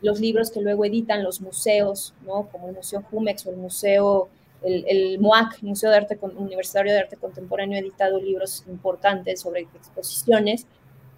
los 0.00 0.20
libros 0.20 0.50
que 0.50 0.60
luego 0.60 0.84
editan 0.84 1.22
los 1.22 1.40
museos, 1.40 2.14
¿no? 2.26 2.48
Como 2.50 2.68
el 2.68 2.74
Museo 2.74 3.02
Jumex 3.02 3.46
o 3.46 3.50
el 3.50 3.56
Museo 3.56 4.28
el, 4.62 4.84
el 4.88 5.18
MUAC, 5.18 5.62
Museo 5.62 5.90
de 5.90 5.96
Arte 5.96 6.18
Universitario 6.36 6.92
de 6.92 7.00
Arte 7.00 7.16
Contemporáneo, 7.16 7.76
ha 7.76 7.80
editado 7.80 8.20
libros 8.20 8.64
importantes 8.68 9.40
sobre 9.40 9.62
exposiciones 9.62 10.66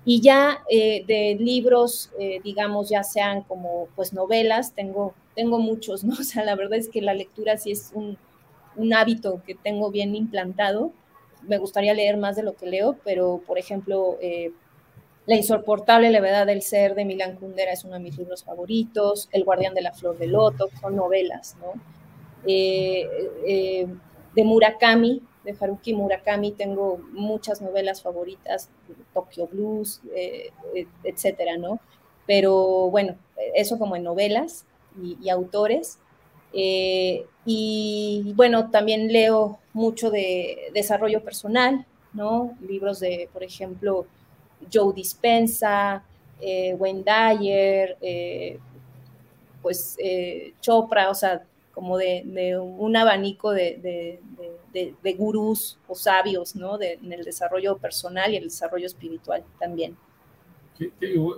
y 0.04 0.20
ya 0.20 0.62
eh, 0.70 1.04
de 1.06 1.36
libros, 1.38 2.10
eh, 2.18 2.40
digamos, 2.42 2.88
ya 2.88 3.02
sean 3.02 3.42
como 3.42 3.88
pues 3.96 4.12
novelas, 4.12 4.74
tengo, 4.74 5.14
tengo 5.34 5.58
muchos, 5.58 6.04
¿no? 6.04 6.14
O 6.20 6.24
sea, 6.24 6.44
la 6.44 6.56
verdad 6.56 6.78
es 6.78 6.88
que 6.88 7.02
la 7.02 7.14
lectura 7.14 7.56
sí 7.56 7.70
es 7.72 7.92
un, 7.94 8.16
hábito 8.94 9.42
que 9.44 9.54
tengo 9.54 9.90
bien 9.90 10.16
implantado. 10.16 10.92
Me 11.42 11.58
gustaría 11.58 11.92
leer 11.92 12.16
más 12.16 12.36
de 12.36 12.42
lo 12.42 12.54
que 12.54 12.66
leo, 12.66 12.96
pero 13.04 13.42
por 13.46 13.58
ejemplo, 13.58 14.16
eh, 14.22 14.52
La 15.26 15.36
insoportable 15.36 16.10
levedad 16.10 16.46
del 16.46 16.62
ser 16.62 16.94
de 16.94 17.04
Milán 17.04 17.36
Kundera 17.36 17.72
es 17.72 17.84
uno 17.84 17.94
de 17.94 18.00
mis 18.00 18.16
libros 18.18 18.42
favoritos, 18.42 19.28
El 19.32 19.44
guardián 19.44 19.74
de 19.74 19.82
la 19.82 19.92
flor 19.92 20.18
de 20.18 20.26
loto, 20.28 20.68
son 20.80 20.96
novelas, 20.96 21.56
¿no? 21.60 21.74
Eh, 22.46 23.08
eh, 23.46 23.86
de 24.34 24.44
Murakami, 24.44 25.22
de 25.44 25.54
Haruki 25.58 25.92
Murakami, 25.92 26.52
tengo 26.52 26.98
muchas 27.12 27.60
novelas 27.60 28.02
favoritas, 28.02 28.70
Tokyo 29.12 29.46
Blues, 29.48 30.00
eh, 30.14 30.50
etcétera, 31.02 31.56
¿no? 31.56 31.80
Pero 32.26 32.90
bueno, 32.90 33.16
eso 33.54 33.78
como 33.78 33.96
en 33.96 34.04
novelas 34.04 34.64
y, 35.02 35.28
autores. 35.28 35.98
y 36.52 38.32
bueno, 38.36 38.70
también 38.70 39.12
leo 39.12 39.58
mucho 39.72 40.10
de 40.10 40.70
desarrollo 40.74 41.24
personal, 41.24 41.86
¿no? 42.12 42.56
Libros 42.60 43.00
de, 43.00 43.28
por 43.32 43.42
ejemplo, 43.42 44.06
Joe 44.72 44.94
Dispensa, 44.94 46.04
Wayne 46.40 47.02
Dyer, 47.04 47.96
pues 49.60 49.96
Chopra, 50.60 51.10
o 51.10 51.14
sea, 51.14 51.42
como 51.72 51.96
de, 51.98 52.58
un 52.58 52.96
abanico 52.96 53.52
de, 53.52 54.20
gurús 55.16 55.78
o 55.88 55.94
sabios, 55.94 56.56
¿no? 56.56 56.80
en 56.80 57.12
el 57.12 57.24
desarrollo 57.24 57.78
personal 57.78 58.32
y 58.32 58.36
el 58.36 58.44
desarrollo 58.44 58.86
espiritual 58.86 59.44
también. 59.58 59.96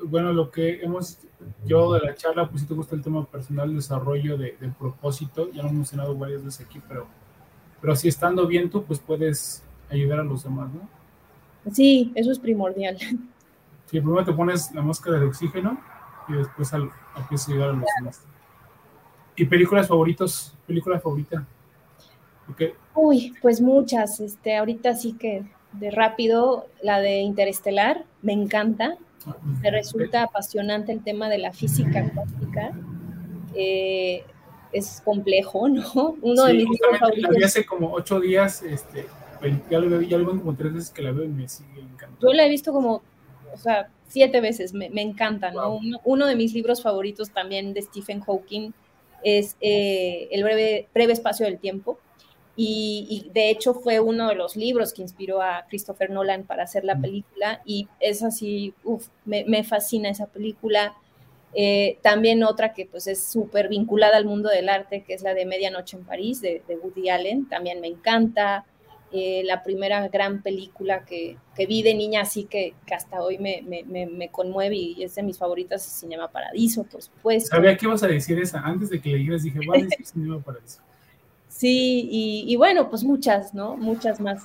bueno, 0.07 0.33
lo 0.33 0.51
que 0.51 0.83
hemos 0.83 1.19
yo 1.65 1.93
de 1.93 2.01
la 2.01 2.15
charla, 2.15 2.49
pues 2.49 2.63
si 2.63 2.69
te 2.69 2.75
gusta 2.75 2.95
el 2.95 3.03
tema 3.03 3.25
personal, 3.25 3.75
desarrollo 3.75 4.37
de, 4.37 4.57
propósito, 4.79 5.51
ya 5.51 5.63
lo 5.63 5.69
hemos 5.69 5.73
mencionado 5.73 6.17
varias 6.17 6.45
veces 6.45 6.67
aquí, 6.67 6.81
pero, 6.89 7.07
pero 7.81 7.97
si 7.97 8.09
estando 8.09 8.47
bien 8.47 8.71
tú, 8.71 8.85
pues 8.85 8.99
puedes 8.99 9.63
ayudar 9.91 10.21
a 10.21 10.25
los 10.25 10.45
demás, 10.45 10.71
¿no? 10.73 10.89
Sí, 11.73 12.13
eso 12.15 12.33
es 12.33 12.39
primordial. 12.39 12.97
Sí, 13.87 14.01
primero 14.01 14.25
te 14.25 14.33
pones 14.33 14.73
la 14.73 14.81
máscara 14.81 15.21
de 15.21 15.27
oxígeno 15.27 15.79
y 16.27 16.33
después 16.33 16.73
al, 16.73 16.91
empiezas 17.15 17.49
a 17.49 17.53
ayudar 17.53 17.69
a 17.69 17.73
los 17.75 17.85
demás. 17.99 18.23
¿Y 19.37 19.45
películas 19.47 19.89
favoritos? 19.89 20.55
¿Película 20.67 21.01
favorita? 21.01 21.47
Uy, 22.95 23.33
pues 23.41 23.61
muchas. 23.61 24.21
Este, 24.21 24.57
ahorita 24.57 24.95
sí 24.95 25.15
que 25.15 25.45
de 25.73 25.91
rápido, 25.91 26.67
la 26.83 27.01
de 27.01 27.21
Interestelar, 27.21 28.05
me 28.21 28.33
encanta. 28.33 28.97
Me 29.63 29.71
resulta 29.71 30.25
apasionante 30.25 30.93
el 30.93 31.03
tema 31.03 31.29
de 31.29 31.39
la 31.39 31.53
física 31.53 32.11
cuántica. 32.13 32.73
Eh, 33.55 34.25
es 34.73 35.01
complejo, 35.05 35.69
¿no? 35.69 36.17
Uno 36.23 36.45
de 36.45 36.55
mis 36.55 36.65
libros 36.65 36.99
favoritos. 36.99 37.31
La 37.31 37.39
vi 37.39 37.45
hace 37.45 37.65
como 37.65 37.93
ocho 37.93 38.21
días, 38.21 38.63
este, 38.63 39.07
ya 39.71 39.79
lo, 39.79 40.01
ya 40.03 40.19
lo 40.19 40.27
como 40.27 40.55
tres 40.55 40.73
veces 40.73 40.91
que 40.91 41.03
la 41.03 41.13
veo 41.13 41.25
y 41.25 41.29
me 41.29 41.49
sigue 41.49 41.81
encantando. 41.81 42.19
Yo 42.21 42.33
la 42.33 42.47
he 42.47 42.49
visto 42.49 42.73
como, 42.73 43.03
o 43.53 43.57
sea, 43.57 43.89
siete 44.09 44.41
veces, 44.41 44.73
me, 44.73 44.91
me 44.91 45.03
encanta, 45.03 45.51
¿no? 45.51 45.79
Uno, 46.05 46.27
de 46.27 46.37
mis 46.37 46.53
libros 46.55 46.83
favoritos 46.83 47.31
también 47.31 47.75
de 47.75 47.83
Stephen 47.83 48.21
Hawking 48.21 48.73
es 49.25 49.57
eh, 49.61 50.29
El 50.31 50.43
breve, 50.45 50.89
breve 50.95 51.13
espacio 51.13 51.47
del 51.47 51.59
tiempo. 51.59 51.99
Y, 52.55 53.31
de 53.33 53.49
hecho 53.49 53.73
fue 53.73 53.99
uno 53.99 54.29
de 54.29 54.35
los 54.35 54.57
libros 54.57 54.93
que 54.93 55.01
inspiró 55.01 55.41
a 55.41 55.65
Christopher 55.69 56.11
Nolan 56.11 56.45
para 56.45 56.65
hacer 56.65 56.85
la 56.85 57.01
película 57.01 57.63
y 57.65 57.89
es 57.99 58.23
así, 58.23 58.75
uff, 58.85 59.09
me, 59.25 59.65
fascina 59.65 60.11
esa 60.11 60.27
película. 60.27 60.95
Eh, 61.55 61.99
también 62.03 62.43
otra 62.45 62.75
que 62.75 62.87
pues 62.87 63.07
es 63.07 63.25
súper 63.25 63.69
vinculada 63.69 64.19
al 64.19 64.27
mundo 64.27 64.51
del 64.51 64.69
arte, 64.69 65.03
que 65.03 65.15
es 65.15 65.23
la 65.23 65.33
de 65.33 65.47
Medianoche 65.47 65.97
en 65.97 66.05
París, 66.05 66.43
de, 66.43 66.63
de 66.69 66.77
Woody 66.77 67.09
Allen, 67.09 67.49
también 67.49 67.81
me 67.81 67.89
encanta. 67.89 68.67
Eh, 69.15 69.43
la 69.45 69.63
primera 69.63 70.09
gran 70.09 70.41
película 70.41 71.05
que, 71.05 71.37
que, 71.55 71.67
vi 71.67 71.83
de 71.83 71.95
niña, 71.95 72.23
así 72.23 72.45
que, 72.45 72.75
que 72.87 72.95
hasta 72.95 73.21
hoy 73.21 73.37
me, 73.37 73.63
me, 73.63 74.07
me, 74.07 74.31
conmueve 74.31 74.75
y 74.75 75.03
es 75.03 75.15
de 75.17 75.23
mis 75.23 75.37
favoritas, 75.37 75.87
es 75.87 75.93
Cinema 76.01 76.29
Paradiso, 76.29 76.85
por 76.85 77.03
supuesto. 77.03 77.51
Sabía 77.51 77.77
que 77.77 77.85
ibas 77.85 78.03
a 78.03 78.07
decir 78.07 78.39
esa, 78.39 78.61
antes 78.61 78.89
de 78.89 79.03
que 79.03 79.11
le 79.11 79.19
dije, 79.19 79.61
voy 79.67 79.81
a 79.81 79.85
decir 79.85 80.07
Cinema 80.07 80.41
Paradiso. 80.41 80.81
Sí, 81.47 82.09
y, 82.11 82.45
y, 82.51 82.57
bueno, 82.57 82.89
pues 82.89 83.05
muchas, 83.05 83.53
¿no? 83.53 83.77
Muchas 83.77 84.19
más. 84.19 84.45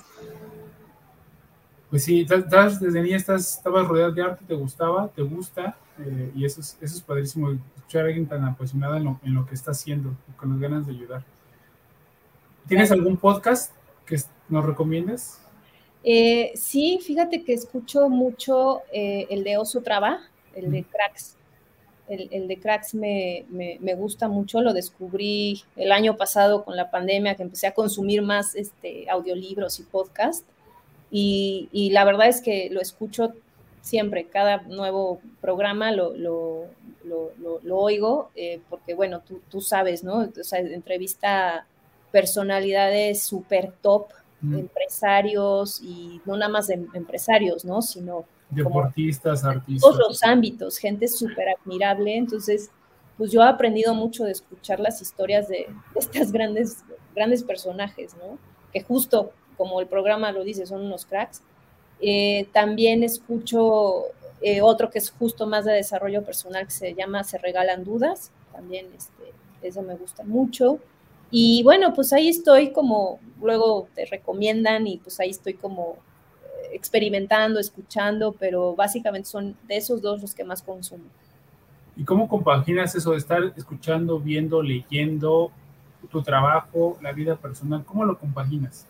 Pues 1.88 2.04
sí, 2.04 2.26
estás, 2.28 2.78
desde 2.78 3.00
niña 3.00 3.16
estás, 3.16 3.56
estabas 3.56 3.88
rodeada 3.88 4.10
de 4.10 4.22
arte, 4.22 4.44
te 4.46 4.54
gustaba, 4.54 5.08
te 5.08 5.22
gusta, 5.22 5.78
eh, 5.98 6.30
y 6.36 6.44
eso 6.44 6.60
es, 6.60 6.76
eso 6.82 6.96
es 6.96 7.00
padrísimo, 7.00 7.52
escuchar 7.52 8.04
a 8.04 8.08
alguien 8.08 8.26
tan 8.26 8.44
apasionada 8.44 8.98
en 8.98 9.04
lo, 9.04 9.20
en 9.24 9.32
lo 9.32 9.46
que 9.46 9.54
está 9.54 9.70
haciendo, 9.70 10.14
con 10.36 10.50
las 10.50 10.60
ganas 10.60 10.86
de 10.86 10.92
ayudar. 10.92 11.24
¿Tienes 12.66 12.92
algún 12.92 13.16
podcast 13.16 13.72
que, 14.04 14.16
nos 14.48 14.64
recomiendas? 14.64 15.40
Eh, 16.04 16.52
sí, 16.54 17.00
fíjate 17.02 17.44
que 17.44 17.52
escucho 17.52 18.08
mucho 18.08 18.82
eh, 18.92 19.26
el 19.30 19.44
de 19.44 19.58
Oso 19.58 19.82
Traba, 19.82 20.20
el 20.54 20.70
de 20.70 20.84
Cracks. 20.84 21.36
El, 22.08 22.48
de 22.48 22.58
Cracks 22.58 22.94
me, 22.94 23.44
gusta 23.98 24.28
mucho, 24.28 24.62
lo 24.62 24.72
descubrí 24.72 25.62
el 25.76 25.92
año 25.92 26.16
pasado 26.16 26.64
con 26.64 26.74
la 26.74 26.90
pandemia, 26.90 27.34
que 27.34 27.42
empecé 27.42 27.66
a 27.66 27.74
consumir 27.74 28.22
más 28.22 28.54
este, 28.54 29.10
audiolibros 29.10 29.78
y 29.78 29.82
podcast. 29.82 30.46
Y, 31.10 31.90
la 31.92 32.06
verdad 32.06 32.28
es 32.28 32.40
que 32.40 32.70
lo 32.70 32.80
escucho 32.80 33.34
siempre, 33.82 34.24
cada 34.24 34.62
nuevo 34.62 35.20
programa 35.42 35.92
lo, 35.92 36.14
oigo, 37.70 38.30
eh, 38.34 38.60
porque 38.70 38.94
bueno, 38.94 39.20
tú, 39.20 39.42
tú, 39.50 39.60
sabes, 39.60 40.02
¿no? 40.02 40.20
O 40.20 40.44
sea, 40.44 40.60
entrevista 40.60 41.66
personalidades 42.10 43.22
súper 43.22 43.72
top 43.82 44.06
empresarios 44.42 45.80
y 45.82 46.20
no 46.24 46.36
nada 46.36 46.50
más 46.50 46.68
de 46.68 46.74
empresarios, 46.94 47.64
¿no? 47.64 47.82
Sino 47.82 48.24
deportistas, 48.50 49.44
artistas. 49.44 49.82
Todos 49.82 49.98
los 49.98 50.22
ámbitos, 50.22 50.78
gente 50.78 51.08
súper 51.08 51.48
admirable. 51.50 52.16
Entonces, 52.16 52.70
pues 53.16 53.32
yo 53.32 53.42
he 53.42 53.48
aprendido 53.48 53.94
mucho 53.94 54.24
de 54.24 54.32
escuchar 54.32 54.80
las 54.80 55.02
historias 55.02 55.48
de, 55.48 55.66
estas 55.94 56.32
grandes, 56.32 56.84
grandes 57.14 57.42
personajes, 57.42 58.14
¿no? 58.14 58.38
Que 58.72 58.82
justo, 58.82 59.32
como 59.56 59.80
el 59.80 59.86
programa 59.88 60.30
lo 60.32 60.44
dice, 60.44 60.66
son 60.66 60.82
unos 60.82 61.04
cracks. 61.04 61.42
Eh, 62.00 62.48
también 62.52 63.02
escucho 63.02 64.04
eh, 64.40 64.62
otro 64.62 64.88
que 64.88 64.98
es 64.98 65.10
justo 65.10 65.48
más 65.48 65.64
de 65.64 65.72
desarrollo 65.72 66.22
personal 66.22 66.64
que 66.64 66.70
se 66.70 66.94
llama 66.94 67.24
Se 67.24 67.38
Regalan 67.38 67.84
Dudas. 67.84 68.30
También 68.52 68.86
este, 68.96 69.32
eso 69.62 69.82
me 69.82 69.96
gusta 69.96 70.22
mucho. 70.22 70.78
Y 71.30 71.62
bueno, 71.62 71.92
pues 71.94 72.12
ahí 72.12 72.28
estoy 72.28 72.72
como, 72.72 73.20
luego 73.40 73.88
te 73.94 74.06
recomiendan 74.06 74.86
y 74.86 74.98
pues 74.98 75.20
ahí 75.20 75.30
estoy 75.30 75.54
como 75.54 75.96
eh, 76.42 76.70
experimentando, 76.72 77.60
escuchando, 77.60 78.32
pero 78.32 78.74
básicamente 78.74 79.28
son 79.28 79.56
de 79.66 79.76
esos 79.76 80.00
dos 80.00 80.22
los 80.22 80.34
que 80.34 80.44
más 80.44 80.62
consumo. 80.62 81.04
¿Y 81.96 82.04
cómo 82.04 82.28
compaginas 82.28 82.94
eso 82.94 83.10
de 83.10 83.18
estar 83.18 83.52
escuchando, 83.56 84.20
viendo, 84.20 84.62
leyendo 84.62 85.50
tu 86.10 86.22
trabajo, 86.22 86.96
la 87.02 87.12
vida 87.12 87.36
personal? 87.36 87.84
¿Cómo 87.84 88.04
lo 88.04 88.16
compaginas? 88.18 88.86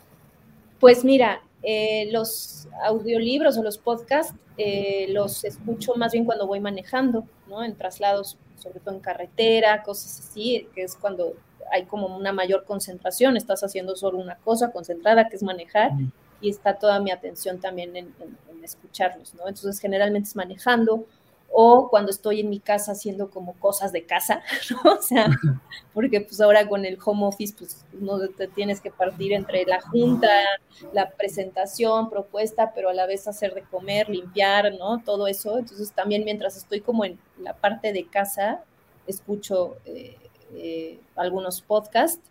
Pues 0.79 1.05
mira, 1.05 1.41
eh, 1.63 2.09
los 2.13 2.69
audiolibros 2.85 3.57
o 3.59 3.63
los 3.63 3.79
podcasts 3.79 4.35
eh, 4.59 5.07
los 5.11 5.45
escucho 5.45 5.95
más 5.97 6.13
bien 6.13 6.25
cuando 6.25 6.47
voy 6.47 6.61
manejando, 6.61 7.25
¿no? 7.49 7.65
En 7.65 7.77
traslados, 7.77 8.37
sobre 8.59 8.81
todo 8.81 8.95
en 8.95 9.01
carretera, 9.01 9.83
cosas 9.83 10.21
así, 10.21 10.69
que 10.75 10.83
es 10.83 10.95
cuando 10.95 11.35
hay 11.73 11.85
como 11.85 12.15
una 12.17 12.33
mayor 12.33 12.65
concentración, 12.65 13.37
estás 13.37 13.63
haciendo 13.63 13.97
solo 13.97 14.19
una 14.19 14.37
cosa 14.37 14.71
concentrada, 14.73 15.29
que 15.29 15.37
es 15.37 15.43
manejar, 15.43 15.93
y 16.41 16.51
está 16.51 16.79
toda 16.79 17.01
mi 17.01 17.11
atención 17.11 17.61
también 17.61 17.97
en, 17.97 18.15
escucharlos, 18.63 19.33
¿no? 19.35 19.49
Entonces, 19.49 19.81
generalmente 19.81 20.29
es 20.29 20.37
manejando 20.37 21.07
o 21.51 21.89
cuando 21.89 22.11
estoy 22.11 22.41
en 22.41 22.51
mi 22.51 22.61
casa 22.61 22.93
haciendo 22.93 23.31
como 23.31 23.55
cosas 23.55 23.93
de 23.93 24.05
casa, 24.05 24.43
¿no? 24.85 24.93
O 24.93 25.03
sea, 25.03 25.29
porque 25.95 26.21
pues 26.21 26.41
ahora 26.41 26.69
con 26.69 26.85
el 26.85 26.99
home 27.03 27.25
office, 27.25 27.55
pues 27.57 27.85
no 27.93 28.19
te 28.29 28.49
tienes 28.49 28.83
que 28.83 28.91
partir 28.91 29.33
entre 29.33 29.65
la 29.65 29.81
junta, 29.81 30.29
la 30.93 31.11
presentación, 31.11 32.11
propuesta, 32.11 32.73
pero 32.75 32.91
a 32.91 32.95
la 32.95 33.07
vez 33.07 33.27
hacer 33.27 33.55
de 33.55 33.63
comer, 33.63 34.11
limpiar, 34.11 34.75
¿no? 34.75 35.03
Todo 35.03 35.27
eso. 35.27 35.59
Entonces 35.59 35.93
también 35.93 36.25
mientras 36.25 36.57
estoy 36.57 36.83
como 36.83 37.07
en 37.07 37.19
la 37.39 37.55
parte 37.55 37.95
de 37.95 38.07
casa, 38.07 38.63
escucho 39.07 39.79
eh, 39.87 40.17
eh, 40.55 40.99
algunos 41.17 41.61
podcasts. 41.61 42.23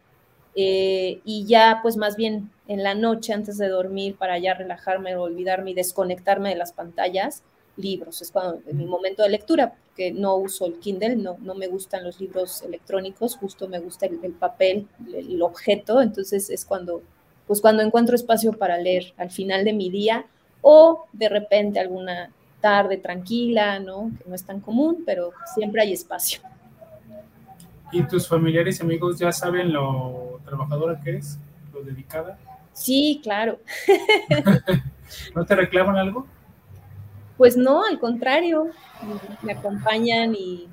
Eh, 0.55 1.21
y 1.23 1.45
ya 1.45 1.79
pues 1.83 1.97
más 1.97 2.15
bien 2.15 2.49
en 2.67 2.81
la 2.81 2.95
noche 2.95 3.31
antes 3.31 3.59
de 3.59 3.67
dormir 3.67 4.15
para 4.15 4.39
ya 4.39 4.55
relajarme, 4.55 5.15
olvidarme 5.15 5.71
y 5.71 5.73
desconectarme 5.75 6.49
de 6.49 6.55
las 6.55 6.73
pantallas, 6.73 7.43
libros, 7.77 8.21
es 8.21 8.31
cuando 8.31 8.59
en 8.67 8.77
mi 8.77 8.85
momento 8.85 9.23
de 9.23 9.29
lectura, 9.29 9.73
porque 9.87 10.11
no 10.11 10.35
uso 10.35 10.65
el 10.65 10.79
Kindle, 10.79 11.15
no, 11.15 11.37
no 11.39 11.55
me 11.55 11.67
gustan 11.67 12.03
los 12.03 12.19
libros 12.19 12.61
electrónicos, 12.63 13.37
justo 13.37 13.67
me 13.67 13.79
gusta 13.79 14.07
el, 14.07 14.33
papel, 14.33 14.87
el, 15.13 15.41
objeto, 15.41 16.01
entonces 16.01 16.49
es 16.49 16.65
cuando, 16.65 17.01
pues 17.45 17.61
cuando 17.61 17.83
encuentro 17.83 18.15
espacio 18.15 18.53
para 18.53 18.77
leer 18.77 19.13
al 19.17 19.31
final 19.31 19.63
de 19.63 19.73
mi 19.73 19.89
día 19.89 20.25
o 20.61 21.05
de 21.13 21.29
repente 21.29 21.79
alguna 21.79 22.31
tarde 22.59 22.97
tranquila, 22.97 23.79
¿no? 23.79 24.11
Que 24.17 24.29
no 24.29 24.35
es 24.35 24.43
tan 24.43 24.59
común, 24.59 25.03
pero 25.05 25.31
siempre 25.53 25.83
hay 25.83 25.93
espacio. 25.93 26.41
¿Y 27.91 28.03
tus 28.03 28.27
familiares 28.27 28.79
y 28.79 28.83
amigos 28.83 29.17
ya 29.17 29.31
saben 29.31 29.71
lo 29.71 30.41
trabajadora 30.45 30.99
que 31.01 31.17
es, 31.17 31.39
lo 31.73 31.81
dedicada? 31.83 32.37
Sí, 32.73 33.19
claro. 33.23 33.59
¿No 35.35 35.45
te 35.45 35.55
reclaman 35.55 35.97
algo? 35.97 36.27
Pues 37.37 37.55
no, 37.55 37.85
al 37.85 37.99
contrario, 37.99 38.67
me 39.41 39.53
acompañan 39.53 40.35
y, 40.35 40.67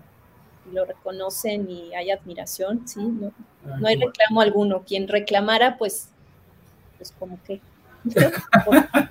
lo 0.73 0.87
reconocen 0.87 1.71
y 1.71 1.95
hay 1.95 2.11
admiración, 2.11 2.89
sí, 2.89 3.05
no, 3.05 3.33
ah, 3.67 3.77
no 3.79 3.87
hay 3.87 3.97
reclamo 3.97 4.41
alguno. 4.41 4.83
Quien 4.83 5.09
reclamara, 5.09 5.77
pues, 5.77 6.09
pues 6.97 7.13
como 7.19 7.39
que... 7.45 7.61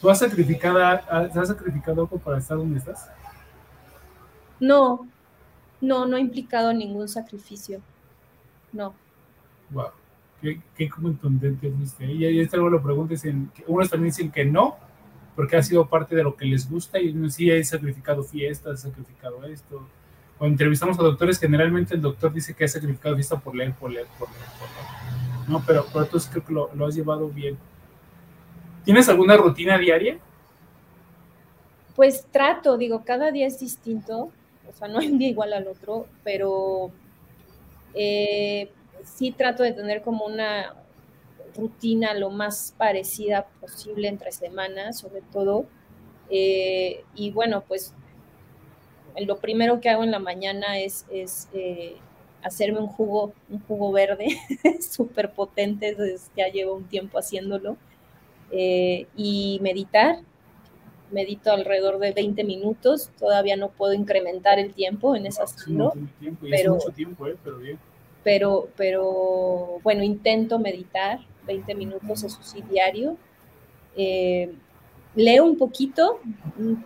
¿Tú 0.00 0.10
has 0.10 0.18
sacrificado, 0.18 0.84
has 0.84 1.48
sacrificado 1.48 2.02
algo 2.02 2.18
para 2.18 2.38
estar 2.38 2.58
donde 2.58 2.78
estás? 2.78 3.08
No, 4.60 5.06
no, 5.84 6.06
no 6.06 6.16
ha 6.16 6.20
implicado 6.20 6.72
ningún 6.72 7.08
sacrificio. 7.08 7.80
No. 8.72 8.94
Wow. 9.70 9.88
Qué, 10.40 10.60
qué 10.76 10.88
contundente 10.88 11.70
fuiste. 11.70 12.06
Y, 12.06 12.26
y 12.26 12.40
esta 12.40 12.56
lo 12.56 12.82
preguntas 12.82 13.24
en, 13.24 13.50
unos 13.66 13.88
también 13.88 14.10
dicen 14.10 14.30
que 14.30 14.44
no, 14.44 14.76
porque 15.36 15.56
ha 15.56 15.62
sido 15.62 15.86
parte 15.88 16.14
de 16.14 16.22
lo 16.22 16.36
que 16.36 16.44
les 16.44 16.68
gusta 16.68 17.00
y 17.00 17.10
uno 17.10 17.30
sí 17.30 17.50
ha 17.50 17.62
sacrificado 17.64 18.22
fiestas, 18.22 18.80
ha 18.84 18.88
sacrificado 18.88 19.44
esto. 19.44 19.86
Cuando 20.38 20.54
entrevistamos 20.54 20.98
a 20.98 21.02
doctores, 21.02 21.38
generalmente 21.38 21.94
el 21.94 22.02
doctor 22.02 22.32
dice 22.32 22.54
que 22.54 22.64
ha 22.64 22.68
sacrificado 22.68 23.14
fiesta 23.14 23.38
por 23.38 23.54
leer, 23.54 23.74
por 23.74 23.90
leer, 23.90 24.06
por 24.18 24.28
leer, 24.28 24.48
por 24.58 24.68
leer. 24.68 25.48
No, 25.48 25.62
pero, 25.66 25.86
pero 25.92 26.06
tú 26.06 26.18
creo 26.30 26.44
que 26.44 26.52
lo, 26.52 26.74
lo 26.74 26.86
has 26.86 26.94
llevado 26.94 27.28
bien. 27.28 27.56
¿Tienes 28.84 29.08
alguna 29.08 29.36
rutina 29.36 29.78
diaria? 29.78 30.18
Pues 31.94 32.26
trato, 32.30 32.76
digo, 32.76 33.04
cada 33.04 33.30
día 33.30 33.46
es 33.46 33.60
distinto 33.60 34.32
o 34.68 34.72
sea, 34.72 34.88
no 34.88 34.98
hay 34.98 35.08
un 35.08 35.18
día 35.18 35.28
igual 35.28 35.52
al 35.52 35.66
otro, 35.68 36.06
pero 36.22 36.90
eh, 37.94 38.70
sí 39.04 39.32
trato 39.32 39.62
de 39.62 39.72
tener 39.72 40.02
como 40.02 40.26
una 40.26 40.74
rutina 41.56 42.14
lo 42.14 42.30
más 42.30 42.74
parecida 42.76 43.46
posible 43.60 44.08
entre 44.08 44.32
semanas, 44.32 44.98
sobre 44.98 45.22
todo. 45.32 45.66
Eh, 46.30 47.04
y 47.14 47.30
bueno, 47.30 47.62
pues 47.66 47.94
lo 49.16 49.38
primero 49.38 49.80
que 49.80 49.90
hago 49.90 50.02
en 50.02 50.10
la 50.10 50.18
mañana 50.18 50.78
es, 50.78 51.06
eh, 51.10 51.96
hacerme 52.42 52.80
un 52.80 52.88
jugo, 52.88 53.32
un 53.48 53.60
jugo 53.60 53.92
verde 53.92 54.36
súper 54.80 55.32
potente, 55.32 55.96
ya 56.36 56.48
llevo 56.48 56.74
un 56.74 56.84
tiempo 56.84 57.18
haciéndolo, 57.18 57.76
y 58.50 59.58
meditar 59.60 60.18
medito 61.10 61.52
alrededor 61.52 61.98
de 61.98 62.12
20 62.12 62.44
minutos, 62.44 63.10
todavía 63.18 63.56
no 63.56 63.68
puedo 63.68 63.92
incrementar 63.92 64.58
el 64.58 64.72
tiempo 64.72 65.14
en 65.16 65.26
esas 65.26 65.54
no, 65.68 65.92
pero, 66.40 66.74
mucho 66.74 66.90
tiempo, 66.90 67.26
¿eh? 67.26 67.36
pero 67.42 67.58
bien. 67.58 67.78
Pero, 68.22 68.68
pero 68.76 69.80
bueno, 69.82 70.02
intento 70.02 70.58
meditar 70.58 71.20
20 71.46 71.74
minutos, 71.74 72.24
eso 72.24 72.42
sí, 72.42 72.62
diario. 72.70 73.16
Eh, 73.96 74.52
leo 75.14 75.44
un 75.44 75.58
poquito, 75.58 76.20
un 76.58 76.84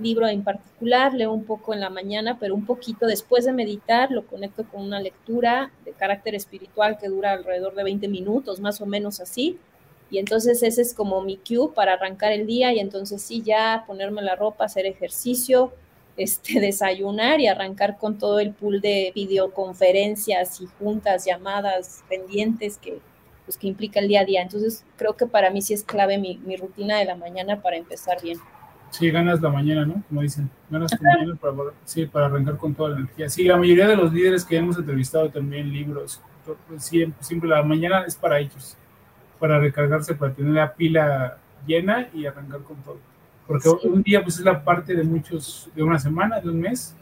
libro 0.00 0.26
en 0.26 0.42
particular, 0.42 1.14
leo 1.14 1.32
un 1.32 1.44
poco 1.44 1.72
en 1.72 1.80
la 1.80 1.88
mañana, 1.88 2.38
pero 2.40 2.54
un 2.54 2.66
poquito 2.66 3.06
después 3.06 3.44
de 3.44 3.52
meditar 3.52 4.10
lo 4.10 4.26
conecto 4.26 4.64
con 4.64 4.82
una 4.82 5.00
lectura 5.00 5.70
de 5.84 5.92
carácter 5.92 6.34
espiritual 6.34 6.98
que 6.98 7.08
dura 7.08 7.32
alrededor 7.32 7.74
de 7.74 7.84
20 7.84 8.08
minutos, 8.08 8.60
más 8.60 8.80
o 8.80 8.86
menos 8.86 9.20
así 9.20 9.58
y 10.12 10.18
entonces 10.18 10.62
ese 10.62 10.82
es 10.82 10.92
como 10.92 11.22
mi 11.22 11.38
cue 11.38 11.72
para 11.74 11.94
arrancar 11.94 12.32
el 12.32 12.46
día 12.46 12.70
y 12.74 12.80
entonces 12.80 13.22
sí, 13.22 13.40
ya 13.40 13.84
ponerme 13.86 14.20
la 14.20 14.36
ropa, 14.36 14.66
hacer 14.66 14.84
ejercicio, 14.84 15.72
este, 16.18 16.60
desayunar 16.60 17.40
y 17.40 17.46
arrancar 17.46 17.96
con 17.96 18.18
todo 18.18 18.38
el 18.38 18.52
pool 18.52 18.82
de 18.82 19.10
videoconferencias 19.14 20.60
y 20.60 20.66
juntas, 20.78 21.24
llamadas, 21.24 22.04
pendientes 22.10 22.76
que, 22.76 22.98
pues, 23.46 23.56
que 23.56 23.68
implica 23.68 24.00
el 24.00 24.08
día 24.08 24.20
a 24.20 24.24
día. 24.26 24.42
Entonces 24.42 24.84
creo 24.96 25.16
que 25.16 25.26
para 25.26 25.50
mí 25.50 25.62
sí 25.62 25.72
es 25.72 25.82
clave 25.82 26.18
mi, 26.18 26.38
rutina 26.58 26.98
de 26.98 27.06
la 27.06 27.16
mañana 27.16 27.62
para 27.62 27.78
empezar 27.78 28.20
bien. 28.22 28.38
Sí, 28.90 29.10
ganas 29.10 29.40
la 29.40 29.48
mañana, 29.48 29.86
¿no? 29.86 30.02
Como 30.10 30.20
dicen, 30.20 30.50
ganas 30.68 30.92
la 30.92 30.98
mañana 31.10 31.38
para, 31.40 31.54
sí, 31.86 32.04
para 32.04 32.26
arrancar 32.26 32.58
con 32.58 32.74
toda 32.74 32.90
la 32.90 32.96
energía. 32.96 33.30
Sí, 33.30 33.44
la 33.44 33.56
mayoría 33.56 33.88
de 33.88 33.96
los 33.96 34.12
líderes 34.12 34.44
que 34.44 34.58
hemos 34.58 34.76
entrevistado 34.76 35.30
también 35.30 35.72
libros, 35.72 36.20
siempre, 36.76 37.24
siempre 37.24 37.48
la 37.48 37.62
mañana 37.62 38.04
es 38.06 38.14
para 38.14 38.38
ellos 38.38 38.76
para 39.42 39.58
recargarse, 39.58 40.14
para 40.14 40.32
tener 40.32 40.52
la 40.52 40.72
pila 40.72 41.36
llena 41.66 42.08
y 42.14 42.26
arrancar 42.26 42.60
con 42.60 42.76
todo. 42.76 42.98
Porque 43.44 43.68
un 43.68 44.00
día 44.00 44.22
pues 44.22 44.38
es 44.38 44.44
la 44.44 44.62
parte 44.62 44.94
de 44.94 45.02
muchos, 45.02 45.68
de 45.74 45.82
una 45.82 45.98
semana, 45.98 46.38
de 46.38 46.48
un 46.48 46.60
mes, 46.60 46.94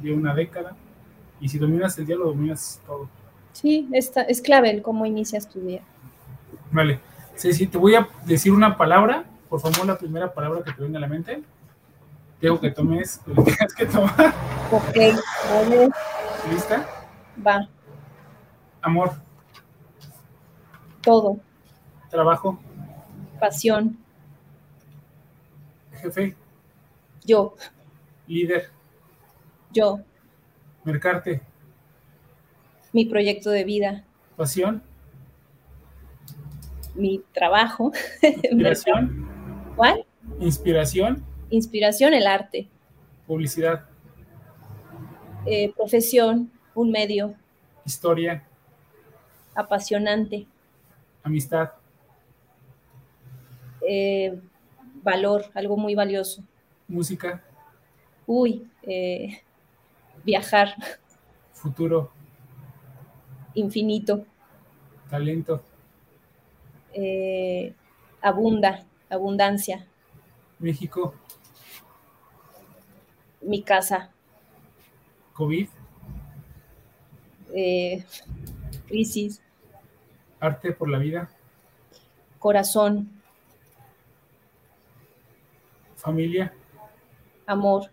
de 0.00 0.12
una 0.12 0.32
década, 0.32 0.76
y 1.40 1.48
si 1.48 1.58
dominas 1.58 1.98
el 1.98 2.06
día 2.06 2.14
lo 2.14 2.26
dominas 2.26 2.80
todo. 2.86 3.08
Sí, 3.52 3.88
esta, 3.92 4.22
es 4.22 4.40
clave 4.40 4.70
el 4.70 4.82
cómo 4.82 5.04
inicias 5.04 5.48
tu 5.48 5.58
día. 5.58 5.82
Vale. 6.70 7.00
Ceci, 7.34 7.66
te 7.66 7.76
voy 7.76 7.96
a 7.96 8.06
decir 8.24 8.52
una 8.52 8.76
palabra, 8.76 9.24
por 9.48 9.58
favor, 9.58 9.84
la 9.84 9.98
primera 9.98 10.32
palabra 10.32 10.62
que 10.62 10.72
te 10.72 10.82
venga 10.84 10.98
a 10.98 11.00
la 11.00 11.08
mente. 11.08 11.42
Tengo 12.40 12.60
que 12.60 12.70
tomes 12.70 13.20
lo 13.26 13.34
que 13.44 13.50
tengas 13.50 13.74
que 13.74 13.86
tomar. 13.86 14.32
Ok, 14.70 14.96
vale. 15.50 15.88
¿Lista? 16.52 16.86
Va, 17.44 17.68
Amor, 18.80 19.10
todo. 21.02 21.40
Trabajo, 22.10 22.58
Pasión, 23.38 23.96
jefe, 25.92 26.34
yo, 27.24 27.54
líder, 28.26 28.68
yo, 29.72 30.00
mercarte, 30.84 31.40
mi 32.92 33.06
proyecto 33.06 33.50
de 33.50 33.64
vida, 33.64 34.04
pasión, 34.36 34.82
mi 36.94 37.22
trabajo. 37.32 37.92
inspiración, 38.22 39.28
¿Cuál? 39.76 40.04
inspiración, 40.40 41.24
Inspiración, 41.50 42.14
el 42.14 42.26
arte. 42.26 42.68
publicidad, 43.26 43.86
Eh, 45.46 45.72
profesión, 45.74 46.50
un 46.74 46.90
medio. 46.90 47.34
Historia, 47.86 48.44
apasionante. 49.54 50.46
amistad, 51.22 51.70
Eh, 53.92 54.40
valor, 55.02 55.46
algo 55.54 55.76
muy 55.76 55.96
valioso. 55.96 56.44
música, 56.88 57.42
Uy, 58.26 58.70
eh, 58.82 59.42
viajar, 60.24 60.74
futuro, 61.52 62.10
infinito. 63.54 64.26
talento, 65.10 65.62
eh, 66.92 67.74
abunda, 68.20 68.84
abundancia. 69.08 69.86
México, 70.60 71.14
Mi 73.42 73.62
casa, 73.62 74.12
COVID, 75.34 75.68
eh, 77.54 78.04
crisis, 78.86 79.42
arte 80.40 80.72
por 80.72 80.88
la 80.88 80.98
vida, 80.98 81.30
corazón, 82.38 83.19
familia, 86.00 86.52
amor, 87.46 87.90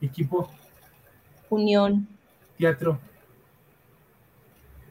equipo, 0.00 0.50
unión, 1.48 2.08
teatro, 2.58 2.98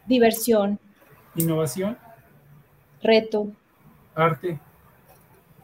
diversión, 0.05 0.79
innovación, 1.35 1.97
reto, 3.01 3.51
arte, 4.15 4.59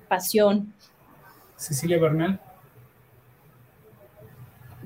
pasión, 0.08 0.74
Cecilia 1.56 2.00
Bernal. 2.00 2.40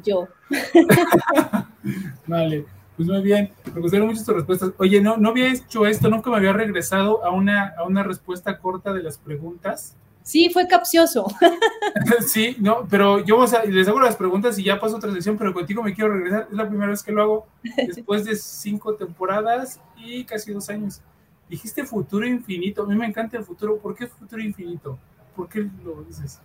yo. 0.03 0.27
Vale, 2.27 2.65
pues 2.95 3.07
muy 3.07 3.21
bien. 3.21 3.51
Me 3.73 3.81
gustaron 3.81 4.07
mucho 4.07 4.23
tus 4.23 4.35
respuestas. 4.35 4.71
Oye, 4.77 5.01
no, 5.01 5.17
no 5.17 5.29
había 5.29 5.51
hecho 5.51 5.85
esto, 5.85 6.09
nunca 6.09 6.29
me 6.29 6.37
había 6.37 6.53
regresado 6.53 7.23
a 7.25 7.31
una, 7.31 7.73
a 7.77 7.83
una 7.83 8.03
respuesta 8.03 8.59
corta 8.59 8.93
de 8.93 9.03
las 9.03 9.17
preguntas. 9.17 9.95
Sí, 10.23 10.49
fue 10.49 10.67
capcioso. 10.67 11.27
sí, 12.27 12.55
no, 12.59 12.87
pero 12.89 13.23
yo 13.25 13.39
o 13.39 13.47
sea, 13.47 13.63
les 13.65 13.87
hago 13.87 13.99
las 13.99 14.15
preguntas 14.15 14.57
y 14.57 14.63
ya 14.63 14.79
paso 14.79 14.95
otra 14.97 15.11
sesión, 15.13 15.37
pero 15.37 15.53
contigo 15.53 15.83
me 15.83 15.93
quiero 15.93 16.13
regresar. 16.13 16.47
Es 16.49 16.55
la 16.57 16.67
primera 16.67 16.89
vez 16.91 17.03
que 17.03 17.11
lo 17.11 17.21
hago 17.21 17.47
después 17.87 18.23
de 18.25 18.35
cinco 18.35 18.95
temporadas 18.95 19.79
y 19.97 20.23
casi 20.23 20.53
dos 20.53 20.69
años. 20.69 21.01
Dijiste 21.49 21.83
futuro 21.83 22.25
infinito. 22.25 22.83
A 22.83 22.87
mí 22.87 22.95
me 22.95 23.05
encanta 23.05 23.37
el 23.37 23.43
futuro. 23.43 23.77
¿Por 23.77 23.95
qué 23.95 24.07
futuro 24.07 24.41
infinito? 24.41 24.97
¿Por 25.35 25.49
qué 25.49 25.67
lo 25.83 26.03
dices? 26.03 26.39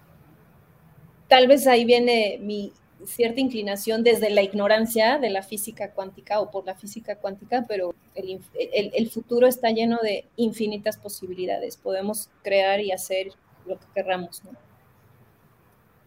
Tal 1.28 1.46
vez 1.46 1.66
ahí 1.66 1.84
viene 1.84 2.38
mi 2.40 2.72
cierta 3.04 3.40
inclinación 3.40 4.02
desde 4.02 4.28
la 4.30 4.42
ignorancia 4.42 5.18
de 5.18 5.30
la 5.30 5.42
física 5.42 5.92
cuántica 5.92 6.40
o 6.40 6.50
por 6.50 6.66
la 6.66 6.74
física 6.74 7.14
cuántica, 7.16 7.64
pero 7.68 7.94
el, 8.16 8.26
inf- 8.26 8.50
el- 8.54 8.90
el 8.92 9.08
futuro 9.10 9.46
está 9.46 9.70
lleno 9.70 9.98
de 10.02 10.24
infinitas 10.36 10.96
posibilidades. 10.96 11.76
Podemos 11.76 12.28
crear 12.42 12.80
y 12.80 12.90
hacer 12.90 13.28
lo 13.68 13.78
que 13.78 13.86
querramos. 13.94 14.42
¿no? 14.44 14.50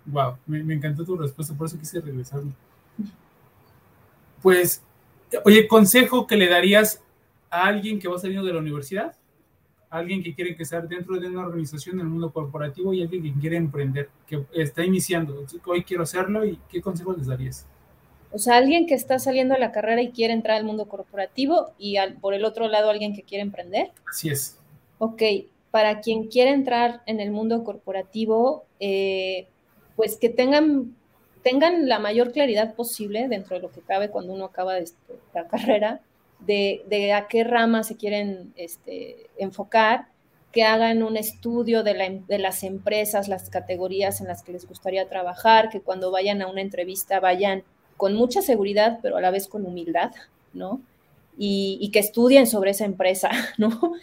Wow, 0.05 0.38
me, 0.47 0.64
me 0.64 0.74
encantó 0.74 1.05
tu 1.05 1.16
respuesta, 1.16 1.53
por 1.53 1.68
eso 1.68 1.78
quise 1.80 2.01
regresarme. 2.01 2.51
Pues, 4.41 4.84
oye, 5.45 5.68
consejo 5.68 6.26
que 6.28 6.36
le 6.36 6.49
darías 6.49 7.01
a 7.49 7.66
alguien 7.68 7.99
que 7.99 8.07
va 8.07 8.18
saliendo 8.18 8.45
de 8.45 8.53
la 8.53 8.59
universidad, 8.59 9.16
a 9.89 9.97
alguien 9.97 10.24
que 10.24 10.34
quiere 10.34 10.55
estar 10.57 10.88
dentro 10.88 11.20
de 11.20 11.28
una 11.28 11.45
organización 11.45 11.95
en 11.95 12.01
el 12.01 12.07
mundo 12.07 12.32
corporativo 12.32 12.93
y 12.93 13.01
alguien 13.03 13.22
que 13.24 13.39
quiere 13.39 13.57
emprender, 13.57 14.09
que 14.26 14.43
está 14.53 14.84
iniciando. 14.84 15.45
Hoy 15.66 15.84
quiero 15.84 16.03
hacerlo 16.03 16.45
y 16.45 16.57
¿qué 16.70 16.82
consejo 16.82 17.14
les 17.14 17.28
darías? 17.28 17.68
O 18.32 18.39
sea, 18.39 18.55
alguien 18.57 18.88
que 18.88 18.93
está 18.93 19.20
saliendo 19.20 19.53
de 19.53 19.59
la 19.59 19.74
carrera 19.74 20.01
y 20.01 20.12
quiere 20.12 20.34
entrar 20.34 20.57
al 20.57 20.64
mundo 20.64 20.88
corporativo 20.88 21.72
y 21.78 21.97
al- 21.97 22.14
por 22.16 22.34
el 22.34 22.45
otro 22.45 22.70
lado 22.70 22.89
alguien 22.89 23.14
que 23.14 23.24
quiere 23.24 23.41
emprender. 23.43 23.91
Así 24.09 24.30
es. 24.30 24.57
Ok, 24.99 25.22
para 25.72 26.01
quien 26.01 26.28
quiere 26.28 26.51
entrar 26.51 27.01
en 27.05 27.19
el 27.19 27.32
mundo 27.32 27.63
corporativo, 27.63 28.65
eh, 28.80 29.47
pues 29.95 30.17
que 30.17 30.30
tengan, 30.30 30.95
tengan 31.43 31.88
la 31.88 31.99
mayor 31.99 32.32
claridad 32.32 32.76
posible 32.76 33.28
dentro 33.28 33.55
de 33.55 33.61
lo 33.61 33.72
que 33.72 33.82
cabe 33.82 34.09
cuando 34.09 34.34
uno 34.34 34.45
acaba 34.45 34.78
este, 34.78 35.13
la 35.34 35.47
carrera, 35.47 36.01
de, 36.39 36.84
de 36.88 37.13
a 37.13 37.28
qué 37.28 37.43
rama 37.43 37.84
se 37.84 37.95
quieren 37.97 38.53
este, 38.55 39.30
enfocar, 39.38 40.07
que 40.51 40.63
hagan 40.63 41.01
un 41.03 41.15
estudio 41.15 41.84
de, 41.84 41.93
la 41.93 42.05
em- 42.05 42.26
de 42.28 42.38
las 42.39 42.63
empresas, 42.63 43.28
las 43.28 43.49
categorías 43.49 44.19
en 44.22 44.28
las 44.28 44.43
que 44.43 44.51
les 44.51 44.67
gustaría 44.67 45.07
trabajar, 45.07 45.69
que 45.69 45.82
cuando 45.82 46.11
vayan 46.11 46.41
a 46.41 46.47
una 46.47 46.61
entrevista 46.61 47.19
vayan 47.19 47.63
con 47.95 48.15
mucha 48.15 48.41
seguridad, 48.41 48.99
pero 49.01 49.17
a 49.17 49.22
la 49.22 49.32
vez 49.32 49.47
con 49.47 49.65
humildad, 49.65 50.11
¿no? 50.53 50.82
Y, 51.38 51.78
y 51.80 51.91
que 51.91 51.99
estudien 51.99 52.47
sobre 52.47 52.72
esa 52.72 52.86
empresa, 52.86 53.30
¿no? 53.57 53.93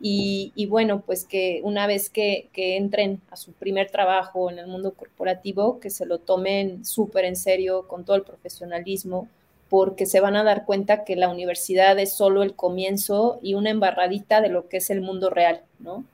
Y, 0.00 0.66
bueno, 0.66 1.02
pues 1.04 1.24
que 1.24 1.60
una 1.64 1.86
vez 1.88 2.08
que, 2.08 2.48
entren 2.54 3.20
a 3.30 3.36
su 3.36 3.52
primer 3.52 3.90
trabajo 3.90 4.50
en 4.50 4.58
el 4.58 4.68
mundo 4.68 4.92
corporativo, 4.92 5.80
que 5.80 5.90
se 5.90 6.06
lo 6.06 6.18
tomen 6.18 6.84
súper 6.84 7.24
en 7.24 7.36
serio, 7.36 7.88
con 7.88 8.04
todo 8.04 8.16
el 8.16 8.22
profesionalismo, 8.22 9.28
porque 9.68 10.06
se 10.06 10.20
van 10.20 10.36
a 10.36 10.44
dar 10.44 10.64
cuenta 10.64 11.04
que 11.04 11.16
la 11.16 11.28
universidad 11.28 11.98
es 11.98 12.12
solo 12.12 12.42
el 12.42 12.54
comienzo 12.54 13.38
y 13.42 13.54
una 13.54 13.70
embarradita 13.70 14.40
de 14.40 14.48
lo 14.48 14.68
que 14.68 14.78
es 14.78 14.90
el 14.90 15.00
mundo 15.00 15.30
real, 15.30 15.62
¿no? 15.78 16.04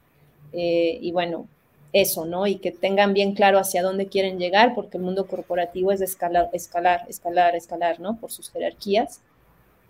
Eh, 0.53 0.99
y 1.01 1.12
bueno, 1.12 1.47
eso, 1.93 2.24
¿no? 2.24 2.47
Y 2.47 2.57
que 2.57 2.72
tengan 2.72 3.14
bien 3.14 3.35
claro 3.35 3.59
hacia 3.59 3.82
dónde 3.82 4.07
quieren 4.07 4.39
llegar, 4.39 4.74
porque 4.74 4.97
el 4.97 5.05
mundo 5.05 5.26
corporativo 5.26 5.93
es 5.93 6.01
escalar, 6.01 6.49
escalar, 6.53 7.05
escalar, 7.09 7.55
escalar, 7.55 8.01
¿no? 8.01 8.16
Por 8.16 8.32
sus 8.32 8.51
jerarquías 8.51 9.20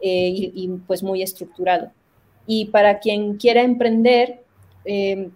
eh, 0.01 0.29
y, 0.29 0.53
y, 0.55 0.69
pues 0.87 1.03
muy 1.03 1.23
estructurado. 1.23 1.91
Y 2.47 2.67
para 2.67 2.99
quien 2.99 3.37
quiera 3.37 3.63
emprender, 3.63 4.43
eh, 4.85 5.31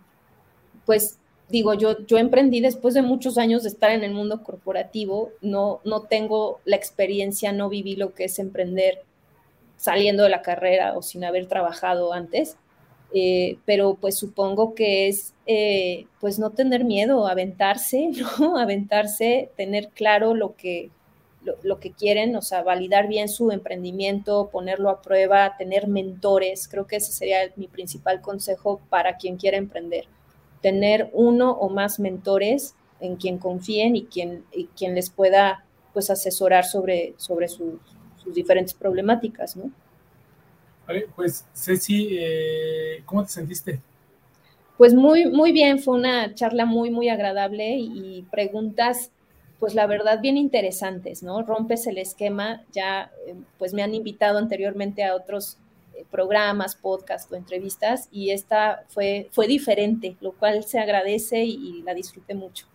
pues 0.84 1.18
digo, 1.48 1.74
yo, 1.74 2.06
yo 2.06 2.18
emprendí 2.18 2.60
después 2.60 2.94
de 2.94 3.02
muchos 3.02 3.38
años 3.38 3.62
de 3.62 3.70
estar 3.70 3.90
en 3.90 4.04
el 4.04 4.12
mundo 4.12 4.42
corporativo, 4.42 5.30
no, 5.40 5.80
no 5.84 6.02
tengo 6.02 6.60
la 6.64 6.76
experiencia, 6.76 7.52
no 7.52 7.68
viví 7.68 7.96
lo 7.96 8.14
que 8.14 8.24
es 8.24 8.38
emprender 8.38 9.02
saliendo 9.76 10.24
de 10.24 10.30
la 10.30 10.42
carrera 10.42 10.96
o 10.96 11.02
sin 11.02 11.24
haber 11.24 11.46
trabajado 11.46 12.12
antes, 12.12 12.56
eh, 13.14 13.58
pero 13.64 13.94
pues 13.94 14.18
supongo 14.18 14.74
que 14.74 15.08
es 15.08 15.34
eh, 15.46 16.06
pues 16.20 16.38
no 16.38 16.50
tener 16.50 16.84
miedo, 16.84 17.26
aventarse, 17.26 18.10
¿no? 18.40 18.58
Aventarse, 18.58 19.50
tener 19.56 19.88
claro 19.88 20.34
lo 20.34 20.56
que, 20.56 20.90
lo, 21.42 21.54
lo, 21.62 21.80
que 21.80 21.92
quieren, 21.92 22.34
o 22.36 22.42
sea, 22.42 22.62
validar 22.62 23.08
bien 23.08 23.28
su 23.28 23.50
emprendimiento, 23.50 24.48
ponerlo 24.50 24.90
a 24.90 25.02
prueba, 25.02 25.56
tener 25.56 25.86
mentores, 25.86 26.68
creo 26.68 26.86
que 26.86 26.96
ese 26.96 27.12
sería 27.12 27.38
mi 27.56 27.68
principal 27.68 28.20
consejo 28.20 28.80
para 28.88 29.16
quien 29.16 29.36
quiera 29.36 29.56
emprender, 29.56 30.06
tener 30.60 31.10
uno 31.12 31.52
o 31.52 31.68
más 31.68 32.00
mentores 32.00 32.74
en 33.00 33.16
quien 33.16 33.38
confíen 33.38 33.96
y 33.96 34.06
quien, 34.06 34.44
y 34.52 34.66
quien 34.66 34.94
les 34.94 35.10
pueda 35.10 35.64
pues 35.92 36.10
asesorar 36.10 36.64
sobre, 36.64 37.14
sobre 37.16 37.48
sus, 37.48 37.74
sus 38.22 38.34
diferentes 38.34 38.74
problemáticas, 38.74 39.56
¿no? 39.56 39.70
Vale, 40.86 41.06
pues 41.14 41.44
Ceci, 41.54 42.16
eh, 42.18 43.02
¿cómo 43.04 43.22
te 43.22 43.30
sentiste? 43.30 43.80
Pues 44.78 44.94
muy, 44.94 45.26
muy 45.26 45.52
bien, 45.52 45.80
fue 45.80 45.94
una 45.94 46.34
charla 46.34 46.64
muy, 46.64 46.90
muy 46.90 47.08
agradable 47.08 47.76
y 47.78 48.24
preguntas 48.30 49.10
pues 49.58 49.74
la 49.74 49.86
verdad 49.86 50.20
bien 50.20 50.36
interesantes, 50.36 51.22
¿no? 51.22 51.42
Rompes 51.42 51.86
el 51.86 51.98
esquema, 51.98 52.62
ya 52.72 53.10
eh, 53.26 53.34
pues 53.58 53.74
me 53.74 53.82
han 53.82 53.94
invitado 53.94 54.38
anteriormente 54.38 55.04
a 55.04 55.14
otros 55.14 55.58
eh, 55.94 56.04
programas, 56.10 56.76
podcasts 56.76 57.30
o 57.32 57.36
entrevistas 57.36 58.08
y 58.12 58.30
esta 58.30 58.84
fue, 58.88 59.28
fue 59.32 59.46
diferente, 59.46 60.16
lo 60.20 60.32
cual 60.32 60.64
se 60.64 60.78
agradece 60.78 61.44
y, 61.44 61.54
y, 61.54 61.82
la 61.82 61.94
disfruté 61.94 62.34
mucho. 62.34 62.66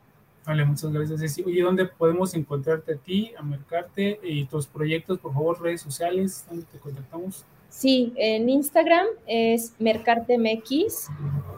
Vale, 0.45 0.65
muchas 0.65 0.91
gracias, 0.91 1.21
Ceci. 1.21 1.41
Oye, 1.43 1.61
¿dónde 1.61 1.85
podemos 1.85 2.33
encontrarte 2.33 2.95
a 2.95 2.97
ti, 2.97 3.31
a 3.37 3.41
Mercarte 3.41 4.19
y 4.21 4.43
tus 4.45 4.67
proyectos? 4.67 5.19
Por 5.19 5.33
favor, 5.33 5.61
redes 5.61 5.81
sociales, 5.81 6.45
¿dónde 6.49 6.65
te 6.65 6.79
contactamos? 6.79 7.45
Sí, 7.73 8.13
en 8.17 8.49
Instagram 8.49 9.07
es 9.25 9.73
MercarteMX 9.79 11.09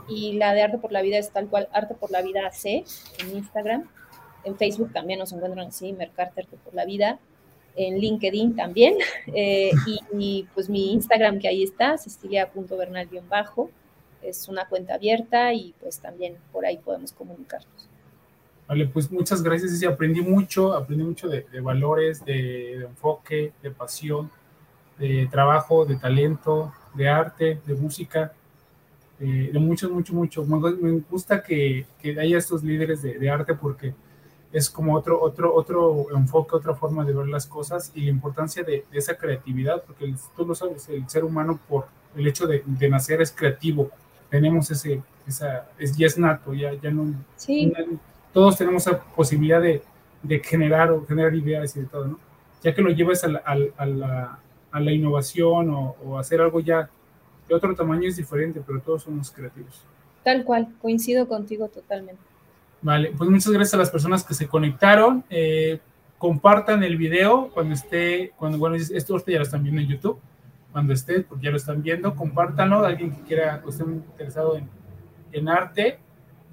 y 0.08 0.34
la 0.34 0.54
de 0.54 0.62
Arte 0.62 0.78
por 0.78 0.94
la 0.94 1.02
Vida 1.02 1.18
es 1.18 1.32
tal 1.32 1.50
cual 1.50 1.68
Arte 1.74 1.94
por 1.94 2.10
la 2.10 2.22
Vida 2.22 2.48
AC 2.48 2.86
en 3.20 3.36
Instagram. 3.36 3.90
En 4.46 4.56
Facebook 4.58 4.94
también 4.94 5.20
nos 5.20 5.34
encuentran 5.34 5.68
así, 5.68 5.92
Mercarte 5.92 6.42
Arte 6.42 6.58
por 6.64 6.74
la 6.74 6.86
Vida. 6.86 7.20
En 7.76 8.00
LinkedIn 8.00 8.56
también. 8.56 8.96
Eh, 9.38 9.72
y, 10.18 10.48
pues 10.54 10.70
mi 10.70 10.94
Instagram 10.94 11.40
que 11.40 11.48
ahí 11.48 11.64
está, 11.64 11.98
cecilia.bernal-bajo. 11.98 13.70
Es 14.22 14.48
una 14.48 14.68
cuenta 14.70 14.94
abierta 14.94 15.54
y 15.54 15.74
pues 15.82 16.00
también 16.00 16.36
por 16.52 16.66
ahí 16.66 16.78
podemos 16.78 17.12
comunicarnos. 17.12 17.90
Vale, 18.68 18.88
pues 18.88 19.12
muchas 19.12 19.44
gracias, 19.44 19.80
y 19.82 19.86
aprendí 19.86 20.22
mucho, 20.22 20.74
aprendí 20.74 21.04
mucho 21.04 21.28
de, 21.28 21.46
valores, 21.62 22.26
de, 22.26 22.86
enfoque, 22.86 23.54
de 23.62 23.70
pasión, 23.70 24.32
de 24.98 25.28
trabajo, 25.30 25.86
de 25.86 25.98
talento, 25.98 26.74
de 26.96 27.08
arte, 27.08 27.60
de 27.66 27.76
música, 27.76 28.34
de, 29.20 29.52
mucho, 29.60 29.90
mucho, 29.92 30.14
mucho. 30.14 30.46
Me, 30.46 31.00
gusta 31.10 31.44
que, 31.44 31.86
que, 32.02 32.20
haya 32.20 32.40
estos 32.40 32.64
líderes 32.64 33.04
de, 33.04 33.30
arte 33.30 33.54
porque 33.54 33.94
es 34.56 34.70
como 34.70 34.96
otro, 34.96 35.22
otro, 35.22 35.54
otro 35.54 36.08
enfoque, 36.16 36.56
otra 36.56 36.74
forma 36.74 37.04
de 37.04 37.12
ver 37.12 37.28
las 37.28 37.46
cosas 37.46 37.92
y 37.94 38.04
la 38.06 38.10
importancia 38.10 38.64
de, 38.64 38.86
esa 38.94 39.18
creatividad, 39.18 39.84
porque 39.84 40.16
tú 40.34 40.46
lo 40.46 40.56
sabes, 40.56 40.88
el 40.88 41.10
ser 41.10 41.26
humano 41.26 41.60
por 41.68 41.88
el 42.16 42.26
hecho 42.26 42.48
de, 42.48 42.64
nacer 42.90 43.22
es 43.22 43.34
creativo, 43.34 43.92
tenemos 44.30 44.72
ese, 44.72 45.02
esa, 45.28 45.68
es, 45.78 45.98
ya 45.98 46.08
es 46.08 46.18
nato, 46.18 46.54
ya, 46.54 46.74
ya 46.76 46.90
no, 46.90 47.14
todos 48.32 48.58
tenemos 48.58 48.88
la 48.88 48.98
posibilidad 48.98 49.62
de, 49.62 49.82
generar 50.42 50.90
o 50.90 51.06
generar 51.06 51.36
ideas 51.36 51.76
y 51.76 51.82
de 51.82 51.88
todo, 51.88 52.08
¿no? 52.08 52.20
Ya 52.64 52.74
que 52.74 52.82
lo 52.82 52.92
llevas 52.92 53.26
a 53.26 53.28
la, 53.28 53.40
a 53.40 53.86
la, 53.86 54.40
a 54.72 54.80
la 54.80 54.92
innovación 54.94 55.70
o, 55.70 55.98
o, 56.06 56.18
hacer 56.18 56.40
algo 56.40 56.62
ya 56.62 56.90
de 57.50 57.56
otro 57.56 57.76
tamaño 57.76 58.08
es 58.08 58.16
diferente, 58.16 58.62
pero 58.66 58.80
todos 58.80 59.04
somos 59.04 59.30
creativos. 59.32 59.82
Tal 60.24 60.46
cual, 60.46 60.70
coincido 60.82 61.28
contigo 61.28 61.68
totalmente. 61.68 62.35
Vale, 62.86 63.14
pues 63.18 63.28
muchas 63.32 63.52
gracias 63.52 63.74
a 63.74 63.78
las 63.78 63.90
personas 63.90 64.24
que 64.24 64.36
se 64.36 64.48
conectaron. 64.48 65.24
Eh, 65.32 65.80
compartan 66.20 66.84
el 66.84 66.98
video 66.98 67.50
cuando 67.52 67.74
esté, 67.74 68.32
cuando, 68.38 68.60
bueno, 68.60 68.76
esto 68.76 69.18
ya 69.26 69.38
lo 69.38 69.42
están 69.42 69.64
viendo 69.64 69.82
en 69.82 69.88
YouTube, 69.88 70.20
cuando 70.72 70.94
esté, 70.94 71.22
porque 71.22 71.46
ya 71.46 71.50
lo 71.50 71.58
están 71.58 71.82
viendo, 71.82 72.14
compártanlo, 72.14 72.86
alguien 72.86 73.10
que 73.10 73.24
quiera, 73.24 73.60
o 73.66 73.70
esté 73.70 73.86
interesado 73.86 74.56
en, 74.56 74.70
en 75.32 75.50
arte, 75.50 75.98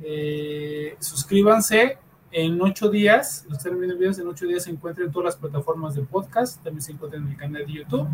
eh, 0.02 0.96
suscríbanse 1.00 1.98
en 2.30 2.58
ocho 2.62 2.88
días, 2.88 3.44
los 3.50 3.58
están 3.58 3.78
viendo 3.78 3.98
videos, 3.98 4.18
en 4.18 4.26
ocho 4.26 4.46
días 4.46 4.64
se 4.64 4.70
encuentran 4.70 5.08
en 5.08 5.12
todas 5.12 5.26
las 5.26 5.36
plataformas 5.36 5.94
de 5.96 6.00
podcast, 6.00 6.64
también 6.64 6.80
se 6.80 6.92
encuentran 6.92 7.24
en 7.24 7.32
el 7.32 7.36
canal 7.36 7.66
de 7.66 7.72
YouTube. 7.74 8.08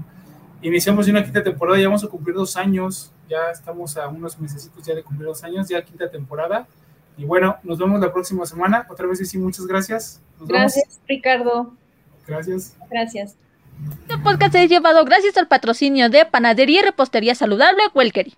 Iniciamos 0.60 1.06
una 1.06 1.22
quinta 1.22 1.44
temporada, 1.44 1.78
ya 1.78 1.86
vamos 1.86 2.02
a 2.02 2.08
cumplir 2.08 2.34
dos 2.34 2.56
años, 2.56 3.12
ya 3.28 3.52
estamos 3.52 3.96
a 3.96 4.08
unos 4.08 4.40
meses 4.40 4.68
ya 4.82 4.96
de 4.96 5.04
cumplir 5.04 5.28
dos 5.28 5.44
años, 5.44 5.68
ya 5.68 5.80
quinta 5.82 6.10
temporada. 6.10 6.66
Y 7.18 7.24
bueno, 7.24 7.56
nos 7.64 7.78
vemos 7.78 8.00
la 8.00 8.12
próxima 8.12 8.46
semana. 8.46 8.86
Otra 8.88 9.06
vez 9.06 9.28
sí, 9.28 9.38
muchas 9.38 9.66
gracias. 9.66 10.22
gracias, 10.40 11.00
Ricardo. 11.08 11.74
Gracias. 12.26 12.76
Gracias. 12.88 13.36
Este 14.02 14.18
podcast 14.18 14.54
es 14.54 14.70
llevado 14.70 15.04
gracias 15.04 15.36
al 15.36 15.48
patrocinio 15.48 16.08
de 16.10 16.24
Panadería 16.26 16.80
y 16.80 16.84
Repostería 16.84 17.34
Saludable 17.34 17.82
Welkery. 17.94 18.34